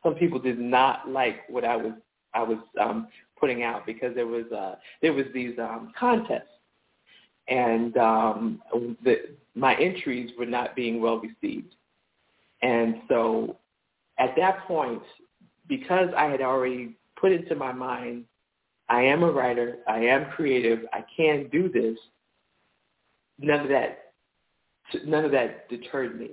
some 0.01 0.15
people 0.15 0.39
did 0.39 0.59
not 0.59 1.09
like 1.09 1.47
what 1.49 1.63
I 1.63 1.75
was, 1.75 1.93
I 2.33 2.43
was 2.43 2.57
um, 2.79 3.07
putting 3.39 3.63
out 3.63 3.85
because 3.85 4.15
there 4.15 4.27
was, 4.27 4.45
uh, 4.51 4.75
there 5.01 5.13
was 5.13 5.25
these 5.33 5.57
um, 5.59 5.91
contests, 5.99 6.49
and 7.47 7.95
um, 7.97 8.61
the, 9.03 9.35
my 9.55 9.75
entries 9.75 10.31
were 10.37 10.45
not 10.45 10.75
being 10.75 11.01
well 11.01 11.19
received, 11.19 11.75
and 12.61 13.01
so 13.09 13.57
at 14.19 14.35
that 14.37 14.65
point, 14.67 15.01
because 15.67 16.09
I 16.15 16.25
had 16.25 16.41
already 16.41 16.95
put 17.19 17.31
into 17.31 17.55
my 17.55 17.71
mind, 17.71 18.25
I 18.89 19.01
am 19.01 19.23
a 19.23 19.31
writer, 19.31 19.77
I 19.87 19.99
am 19.99 20.31
creative, 20.31 20.79
I 20.93 21.03
can 21.15 21.49
do 21.51 21.69
this, 21.69 21.97
none 23.39 23.61
of 23.61 23.69
that 23.69 23.99
none 25.05 25.25
of 25.25 25.31
that 25.31 25.69
deterred 25.69 26.19
me. 26.19 26.31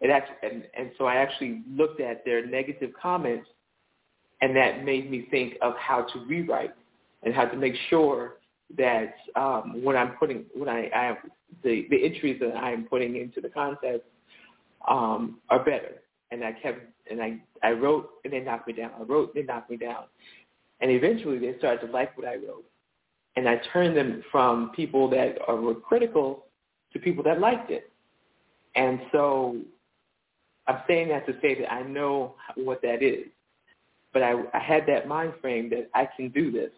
It 0.00 0.10
actually, 0.10 0.36
and, 0.42 0.64
and 0.76 0.90
so 0.98 1.06
I 1.06 1.16
actually 1.16 1.62
looked 1.70 2.00
at 2.00 2.24
their 2.24 2.44
negative 2.44 2.90
comments 3.00 3.48
and 4.40 4.54
that 4.54 4.84
made 4.84 5.10
me 5.10 5.28
think 5.30 5.54
of 5.62 5.74
how 5.78 6.02
to 6.02 6.18
rewrite 6.26 6.74
and 7.22 7.34
how 7.34 7.46
to 7.46 7.56
make 7.56 7.74
sure 7.88 8.34
that 8.76 9.14
um, 9.36 9.82
when 9.82 9.96
I'm 9.96 10.12
putting 10.12 10.44
when 10.54 10.68
I, 10.68 10.90
I 10.94 11.04
have 11.04 11.16
the, 11.62 11.86
the 11.90 12.04
entries 12.04 12.38
that 12.40 12.56
I 12.56 12.72
am 12.72 12.84
putting 12.84 13.16
into 13.16 13.40
the 13.40 13.48
contest 13.48 14.02
um, 14.88 15.38
are 15.48 15.64
better. 15.64 16.02
And 16.30 16.44
I 16.44 16.52
kept 16.52 16.80
and 17.10 17.22
I, 17.22 17.38
I 17.62 17.70
wrote 17.72 18.10
and 18.24 18.32
they 18.32 18.40
knocked 18.40 18.66
me 18.66 18.72
down. 18.72 18.90
I 18.98 19.02
wrote, 19.02 19.34
they 19.34 19.42
knocked 19.42 19.70
me 19.70 19.76
down. 19.76 20.04
And 20.80 20.90
eventually 20.90 21.38
they 21.38 21.56
started 21.58 21.86
to 21.86 21.92
like 21.92 22.16
what 22.18 22.26
I 22.26 22.34
wrote. 22.34 22.64
And 23.36 23.48
I 23.48 23.60
turned 23.72 23.96
them 23.96 24.22
from 24.32 24.70
people 24.74 25.08
that 25.10 25.36
are, 25.46 25.56
were 25.56 25.74
critical 25.74 26.46
to 26.92 26.98
people 26.98 27.22
that 27.24 27.40
liked 27.40 27.70
it. 27.70 27.90
And 28.74 29.00
so 29.12 29.58
I'm 30.66 30.80
saying 30.88 31.08
that 31.08 31.26
to 31.26 31.34
say 31.40 31.58
that 31.60 31.72
I 31.72 31.82
know 31.82 32.34
what 32.56 32.82
that 32.82 33.02
is. 33.02 33.26
But 34.12 34.22
I, 34.22 34.32
I 34.54 34.58
had 34.58 34.86
that 34.86 35.06
mind 35.06 35.34
frame 35.40 35.70
that 35.70 35.90
I 35.94 36.08
can 36.16 36.30
do 36.30 36.50
this. 36.50 36.70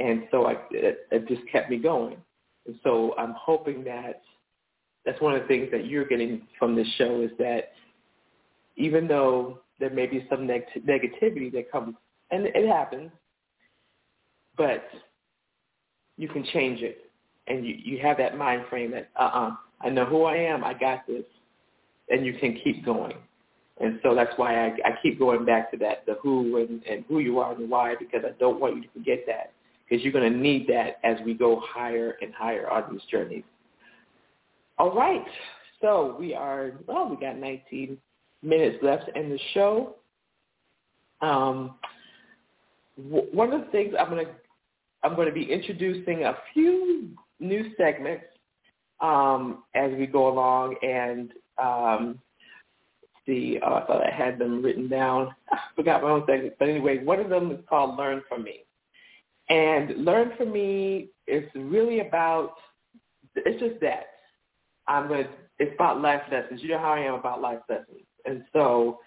And 0.00 0.24
so 0.30 0.46
I, 0.46 0.54
it, 0.70 1.06
it 1.12 1.28
just 1.28 1.42
kept 1.52 1.70
me 1.70 1.76
going. 1.76 2.16
And 2.66 2.74
so 2.82 3.14
I'm 3.18 3.34
hoping 3.38 3.84
that 3.84 4.22
that's 5.04 5.20
one 5.20 5.34
of 5.34 5.42
the 5.42 5.48
things 5.48 5.68
that 5.72 5.86
you're 5.86 6.06
getting 6.06 6.42
from 6.58 6.74
this 6.74 6.86
show 6.96 7.20
is 7.22 7.30
that 7.38 7.72
even 8.76 9.06
though 9.06 9.60
there 9.78 9.90
may 9.90 10.06
be 10.06 10.26
some 10.30 10.46
neg- 10.46 10.64
negativity 10.86 11.52
that 11.52 11.70
comes, 11.70 11.94
and 12.30 12.46
it 12.46 12.68
happens, 12.68 13.10
but 14.56 14.84
you 16.16 16.28
can 16.28 16.44
change 16.52 16.80
it, 16.82 17.10
and 17.46 17.66
you 17.66 17.74
you 17.82 17.98
have 17.98 18.18
that 18.18 18.36
mind 18.36 18.64
frame 18.68 18.90
that 18.92 19.08
uh 19.18 19.30
uh 19.32 19.50
I 19.80 19.88
know 19.88 20.04
who 20.04 20.24
I 20.24 20.36
am, 20.36 20.62
I 20.62 20.74
got 20.74 21.06
this, 21.06 21.24
and 22.10 22.24
you 22.24 22.34
can 22.34 22.58
keep 22.62 22.84
going. 22.84 23.16
And 23.80 23.98
so 24.02 24.14
that's 24.14 24.32
why 24.36 24.66
I, 24.66 24.68
I 24.84 24.90
keep 25.02 25.18
going 25.18 25.46
back 25.46 25.70
to 25.70 25.78
that, 25.78 26.04
the 26.04 26.16
who 26.22 26.58
and, 26.58 26.82
and 26.84 27.02
who 27.08 27.20
you 27.20 27.38
are 27.38 27.54
and 27.54 27.70
why, 27.70 27.94
because 27.98 28.22
I 28.26 28.32
don't 28.38 28.60
want 28.60 28.76
you 28.76 28.82
to 28.82 28.88
forget 28.92 29.20
that, 29.26 29.52
because 29.90 30.04
you're 30.04 30.12
going 30.12 30.32
to 30.32 30.38
need 30.38 30.68
that 30.68 31.00
as 31.02 31.18
we 31.24 31.34
go 31.34 31.60
higher 31.66 32.16
and 32.22 32.32
higher 32.32 32.70
on 32.70 32.92
these 32.92 33.02
journeys. 33.10 33.42
All 34.78 34.94
right, 34.94 35.24
so 35.80 36.16
we 36.18 36.34
are, 36.34 36.72
well, 36.86 37.08
we 37.08 37.16
got 37.16 37.36
19 37.36 37.98
minutes 38.42 38.78
left 38.82 39.10
in 39.14 39.28
the 39.28 39.38
show. 39.52 39.96
Um, 41.20 41.74
w- 42.96 43.26
one 43.32 43.52
of 43.52 43.60
the 43.60 43.66
things 43.70 43.94
I'm 43.98 44.08
going 44.08 44.24
to 44.24 44.32
I'm 45.02 45.14
going 45.16 45.28
to 45.28 45.34
be 45.34 45.50
introducing 45.50 46.24
a 46.24 46.36
few 46.52 47.08
new 47.38 47.70
segments 47.78 48.24
um, 49.00 49.64
as 49.74 49.92
we 49.92 50.06
go 50.06 50.28
along, 50.28 50.76
and 50.82 51.32
um, 51.56 52.18
see, 53.24 53.58
oh, 53.64 53.76
I 53.76 53.86
thought 53.86 54.06
I 54.06 54.10
had 54.10 54.38
them 54.38 54.62
written 54.62 54.88
down. 54.88 55.34
I 55.50 55.58
forgot 55.74 56.02
my 56.02 56.10
own 56.10 56.24
segment, 56.26 56.54
but 56.58 56.68
anyway, 56.68 57.02
one 57.02 57.18
of 57.18 57.30
them 57.30 57.50
is 57.50 57.58
called 57.66 57.96
"Learn 57.96 58.22
from 58.28 58.44
Me," 58.44 58.64
and 59.50 60.04
"Learn 60.04 60.32
from 60.38 60.52
Me" 60.52 61.08
is 61.26 61.44
really 61.54 62.00
about. 62.00 62.54
It's 63.36 63.60
just 63.60 63.80
that 63.82 64.06
I'm 64.88 65.08
going 65.08 65.24
to. 65.24 65.30
It's 65.58 65.74
about 65.74 66.00
life 66.00 66.22
lessons. 66.32 66.62
You 66.62 66.70
know 66.70 66.78
how 66.78 66.94
I 66.94 67.00
am 67.00 67.14
about 67.14 67.42
life 67.42 67.60
lessons, 67.68 68.06
and 68.24 68.44
so 68.54 69.00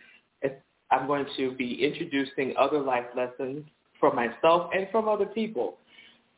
I'm 0.93 1.07
going 1.07 1.25
to 1.37 1.51
be 1.53 1.83
introducing 1.83 2.53
other 2.57 2.79
life 2.79 3.05
lessons 3.15 3.65
for 3.99 4.13
myself 4.13 4.69
and 4.75 4.87
from 4.91 5.07
other 5.07 5.25
people 5.25 5.77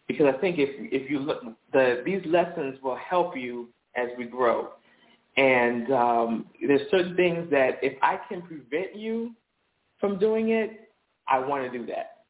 because 0.07 0.27
I 0.33 0.39
think 0.39 0.57
if 0.59 0.69
if 0.91 1.09
you 1.09 1.19
look, 1.19 1.43
the 1.73 2.01
these 2.05 2.21
lessons 2.25 2.77
will 2.81 2.95
help 2.95 3.35
you 3.35 3.69
as 3.95 4.09
we 4.17 4.25
grow. 4.25 4.69
And 5.37 5.91
um, 5.91 6.45
there's 6.65 6.89
certain 6.89 7.15
things 7.17 7.49
that 7.51 7.79
if 7.81 7.97
I 8.01 8.17
can 8.29 8.41
prevent 8.41 8.95
you 8.95 9.31
from 9.99 10.17
doing 10.17 10.49
it, 10.49 10.89
I 11.27 11.39
want 11.39 11.69
to 11.69 11.77
do 11.77 11.85
that. 11.87 12.21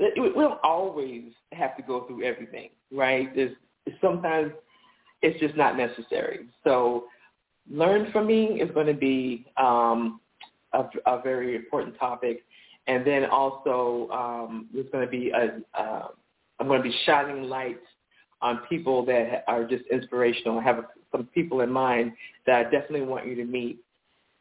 We 0.00 0.32
don't 0.34 0.60
always 0.64 1.24
have 1.52 1.76
to 1.76 1.82
go 1.82 2.06
through 2.06 2.24
everything, 2.24 2.70
right? 2.90 3.34
There's 3.34 3.54
sometimes 4.00 4.52
it's 5.22 5.38
just 5.40 5.56
not 5.56 5.76
necessary. 5.76 6.46
So 6.64 7.04
learn 7.70 8.10
from 8.12 8.26
me 8.26 8.60
is 8.60 8.70
going 8.72 8.86
to 8.86 8.94
be 8.94 9.46
um, 9.56 10.20
a, 10.72 10.84
a 11.06 11.20
very 11.22 11.56
important 11.56 11.98
topic. 11.98 12.44
And 12.86 13.06
then 13.06 13.26
also 13.26 14.08
um, 14.10 14.68
there's 14.72 14.86
going 14.90 15.04
to 15.04 15.10
be 15.10 15.30
a, 15.30 15.60
uh, 15.78 16.08
I'm 16.58 16.66
going 16.66 16.82
to 16.82 16.88
be 16.88 16.96
shining 17.04 17.44
light 17.44 17.80
on 18.42 18.60
people 18.68 19.04
that 19.06 19.44
are 19.46 19.64
just 19.64 19.84
inspirational. 19.92 20.58
I 20.58 20.62
have 20.62 20.84
some 21.12 21.26
people 21.34 21.60
in 21.60 21.70
mind 21.70 22.12
that 22.46 22.56
I 22.56 22.62
definitely 22.64 23.02
want 23.02 23.26
you 23.26 23.34
to 23.36 23.44
meet 23.44 23.78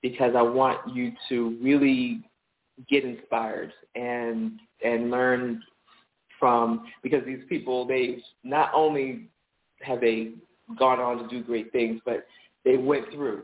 because 0.02 0.34
I 0.36 0.42
want 0.42 0.96
you 0.96 1.12
to 1.28 1.58
really 1.62 2.22
get 2.88 3.04
inspired 3.04 3.74
and 3.96 4.60
and 4.84 5.12
learn 5.12 5.62
from 6.40 6.86
because 7.04 7.26
these 7.26 7.44
people 7.50 7.86
they 7.86 8.22
not 8.44 8.72
only 8.74 9.28
have 9.82 10.02
they 10.02 10.34
gone 10.78 11.00
on 11.00 11.18
to 11.18 11.28
do 11.28 11.44
great 11.44 11.72
things, 11.72 12.00
but 12.06 12.26
they 12.66 12.78
went 12.78 13.12
through. 13.12 13.44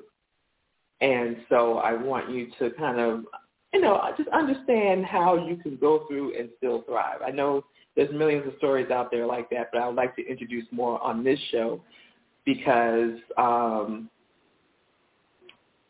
And 1.02 1.38
so 1.50 1.78
I 1.78 1.94
want 1.94 2.30
you 2.30 2.48
to 2.60 2.70
kind 2.72 3.00
of, 3.00 3.26
you 3.74 3.82
know, 3.82 4.02
just 4.18 4.30
understand 4.30 5.06
how 5.06 5.48
you 5.48 5.58
can 5.58 5.78
go 5.78 6.06
through 6.08 6.38
and 6.38 6.50
still 6.58 6.84
thrive. 6.84 7.22
I 7.26 7.32
know 7.32 7.66
there's 7.96 8.14
millions 8.14 8.48
of 8.48 8.54
stories 8.58 8.92
out 8.92 9.12
there 9.12 9.26
like 9.26 9.50
that, 9.50 9.70
but 9.72 9.82
I 9.82 9.88
would 9.88 9.96
like 9.96 10.16
to 10.18 10.26
introduce 10.26 10.66
more 10.72 11.02
on 11.04 11.24
this 11.24 11.40
show 11.52 11.82
because, 12.46 13.18
um, 13.38 14.10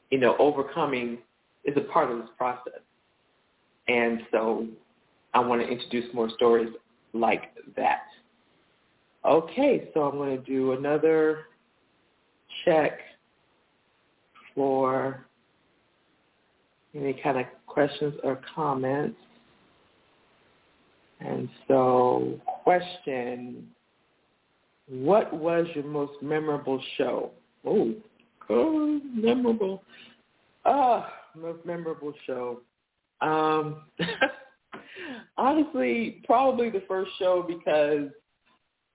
you 0.09 0.17
know, 0.17 0.35
overcoming 0.39 1.19
is 1.65 1.75
a 1.77 1.81
part 1.81 2.11
of 2.11 2.19
this 2.19 2.29
process. 2.37 2.81
And 3.87 4.21
so 4.31 4.67
I 5.33 5.39
want 5.39 5.61
to 5.61 5.67
introduce 5.67 6.11
more 6.13 6.29
stories 6.29 6.69
like 7.13 7.53
that. 7.75 8.03
Okay, 9.25 9.89
so 9.93 10.03
I'm 10.03 10.17
going 10.17 10.37
to 10.37 10.43
do 10.43 10.73
another 10.73 11.45
check 12.63 12.99
for 14.53 15.25
any 16.95 17.13
kind 17.21 17.39
of 17.39 17.45
questions 17.67 18.13
or 18.23 18.39
comments. 18.55 19.17
And 21.19 21.49
so, 21.67 22.39
question, 22.63 23.67
what 24.87 25.33
was 25.33 25.65
your 25.73 25.85
most 25.85 26.21
memorable 26.21 26.81
show? 26.97 27.31
Oh, 27.65 27.93
oh 28.49 29.01
memorable. 29.13 29.81
Ah, 30.65 31.11
most 31.35 31.65
memorable 31.65 32.13
show. 32.25 32.61
Um, 33.21 33.83
honestly, 35.37 36.21
probably 36.25 36.69
the 36.69 36.83
first 36.87 37.11
show 37.19 37.43
because 37.47 38.09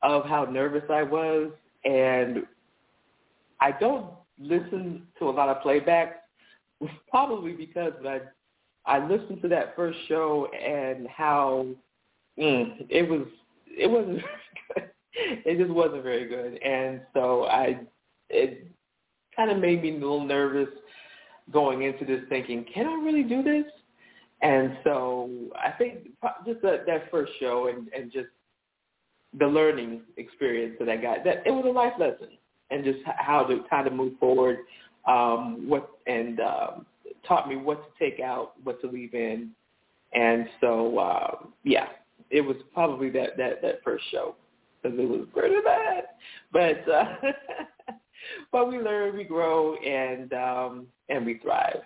of 0.03 0.25
how 0.25 0.45
nervous 0.45 0.85
I 0.91 1.03
was, 1.03 1.51
and 1.85 2.45
I 3.61 3.73
don't 3.73 4.07
listen 4.39 5.07
to 5.19 5.29
a 5.29 5.31
lot 5.31 5.49
of 5.49 5.63
playback, 5.63 6.23
probably 7.11 7.53
because 7.53 7.93
I 8.07 8.21
I 8.87 9.07
listened 9.07 9.43
to 9.43 9.49
that 9.49 9.77
first 9.77 9.99
show 10.09 10.49
and 10.53 11.07
how 11.09 11.67
mm, 12.39 12.87
it 12.89 13.09
was 13.09 13.27
it 13.67 13.91
wasn't 13.91 14.23
very 14.75 14.87
good. 14.87 14.91
It 15.45 15.59
just 15.59 15.71
wasn't 15.71 16.03
very 16.03 16.27
good, 16.27 16.61
and 16.63 17.01
so 17.13 17.45
I 17.45 17.81
it 18.31 18.67
kind 19.37 19.51
of 19.51 19.59
made 19.59 19.83
me 19.83 19.91
a 19.91 19.95
little 19.95 20.25
nervous 20.25 20.69
going 21.53 21.83
into 21.83 22.05
this, 22.05 22.21
thinking, 22.29 22.65
can 22.73 22.87
I 22.87 22.95
really 23.05 23.25
do 23.25 23.43
this? 23.43 23.65
And 24.43 24.77
so 24.85 25.31
I 25.55 25.71
think 25.73 26.09
just 26.47 26.63
that, 26.63 26.87
that 26.87 27.11
first 27.11 27.33
show 27.39 27.69
and, 27.69 27.89
and 27.97 28.11
just 28.11 28.29
the 29.39 29.47
learning 29.47 30.03
experience 30.17 30.77
that 30.79 30.89
I 30.89 30.97
got, 30.97 31.25
that 31.25 31.47
it 31.47 31.51
was 31.51 31.65
a 31.67 31.71
life 31.71 31.93
lesson. 31.99 32.37
And 32.73 32.85
just 32.85 32.99
how 33.05 33.43
to 33.43 33.65
kind 33.69 33.89
of 33.89 33.93
move 33.93 34.13
forward, 34.21 34.59
um, 35.05 35.69
what 35.69 35.91
and 36.07 36.39
um, 36.39 36.87
taught 37.27 37.49
me 37.49 37.57
what 37.57 37.83
to 37.83 38.11
take 38.11 38.21
out, 38.21 38.53
what 38.63 38.81
to 38.83 38.87
leave 38.87 39.13
in, 39.13 39.51
and 40.13 40.49
so 40.61 40.99
uh, 40.99 41.35
yeah, 41.65 41.89
it 42.31 42.41
was 42.41 42.57
probably 42.73 43.11
that 43.11 43.37
that 43.39 43.61
that 43.63 43.83
first 43.83 44.05
show. 44.13 44.37
Because 44.83 44.99
it 44.99 45.09
was 45.09 45.27
pretty 45.35 45.57
bad, 45.65 46.05
but 46.53 46.89
uh, 46.89 47.17
but 48.53 48.69
we 48.69 48.79
learn, 48.79 49.17
we 49.17 49.25
grow, 49.25 49.75
and 49.75 50.33
um, 50.33 50.87
and 51.09 51.27
we 51.27 51.39
thrive, 51.39 51.81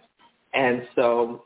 and 0.53 0.83
so 0.95 1.45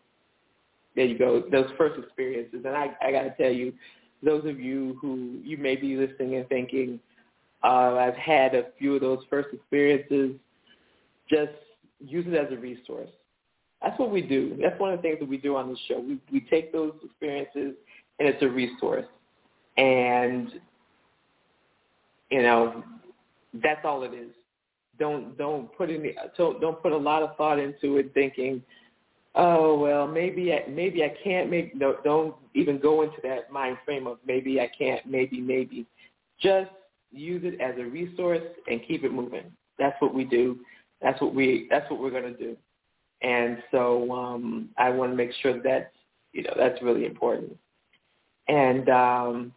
there 0.98 1.06
you 1.06 1.16
go. 1.16 1.44
Those 1.52 1.70
first 1.78 1.96
experiences, 1.96 2.62
and 2.64 2.76
I 2.76 2.90
I 3.00 3.12
got 3.12 3.22
to 3.22 3.32
tell 3.40 3.52
you, 3.52 3.72
those 4.20 4.44
of 4.46 4.58
you 4.58 4.98
who 5.00 5.38
you 5.44 5.56
may 5.56 5.76
be 5.76 5.94
listening 5.94 6.34
and 6.34 6.48
thinking, 6.48 6.98
uh, 7.62 7.94
I've 7.94 8.16
had 8.16 8.56
a 8.56 8.64
few 8.80 8.96
of 8.96 9.00
those 9.00 9.20
first 9.30 9.50
experiences. 9.52 10.32
Just 11.30 11.52
use 12.00 12.24
it 12.26 12.34
as 12.34 12.52
a 12.52 12.56
resource. 12.56 13.10
That's 13.80 13.96
what 13.96 14.10
we 14.10 14.22
do. 14.22 14.58
That's 14.60 14.78
one 14.80 14.92
of 14.92 14.98
the 14.98 15.02
things 15.02 15.20
that 15.20 15.28
we 15.28 15.36
do 15.36 15.54
on 15.54 15.68
the 15.68 15.76
show. 15.86 16.00
We 16.00 16.18
we 16.32 16.40
take 16.50 16.72
those 16.72 16.94
experiences 17.04 17.76
and 18.18 18.28
it's 18.28 18.42
a 18.42 18.48
resource. 18.48 19.06
And 19.76 20.50
you 22.28 22.42
know, 22.42 22.82
that's 23.54 23.84
all 23.84 24.02
it 24.02 24.14
is. 24.14 24.32
Don't 24.98 25.38
don't 25.38 25.72
put 25.78 25.90
any 25.90 26.16
don't 26.36 26.60
don't 26.60 26.82
put 26.82 26.90
a 26.90 26.96
lot 26.96 27.22
of 27.22 27.36
thought 27.36 27.60
into 27.60 27.98
it, 27.98 28.12
thinking, 28.14 28.64
oh 29.38 29.78
well, 29.78 30.06
maybe 30.06 30.52
I, 30.52 30.68
maybe 30.68 31.02
I 31.02 31.14
can't. 31.24 31.48
Maybe 31.48 31.72
no, 31.74 31.96
don't 32.04 32.34
even 32.54 32.78
go 32.78 33.02
into 33.02 33.16
that 33.22 33.50
mind 33.50 33.78
frame 33.84 34.06
of 34.06 34.18
maybe 34.26 34.60
I 34.60 34.70
can't, 34.76 35.04
maybe 35.06 35.40
maybe. 35.40 35.86
Just 36.40 36.70
use 37.10 37.42
it 37.44 37.60
as 37.60 37.74
a 37.78 37.84
resource 37.84 38.42
and 38.66 38.80
keep 38.86 39.04
it 39.04 39.12
moving. 39.12 39.50
That's 39.78 39.96
what 40.00 40.14
we 40.14 40.24
do. 40.24 40.58
That's 41.00 41.20
what 41.20 41.34
we 41.34 41.66
that's 41.70 41.90
what 41.90 42.00
we're 42.00 42.10
going 42.10 42.34
to 42.34 42.38
do. 42.38 42.56
And 43.22 43.58
so 43.70 44.12
um, 44.12 44.68
I 44.76 44.90
want 44.90 45.12
to 45.12 45.16
make 45.16 45.32
sure 45.42 45.54
that 45.54 45.62
that's 45.62 45.94
you 46.32 46.42
know 46.42 46.54
that's 46.56 46.80
really 46.82 47.06
important. 47.06 47.56
And 48.48 48.88
um, 48.88 49.52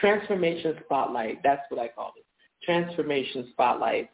transformation 0.00 0.76
spotlight. 0.84 1.42
That's 1.42 1.62
what 1.68 1.80
I 1.80 1.88
call 1.88 2.12
it. 2.16 2.24
Transformation 2.64 3.48
spotlight. 3.52 4.10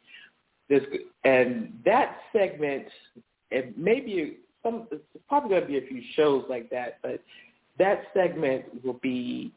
This 0.69 0.83
and 1.25 1.73
that 1.85 2.19
segment. 2.33 2.87
It 3.51 3.79
may 3.79 4.01
be 4.01 4.39
some. 4.63 4.87
It's 4.91 5.03
probably 5.29 5.51
going 5.51 5.63
to 5.63 5.69
be 5.69 5.79
a 5.79 5.87
few 5.87 6.03
shows 6.15 6.45
like 6.49 6.71
that, 6.71 6.99
but 7.03 7.21
that 7.79 8.03
segment 8.15 8.85
will 8.85 8.99
be. 9.03 9.53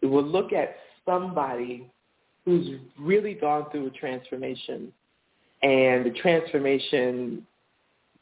It 0.00 0.06
will 0.06 0.24
look 0.24 0.52
at 0.52 0.76
somebody 1.04 1.90
who's 2.44 2.78
really 2.98 3.34
gone 3.34 3.70
through 3.70 3.88
a 3.88 3.90
transformation, 3.90 4.92
and 5.62 6.06
the 6.06 6.14
transformation 6.20 7.46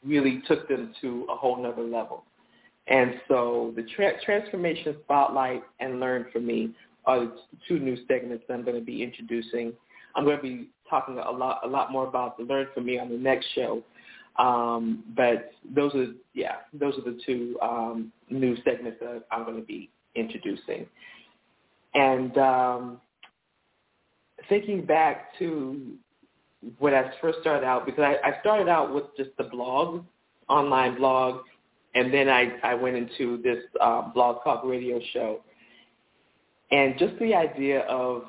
really 0.05 0.41
took 0.47 0.67
them 0.67 0.93
to 1.01 1.25
a 1.29 1.35
whole 1.35 1.61
nother 1.61 1.83
level. 1.83 2.23
And 2.87 3.15
so 3.27 3.73
the 3.75 3.83
tra- 3.95 4.21
transformation 4.23 4.95
spotlight 5.03 5.63
and 5.79 5.99
learn 5.99 6.27
from 6.31 6.45
me 6.45 6.73
are 7.05 7.19
the 7.21 7.33
two 7.67 7.79
new 7.79 7.97
segments 8.07 8.43
that 8.47 8.53
I'm 8.53 8.63
going 8.63 8.79
to 8.79 8.85
be 8.85 9.03
introducing. 9.03 9.73
I'm 10.15 10.23
going 10.23 10.37
to 10.37 10.43
be 10.43 10.69
talking 10.89 11.17
a 11.17 11.31
lot 11.31 11.61
a 11.63 11.67
lot 11.67 11.91
more 11.91 12.07
about 12.07 12.37
the 12.37 12.43
Learn 12.43 12.67
from 12.73 12.85
Me 12.85 12.97
on 12.97 13.09
the 13.09 13.17
next 13.17 13.47
show. 13.53 13.83
Um, 14.37 15.03
but 15.15 15.51
those 15.75 15.93
are 15.95 16.07
yeah, 16.33 16.57
those 16.73 16.95
are 16.97 17.01
the 17.01 17.19
two 17.25 17.57
um, 17.61 18.11
new 18.29 18.55
segments 18.63 18.99
that 19.01 19.23
I'm 19.31 19.43
going 19.43 19.57
to 19.57 19.65
be 19.65 19.89
introducing. 20.15 20.85
And 21.93 22.37
um, 22.37 23.01
thinking 24.49 24.85
back 24.85 25.37
to 25.39 25.93
when 26.79 26.93
I 26.93 27.11
first 27.21 27.39
started 27.41 27.65
out, 27.65 27.85
because 27.85 28.03
I, 28.03 28.29
I 28.29 28.39
started 28.41 28.67
out 28.67 28.93
with 28.93 29.05
just 29.15 29.31
the 29.37 29.45
blog, 29.45 30.03
online 30.49 30.97
blog, 30.97 31.41
and 31.95 32.13
then 32.13 32.29
I, 32.29 32.53
I 32.63 32.75
went 32.75 32.95
into 32.95 33.41
this 33.41 33.63
uh, 33.81 34.09
blog 34.13 34.43
talk 34.43 34.63
radio 34.63 34.99
show. 35.13 35.41
And 36.71 36.95
just 36.99 37.17
the 37.19 37.33
idea 37.33 37.81
of 37.81 38.23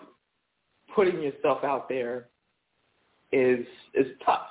putting 0.95 1.21
yourself 1.21 1.65
out 1.65 1.89
there 1.89 2.29
is 3.33 3.67
is 3.95 4.07
tough. 4.25 4.47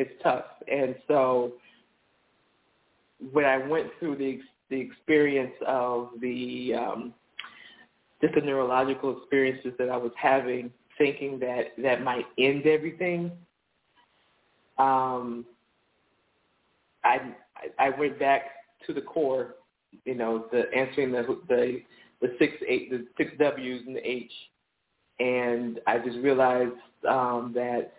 It's 0.00 0.22
tough. 0.22 0.46
And 0.66 0.94
so 1.08 1.52
when 3.32 3.44
I 3.44 3.58
went 3.58 3.88
through 3.98 4.16
the 4.16 4.40
the 4.70 4.80
experience 4.80 5.52
of 5.66 6.08
the 6.22 6.72
um, 6.74 7.14
just 8.22 8.34
the 8.34 8.40
neurological 8.40 9.18
experiences 9.18 9.72
that 9.78 9.90
I 9.90 9.98
was 9.98 10.12
having, 10.16 10.70
thinking 10.96 11.38
that 11.40 11.72
that 11.82 12.02
might 12.02 12.24
end 12.38 12.66
everything. 12.66 13.30
Um, 14.78 15.44
I 17.04 17.34
I 17.78 17.90
went 17.90 18.18
back 18.18 18.42
to 18.86 18.94
the 18.94 19.02
core, 19.02 19.56
you 20.06 20.14
know, 20.14 20.46
the 20.50 20.64
answering 20.74 21.12
the 21.12 21.38
the 21.46 21.82
the 22.22 22.34
six 22.38 22.54
eight 22.66 22.90
the 22.90 23.06
six 23.18 23.32
W's 23.38 23.82
and 23.86 23.96
the 23.96 24.08
H, 24.08 24.32
and 25.18 25.78
I 25.86 25.98
just 25.98 26.16
realized 26.20 26.72
um, 27.06 27.52
that 27.54 27.92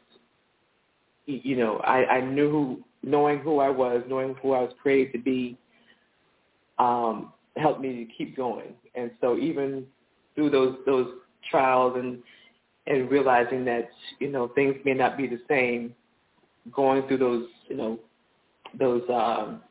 you 1.25 1.55
know 1.55 1.77
I, 1.77 2.05
I 2.05 2.21
knew 2.21 2.49
who, 2.49 2.83
knowing 3.03 3.39
who 3.39 3.59
I 3.59 3.69
was, 3.69 4.03
knowing 4.07 4.35
who 4.41 4.53
I 4.53 4.61
was 4.61 4.73
created 4.81 5.13
to 5.13 5.19
be, 5.19 5.57
um, 6.79 7.33
helped 7.57 7.81
me 7.81 8.05
to 8.05 8.13
keep 8.17 8.35
going. 8.35 8.73
And 8.95 9.11
so 9.21 9.37
even 9.37 9.85
through 10.35 10.49
those 10.49 10.77
those 10.85 11.07
trials 11.49 11.93
and 11.97 12.19
and 12.87 13.09
realizing 13.09 13.65
that 13.65 13.89
you 14.19 14.29
know 14.29 14.49
things 14.49 14.75
may 14.85 14.93
not 14.93 15.17
be 15.17 15.27
the 15.27 15.39
same, 15.47 15.95
going 16.71 17.07
through 17.07 17.17
those 17.19 17.47
you 17.67 17.77
know 17.77 17.99
those 18.79 19.03
um, 19.09 19.61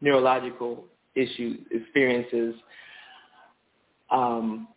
neurological 0.00 0.84
issues 1.14 1.60
experiences, 1.70 2.54
um, 4.10 4.68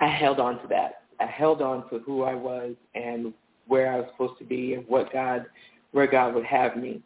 I 0.00 0.08
held 0.08 0.40
on 0.40 0.60
to 0.62 0.68
that. 0.68 1.02
I 1.20 1.26
held 1.26 1.62
on 1.62 1.88
to 1.90 1.98
who 2.00 2.22
I 2.22 2.34
was 2.34 2.74
and 2.94 3.32
where 3.66 3.92
I 3.92 3.96
was 4.00 4.08
supposed 4.12 4.38
to 4.38 4.44
be 4.44 4.74
and 4.74 4.86
what 4.88 5.12
God, 5.12 5.46
where 5.92 6.06
God 6.06 6.34
would 6.34 6.44
have 6.44 6.76
me. 6.76 7.02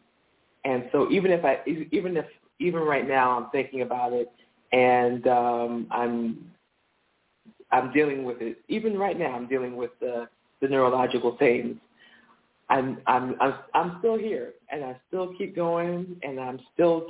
And 0.65 0.89
so 0.91 1.09
even 1.11 1.31
if 1.31 1.45
I, 1.45 1.59
even 1.67 2.17
if, 2.17 2.25
even 2.59 2.81
right 2.81 3.07
now 3.07 3.37
I'm 3.37 3.49
thinking 3.51 3.81
about 3.81 4.13
it 4.13 4.31
and 4.71 5.25
um, 5.27 5.87
I'm, 5.91 6.51
I'm 7.71 7.91
dealing 7.93 8.23
with 8.23 8.41
it. 8.41 8.57
Even 8.67 8.97
right 8.97 9.17
now 9.17 9.31
I'm 9.33 9.47
dealing 9.47 9.75
with 9.75 9.91
the, 9.99 10.27
the 10.61 10.67
neurological 10.67 11.37
things. 11.37 11.77
I'm, 12.69 12.99
I'm, 13.07 13.35
I'm, 13.39 13.53
I'm 13.73 13.95
still 13.99 14.17
here 14.17 14.53
and 14.71 14.83
I 14.83 14.99
still 15.07 15.33
keep 15.37 15.55
going 15.55 16.17
and 16.23 16.39
I'm 16.39 16.59
still, 16.73 17.07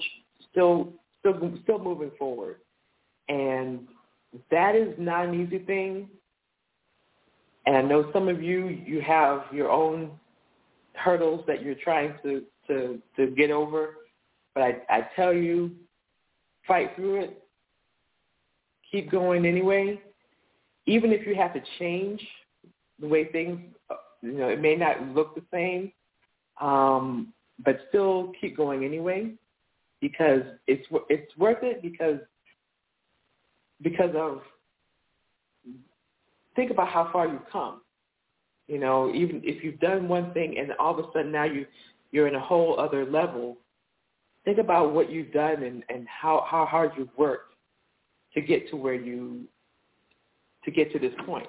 still, 0.52 0.94
still, 1.20 1.54
still 1.64 1.80
moving 1.80 2.12
forward. 2.18 2.58
And 3.28 3.88
that 4.52 4.76
is 4.76 4.94
not 4.98 5.26
an 5.26 5.42
easy 5.42 5.60
thing. 5.60 6.10
And 7.70 7.78
I 7.78 7.84
know 7.84 8.10
some 8.12 8.28
of 8.28 8.42
you, 8.42 8.66
you 8.84 9.00
have 9.02 9.44
your 9.54 9.70
own 9.70 10.10
hurdles 10.94 11.44
that 11.46 11.62
you're 11.62 11.76
trying 11.76 12.16
to, 12.24 12.42
to, 12.66 13.00
to 13.16 13.28
get 13.28 13.52
over. 13.52 13.90
But 14.56 14.64
I, 14.64 14.78
I 14.90 15.08
tell 15.16 15.32
you, 15.32 15.70
fight 16.68 16.96
through 16.96 17.22
it. 17.22 17.44
Keep 18.92 19.12
going 19.12 19.46
anyway. 19.46 20.02
Even 20.88 21.12
if 21.12 21.28
you 21.28 21.36
have 21.36 21.54
to 21.54 21.62
change 21.78 22.20
the 23.00 23.08
way 23.08 23.26
things, 23.26 23.60
you 24.24 24.32
know, 24.32 24.50
it 24.50 24.60
may 24.60 24.76
not 24.76 25.04
look 25.10 25.36
the 25.36 25.44
same, 25.54 25.92
um, 26.60 27.32
but 27.64 27.82
still 27.90 28.32
keep 28.42 28.58
going 28.58 28.84
anyway 28.84 29.32
because 30.02 30.42
it's 30.66 30.88
it's 31.08 31.38
worth 31.38 31.62
it 31.62 31.84
because 31.84 32.18
because 33.84 34.16
of 34.16 34.42
think 36.60 36.72
about 36.72 36.90
how 36.90 37.10
far 37.14 37.26
you've 37.26 37.50
come. 37.50 37.80
You 38.68 38.80
know, 38.80 39.14
even 39.16 39.42
if 39.46 39.64
you've 39.64 39.80
done 39.80 40.10
one 40.10 40.34
thing 40.34 40.58
and 40.58 40.74
all 40.78 40.92
of 40.92 41.00
a 41.00 41.08
sudden 41.14 41.32
now 41.32 41.46
you 41.46 41.66
you're 42.12 42.28
in 42.28 42.36
a 42.36 42.40
whole 42.40 42.78
other 42.78 43.06
level, 43.06 43.58
think 44.44 44.58
about 44.58 44.94
what 44.94 45.10
you've 45.10 45.32
done 45.32 45.64
and, 45.64 45.84
and 45.90 46.06
how, 46.08 46.46
how 46.50 46.66
hard 46.66 46.92
you've 46.98 47.16
worked 47.18 47.54
to 48.34 48.42
get 48.42 48.70
to 48.72 48.76
where 48.76 48.96
you 48.96 49.46
to 50.66 50.72
get 50.72 50.92
to 50.92 51.00
this 51.00 51.14
point. 51.26 51.48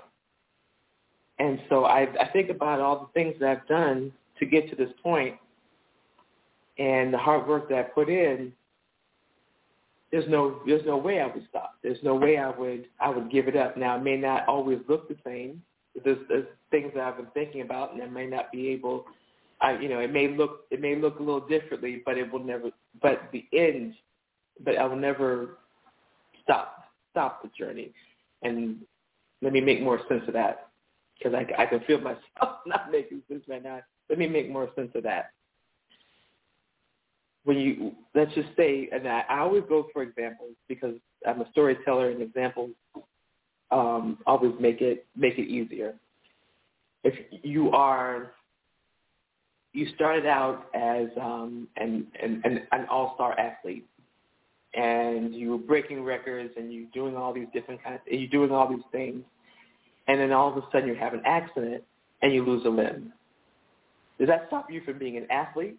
And 1.38 1.58
so 1.68 1.86
I, 1.86 2.02
I 2.20 2.28
think 2.32 2.50
about 2.50 2.80
all 2.80 3.00
the 3.00 3.20
things 3.20 3.34
that 3.40 3.48
I've 3.48 3.66
done 3.66 4.12
to 4.38 4.46
get 4.46 4.68
to 4.70 4.76
this 4.76 4.90
point 5.02 5.34
and 6.78 7.12
the 7.12 7.18
hard 7.18 7.48
work 7.48 7.68
that 7.70 7.78
I 7.78 7.82
put 7.82 8.08
in, 8.08 8.52
there's 10.12 10.28
no 10.28 10.60
there's 10.66 10.84
no 10.84 10.96
way 10.96 11.20
I 11.20 11.26
would 11.26 11.46
stop. 11.48 11.76
There's 11.82 12.02
no 12.02 12.14
way 12.14 12.36
I 12.36 12.50
would 12.50 12.86
I 13.00 13.10
would 13.10 13.30
give 13.30 13.48
it 13.48 13.56
up. 13.56 13.76
Now 13.76 13.96
it 13.96 14.02
may 14.02 14.16
not 14.16 14.46
always 14.48 14.78
look 14.88 15.08
the 15.08 15.16
same. 15.24 15.62
There's, 16.04 16.18
there's 16.28 16.46
things 16.70 16.92
that 16.94 17.02
I've 17.02 17.16
been 17.16 17.26
thinking 17.34 17.62
about, 17.62 17.92
and 17.92 18.02
I 18.02 18.06
may 18.06 18.26
not 18.26 18.50
be 18.50 18.68
able. 18.68 19.04
I 19.60 19.78
you 19.78 19.88
know 19.88 20.00
it 20.00 20.12
may 20.12 20.28
look 20.28 20.64
it 20.70 20.80
may 20.80 20.96
look 20.96 21.20
a 21.20 21.22
little 21.22 21.46
differently, 21.46 22.02
but 22.04 22.18
it 22.18 22.30
will 22.32 22.42
never. 22.42 22.70
But 23.00 23.22
the 23.32 23.44
end, 23.52 23.94
but 24.64 24.76
I 24.76 24.84
will 24.84 24.96
never 24.96 25.58
stop 26.42 26.84
stop 27.10 27.42
the 27.42 27.50
journey. 27.56 27.92
And 28.42 28.78
let 29.42 29.52
me 29.52 29.60
make 29.60 29.80
more 29.80 30.00
sense 30.08 30.22
of 30.26 30.34
that 30.34 30.70
because 31.18 31.34
I 31.34 31.62
I 31.62 31.66
can 31.66 31.80
feel 31.80 31.98
myself 32.00 32.58
not 32.66 32.90
making 32.90 33.22
sense 33.28 33.44
right 33.48 33.62
now. 33.62 33.80
Let 34.08 34.18
me 34.18 34.26
make 34.26 34.50
more 34.50 34.70
sense 34.74 34.90
of 34.96 35.04
that 35.04 35.30
when 37.44 37.58
you 37.58 37.92
let's 38.14 38.32
just 38.34 38.48
say, 38.56 38.88
and 38.92 39.06
I, 39.08 39.24
I 39.28 39.38
always 39.40 39.62
go 39.68 39.86
for 39.92 40.02
examples 40.02 40.54
because 40.68 40.94
I'm 41.26 41.40
a 41.40 41.50
storyteller, 41.50 42.10
and 42.10 42.22
examples 42.22 42.70
um, 43.70 44.18
always 44.26 44.52
make 44.60 44.80
it 44.80 45.06
make 45.16 45.38
it 45.38 45.48
easier. 45.48 45.94
If 47.02 47.14
you 47.42 47.70
are 47.70 48.32
you 49.72 49.86
started 49.94 50.26
out 50.26 50.66
as 50.74 51.06
um, 51.20 51.68
an, 51.76 52.06
an, 52.20 52.42
an, 52.72 52.86
all-star 52.90 53.38
athlete, 53.38 53.86
and 54.74 55.32
you 55.32 55.50
were 55.52 55.58
breaking 55.58 56.02
records, 56.02 56.52
and 56.56 56.72
you're 56.72 56.88
doing 56.92 57.16
all 57.16 57.32
these 57.32 57.46
different 57.52 57.82
kinds, 57.82 58.00
and 58.10 58.20
you're 58.20 58.30
doing 58.30 58.50
all 58.50 58.68
these 58.68 58.84
things, 58.90 59.22
and 60.08 60.20
then 60.20 60.32
all 60.32 60.50
of 60.50 60.56
a 60.56 60.66
sudden 60.72 60.88
you 60.88 60.96
have 60.96 61.14
an 61.14 61.22
accident 61.24 61.84
and 62.22 62.34
you 62.34 62.44
lose 62.44 62.64
a 62.66 62.68
limb. 62.68 63.12
Does 64.18 64.28
that 64.28 64.44
stop 64.48 64.70
you 64.70 64.82
from 64.84 64.98
being 64.98 65.16
an 65.16 65.26
athlete? 65.30 65.76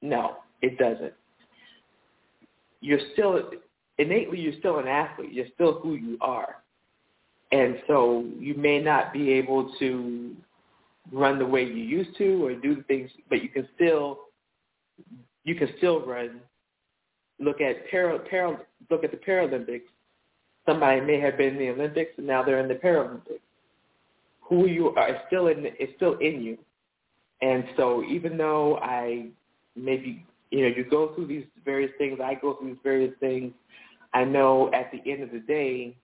No. 0.00 0.36
It 0.62 0.78
doesn't. 0.78 1.12
You're 2.80 3.00
still 3.12 3.50
innately 3.98 4.40
you're 4.40 4.58
still 4.58 4.78
an 4.78 4.88
athlete. 4.88 5.32
You're 5.32 5.46
still 5.54 5.80
who 5.80 5.94
you 5.94 6.16
are. 6.20 6.62
And 7.50 7.78
so 7.86 8.24
you 8.38 8.54
may 8.54 8.80
not 8.80 9.12
be 9.12 9.30
able 9.32 9.74
to 9.78 10.34
run 11.12 11.38
the 11.38 11.46
way 11.46 11.64
you 11.64 11.74
used 11.74 12.16
to 12.16 12.46
or 12.46 12.54
do 12.54 12.76
the 12.76 12.82
things 12.84 13.10
but 13.28 13.42
you 13.42 13.48
can 13.48 13.68
still 13.74 14.20
you 15.44 15.54
can 15.56 15.68
still 15.78 16.06
run. 16.06 16.40
Look 17.40 17.60
at 17.60 17.90
para, 17.90 18.20
para 18.20 18.58
look 18.88 19.04
at 19.04 19.10
the 19.10 19.16
Paralympics. 19.16 19.82
Somebody 20.64 21.00
may 21.00 21.18
have 21.20 21.36
been 21.36 21.54
in 21.54 21.58
the 21.58 21.70
Olympics 21.70 22.12
and 22.16 22.26
now 22.26 22.42
they're 22.44 22.60
in 22.60 22.68
the 22.68 22.74
Paralympics. 22.74 23.40
Who 24.42 24.66
you 24.66 24.90
are 24.90 25.10
is 25.10 25.16
still 25.26 25.48
in 25.48 25.66
is 25.66 25.88
still 25.96 26.16
in 26.18 26.40
you. 26.40 26.58
And 27.40 27.64
so 27.76 28.04
even 28.04 28.38
though 28.38 28.78
I 28.78 29.26
maybe 29.74 30.24
you 30.52 30.60
know, 30.60 30.76
you 30.76 30.84
go 30.84 31.14
through 31.14 31.26
these 31.26 31.46
various 31.64 31.90
things. 31.96 32.20
I 32.22 32.34
go 32.34 32.54
through 32.54 32.68
these 32.68 32.82
various 32.84 33.14
things. 33.20 33.52
I 34.12 34.24
know 34.24 34.70
at 34.74 34.92
the 34.92 35.10
end 35.10 35.22
of 35.22 35.32
the 35.32 35.40
day, 35.40 35.96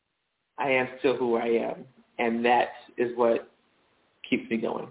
I 0.59 0.71
am 0.71 0.89
still 0.99 1.17
who 1.17 1.37
I 1.37 1.45
am, 1.45 1.85
and 2.19 2.43
that 2.47 2.69
is 2.97 3.17
what 3.17 3.51
keeps 4.29 4.51
me 4.51 4.57
going. 4.57 4.89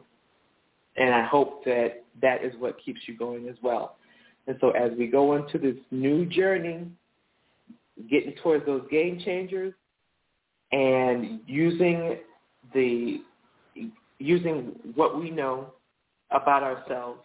And 0.96 1.14
I 1.14 1.26
hope 1.26 1.66
that 1.66 2.04
that 2.22 2.44
is 2.44 2.54
what 2.60 2.78
keeps 2.84 3.02
you 3.08 3.18
going 3.18 3.50
as 3.50 3.56
well. 3.64 3.98
And 4.46 4.58
so 4.62 4.70
as 4.72 4.92
we 4.98 5.08
go 5.08 5.36
into 5.36 5.58
this 5.58 5.76
new 5.90 6.26
journey, 6.28 6.86
getting 8.10 8.34
towards 8.44 8.66
those 8.68 8.84
game 8.92 9.20
changers 9.26 9.74
and 10.72 11.40
using 11.48 12.18
the 12.76 13.22
using 14.20 14.76
what 14.94 15.20
we 15.20 15.32
know 15.32 15.74
about 16.32 16.62
ourselves 16.62 17.22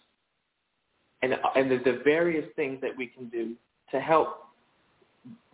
and 1.23 1.35
and 1.57 1.71
the, 1.71 1.79
the 1.79 2.01
various 2.05 2.47
things 2.57 2.81
that 2.81 2.97
we 2.97 3.07
can 3.07 3.29
do 3.29 3.55
to 3.91 4.01
help 4.01 4.47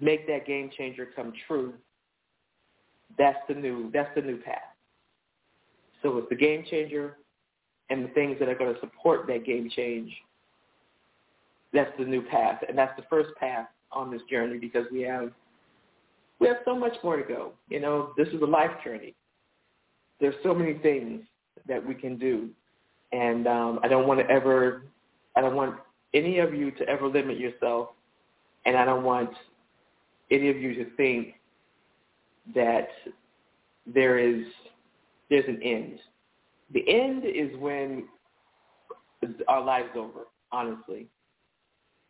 make 0.00 0.26
that 0.26 0.46
game 0.46 0.70
changer 0.76 1.08
come 1.14 1.32
true. 1.46 1.74
that's 3.18 3.38
the 3.48 3.54
new 3.54 3.90
that's 3.92 4.10
the 4.14 4.22
new 4.22 4.38
path. 4.38 4.62
So 6.02 6.18
it's 6.18 6.28
the 6.28 6.36
game 6.36 6.64
changer 6.70 7.16
and 7.90 8.04
the 8.04 8.08
things 8.08 8.38
that 8.38 8.48
are 8.48 8.54
going 8.54 8.74
to 8.74 8.80
support 8.80 9.26
that 9.26 9.44
game 9.44 9.70
change. 9.74 10.12
That's 11.72 11.90
the 11.98 12.04
new 12.04 12.22
path, 12.22 12.62
and 12.66 12.78
that's 12.78 12.96
the 12.96 13.04
first 13.10 13.30
path 13.38 13.66
on 13.92 14.10
this 14.10 14.22
journey 14.30 14.58
because 14.58 14.86
we 14.90 15.02
have 15.02 15.32
we 16.38 16.46
have 16.46 16.58
so 16.64 16.76
much 16.76 16.94
more 17.02 17.16
to 17.16 17.22
go. 17.22 17.52
You 17.68 17.80
know, 17.80 18.12
this 18.16 18.28
is 18.28 18.40
a 18.40 18.46
life 18.46 18.70
journey. 18.84 19.14
There's 20.20 20.34
so 20.42 20.54
many 20.54 20.74
things 20.78 21.22
that 21.66 21.84
we 21.84 21.94
can 21.94 22.16
do, 22.16 22.48
and 23.12 23.46
um, 23.46 23.80
I 23.82 23.88
don't 23.88 24.06
want 24.06 24.20
to 24.20 24.30
ever, 24.30 24.82
I 25.38 25.40
don't 25.40 25.54
want 25.54 25.76
any 26.14 26.40
of 26.40 26.52
you 26.52 26.72
to 26.72 26.88
ever 26.88 27.06
limit 27.06 27.38
yourself, 27.38 27.90
and 28.66 28.76
I 28.76 28.84
don't 28.84 29.04
want 29.04 29.30
any 30.32 30.50
of 30.50 30.56
you 30.56 30.74
to 30.74 30.90
think 30.96 31.34
that 32.56 32.88
there 33.86 34.18
is 34.18 34.44
there's 35.30 35.46
an 35.46 35.62
end. 35.62 36.00
The 36.74 36.82
end 36.88 37.22
is 37.24 37.56
when 37.60 38.08
our 39.46 39.62
life's 39.62 39.94
over, 39.94 40.26
honestly, 40.50 41.06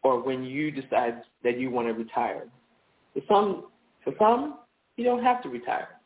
or 0.02 0.22
when 0.22 0.42
you 0.42 0.70
decide 0.70 1.20
that 1.44 1.60
you 1.60 1.70
want 1.70 1.88
to 1.88 1.92
retire. 1.92 2.46
For 3.12 3.20
some, 3.28 3.64
for 4.04 4.14
some, 4.18 4.60
you 4.96 5.04
don't 5.04 5.22
have 5.22 5.42
to 5.42 5.50
retire. 5.50 6.00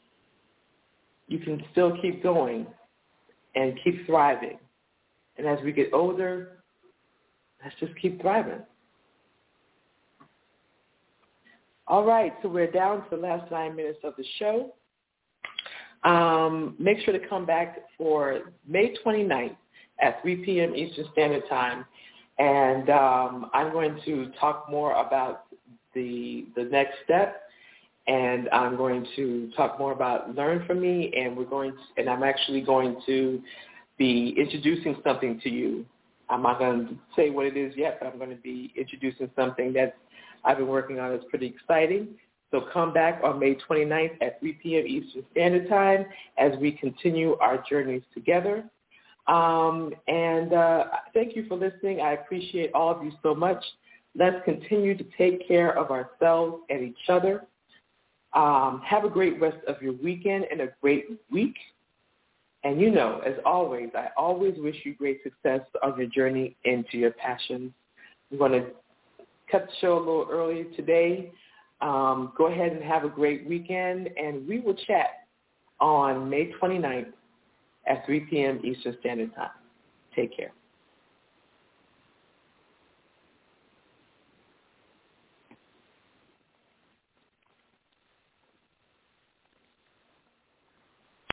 You 1.28 1.38
can 1.38 1.62
still 1.70 1.96
keep 2.02 2.20
going 2.20 2.66
and 3.54 3.78
keep 3.84 4.06
thriving. 4.06 4.58
And 5.36 5.46
as 5.46 5.58
we 5.62 5.70
get 5.70 5.92
older, 5.92 6.61
let's 7.62 7.76
just 7.80 7.92
keep 8.00 8.20
thriving. 8.20 8.60
All 11.88 12.04
right, 12.04 12.32
so 12.42 12.48
we're 12.48 12.70
down 12.70 13.02
to 13.04 13.16
the 13.16 13.22
last 13.22 13.50
nine 13.50 13.76
minutes 13.76 13.98
of 14.04 14.14
the 14.16 14.24
show. 14.38 14.72
Um, 16.04 16.74
make 16.78 16.98
sure 17.00 17.16
to 17.16 17.28
come 17.28 17.44
back 17.46 17.78
for 17.96 18.52
May 18.66 18.94
29th 19.04 19.56
at 20.00 20.20
3 20.22 20.36
p.m. 20.36 20.74
Eastern 20.74 21.06
Standard 21.12 21.42
Time. 21.48 21.84
And 22.38 22.90
um, 22.90 23.50
I'm 23.52 23.72
going 23.72 24.00
to 24.04 24.30
talk 24.40 24.68
more 24.70 24.92
about 24.94 25.44
the, 25.94 26.46
the 26.56 26.64
next 26.64 26.94
step. 27.04 27.42
And 28.08 28.48
I'm 28.50 28.76
going 28.76 29.06
to 29.14 29.50
talk 29.56 29.78
more 29.78 29.92
about 29.92 30.34
Learn 30.34 30.66
From 30.66 30.80
Me. 30.80 31.12
And, 31.16 31.36
we're 31.36 31.44
going 31.44 31.72
to, 31.72 32.00
and 32.00 32.10
I'm 32.10 32.24
actually 32.24 32.62
going 32.62 32.96
to 33.06 33.40
be 33.98 34.34
introducing 34.36 34.96
something 35.04 35.40
to 35.42 35.48
you. 35.48 35.86
I'm 36.32 36.42
not 36.42 36.58
going 36.58 36.88
to 36.88 36.94
say 37.14 37.30
what 37.30 37.46
it 37.46 37.56
is 37.56 37.74
yet, 37.76 37.98
but 38.00 38.08
I'm 38.08 38.18
going 38.18 38.30
to 38.30 38.42
be 38.42 38.72
introducing 38.76 39.30
something 39.36 39.72
that 39.74 39.96
I've 40.44 40.58
been 40.58 40.68
working 40.68 40.98
on. 40.98 41.12
It's 41.12 41.24
pretty 41.30 41.46
exciting. 41.46 42.08
So 42.50 42.66
come 42.72 42.92
back 42.92 43.20
on 43.24 43.38
May 43.38 43.56
29th 43.68 44.16
at 44.20 44.40
3 44.40 44.52
p.m. 44.54 44.86
Eastern 44.86 45.24
Standard 45.32 45.68
Time 45.68 46.06
as 46.38 46.52
we 46.60 46.72
continue 46.72 47.36
our 47.38 47.62
journeys 47.68 48.02
together. 48.12 48.64
Um, 49.26 49.94
and 50.08 50.52
uh, 50.52 50.84
thank 51.14 51.36
you 51.36 51.46
for 51.48 51.56
listening. 51.56 52.00
I 52.00 52.12
appreciate 52.12 52.72
all 52.74 52.94
of 52.94 53.02
you 53.02 53.12
so 53.22 53.34
much. 53.34 53.62
Let's 54.14 54.36
continue 54.44 54.96
to 54.96 55.04
take 55.16 55.46
care 55.48 55.76
of 55.78 55.90
ourselves 55.90 56.62
and 56.68 56.82
each 56.82 57.08
other. 57.08 57.46
Um, 58.34 58.82
have 58.84 59.04
a 59.04 59.10
great 59.10 59.40
rest 59.40 59.58
of 59.66 59.80
your 59.80 59.92
weekend 59.92 60.46
and 60.50 60.60
a 60.60 60.68
great 60.80 61.06
week. 61.30 61.56
And 62.64 62.80
you 62.80 62.90
know, 62.90 63.20
as 63.26 63.34
always, 63.44 63.88
I 63.94 64.08
always 64.16 64.54
wish 64.58 64.76
you 64.84 64.94
great 64.94 65.20
success 65.22 65.60
on 65.82 65.98
your 65.98 66.06
journey 66.06 66.56
into 66.64 66.96
your 66.96 67.10
passions. 67.10 67.72
I'm 68.30 68.38
going 68.38 68.52
to 68.52 68.66
cut 69.50 69.66
the 69.66 69.72
show 69.80 69.96
a 69.96 69.98
little 69.98 70.28
early 70.30 70.66
today. 70.76 71.32
Um, 71.80 72.32
go 72.38 72.46
ahead 72.46 72.72
and 72.72 72.82
have 72.84 73.04
a 73.04 73.08
great 73.08 73.46
weekend, 73.48 74.08
and 74.16 74.46
we 74.46 74.60
will 74.60 74.74
chat 74.86 75.26
on 75.80 76.30
May 76.30 76.52
29th 76.62 77.12
at 77.88 78.06
3 78.06 78.20
p.m. 78.20 78.60
Eastern 78.64 78.96
Standard 79.00 79.34
Time. 79.34 79.50
Take 80.14 80.36
care. 80.36 80.52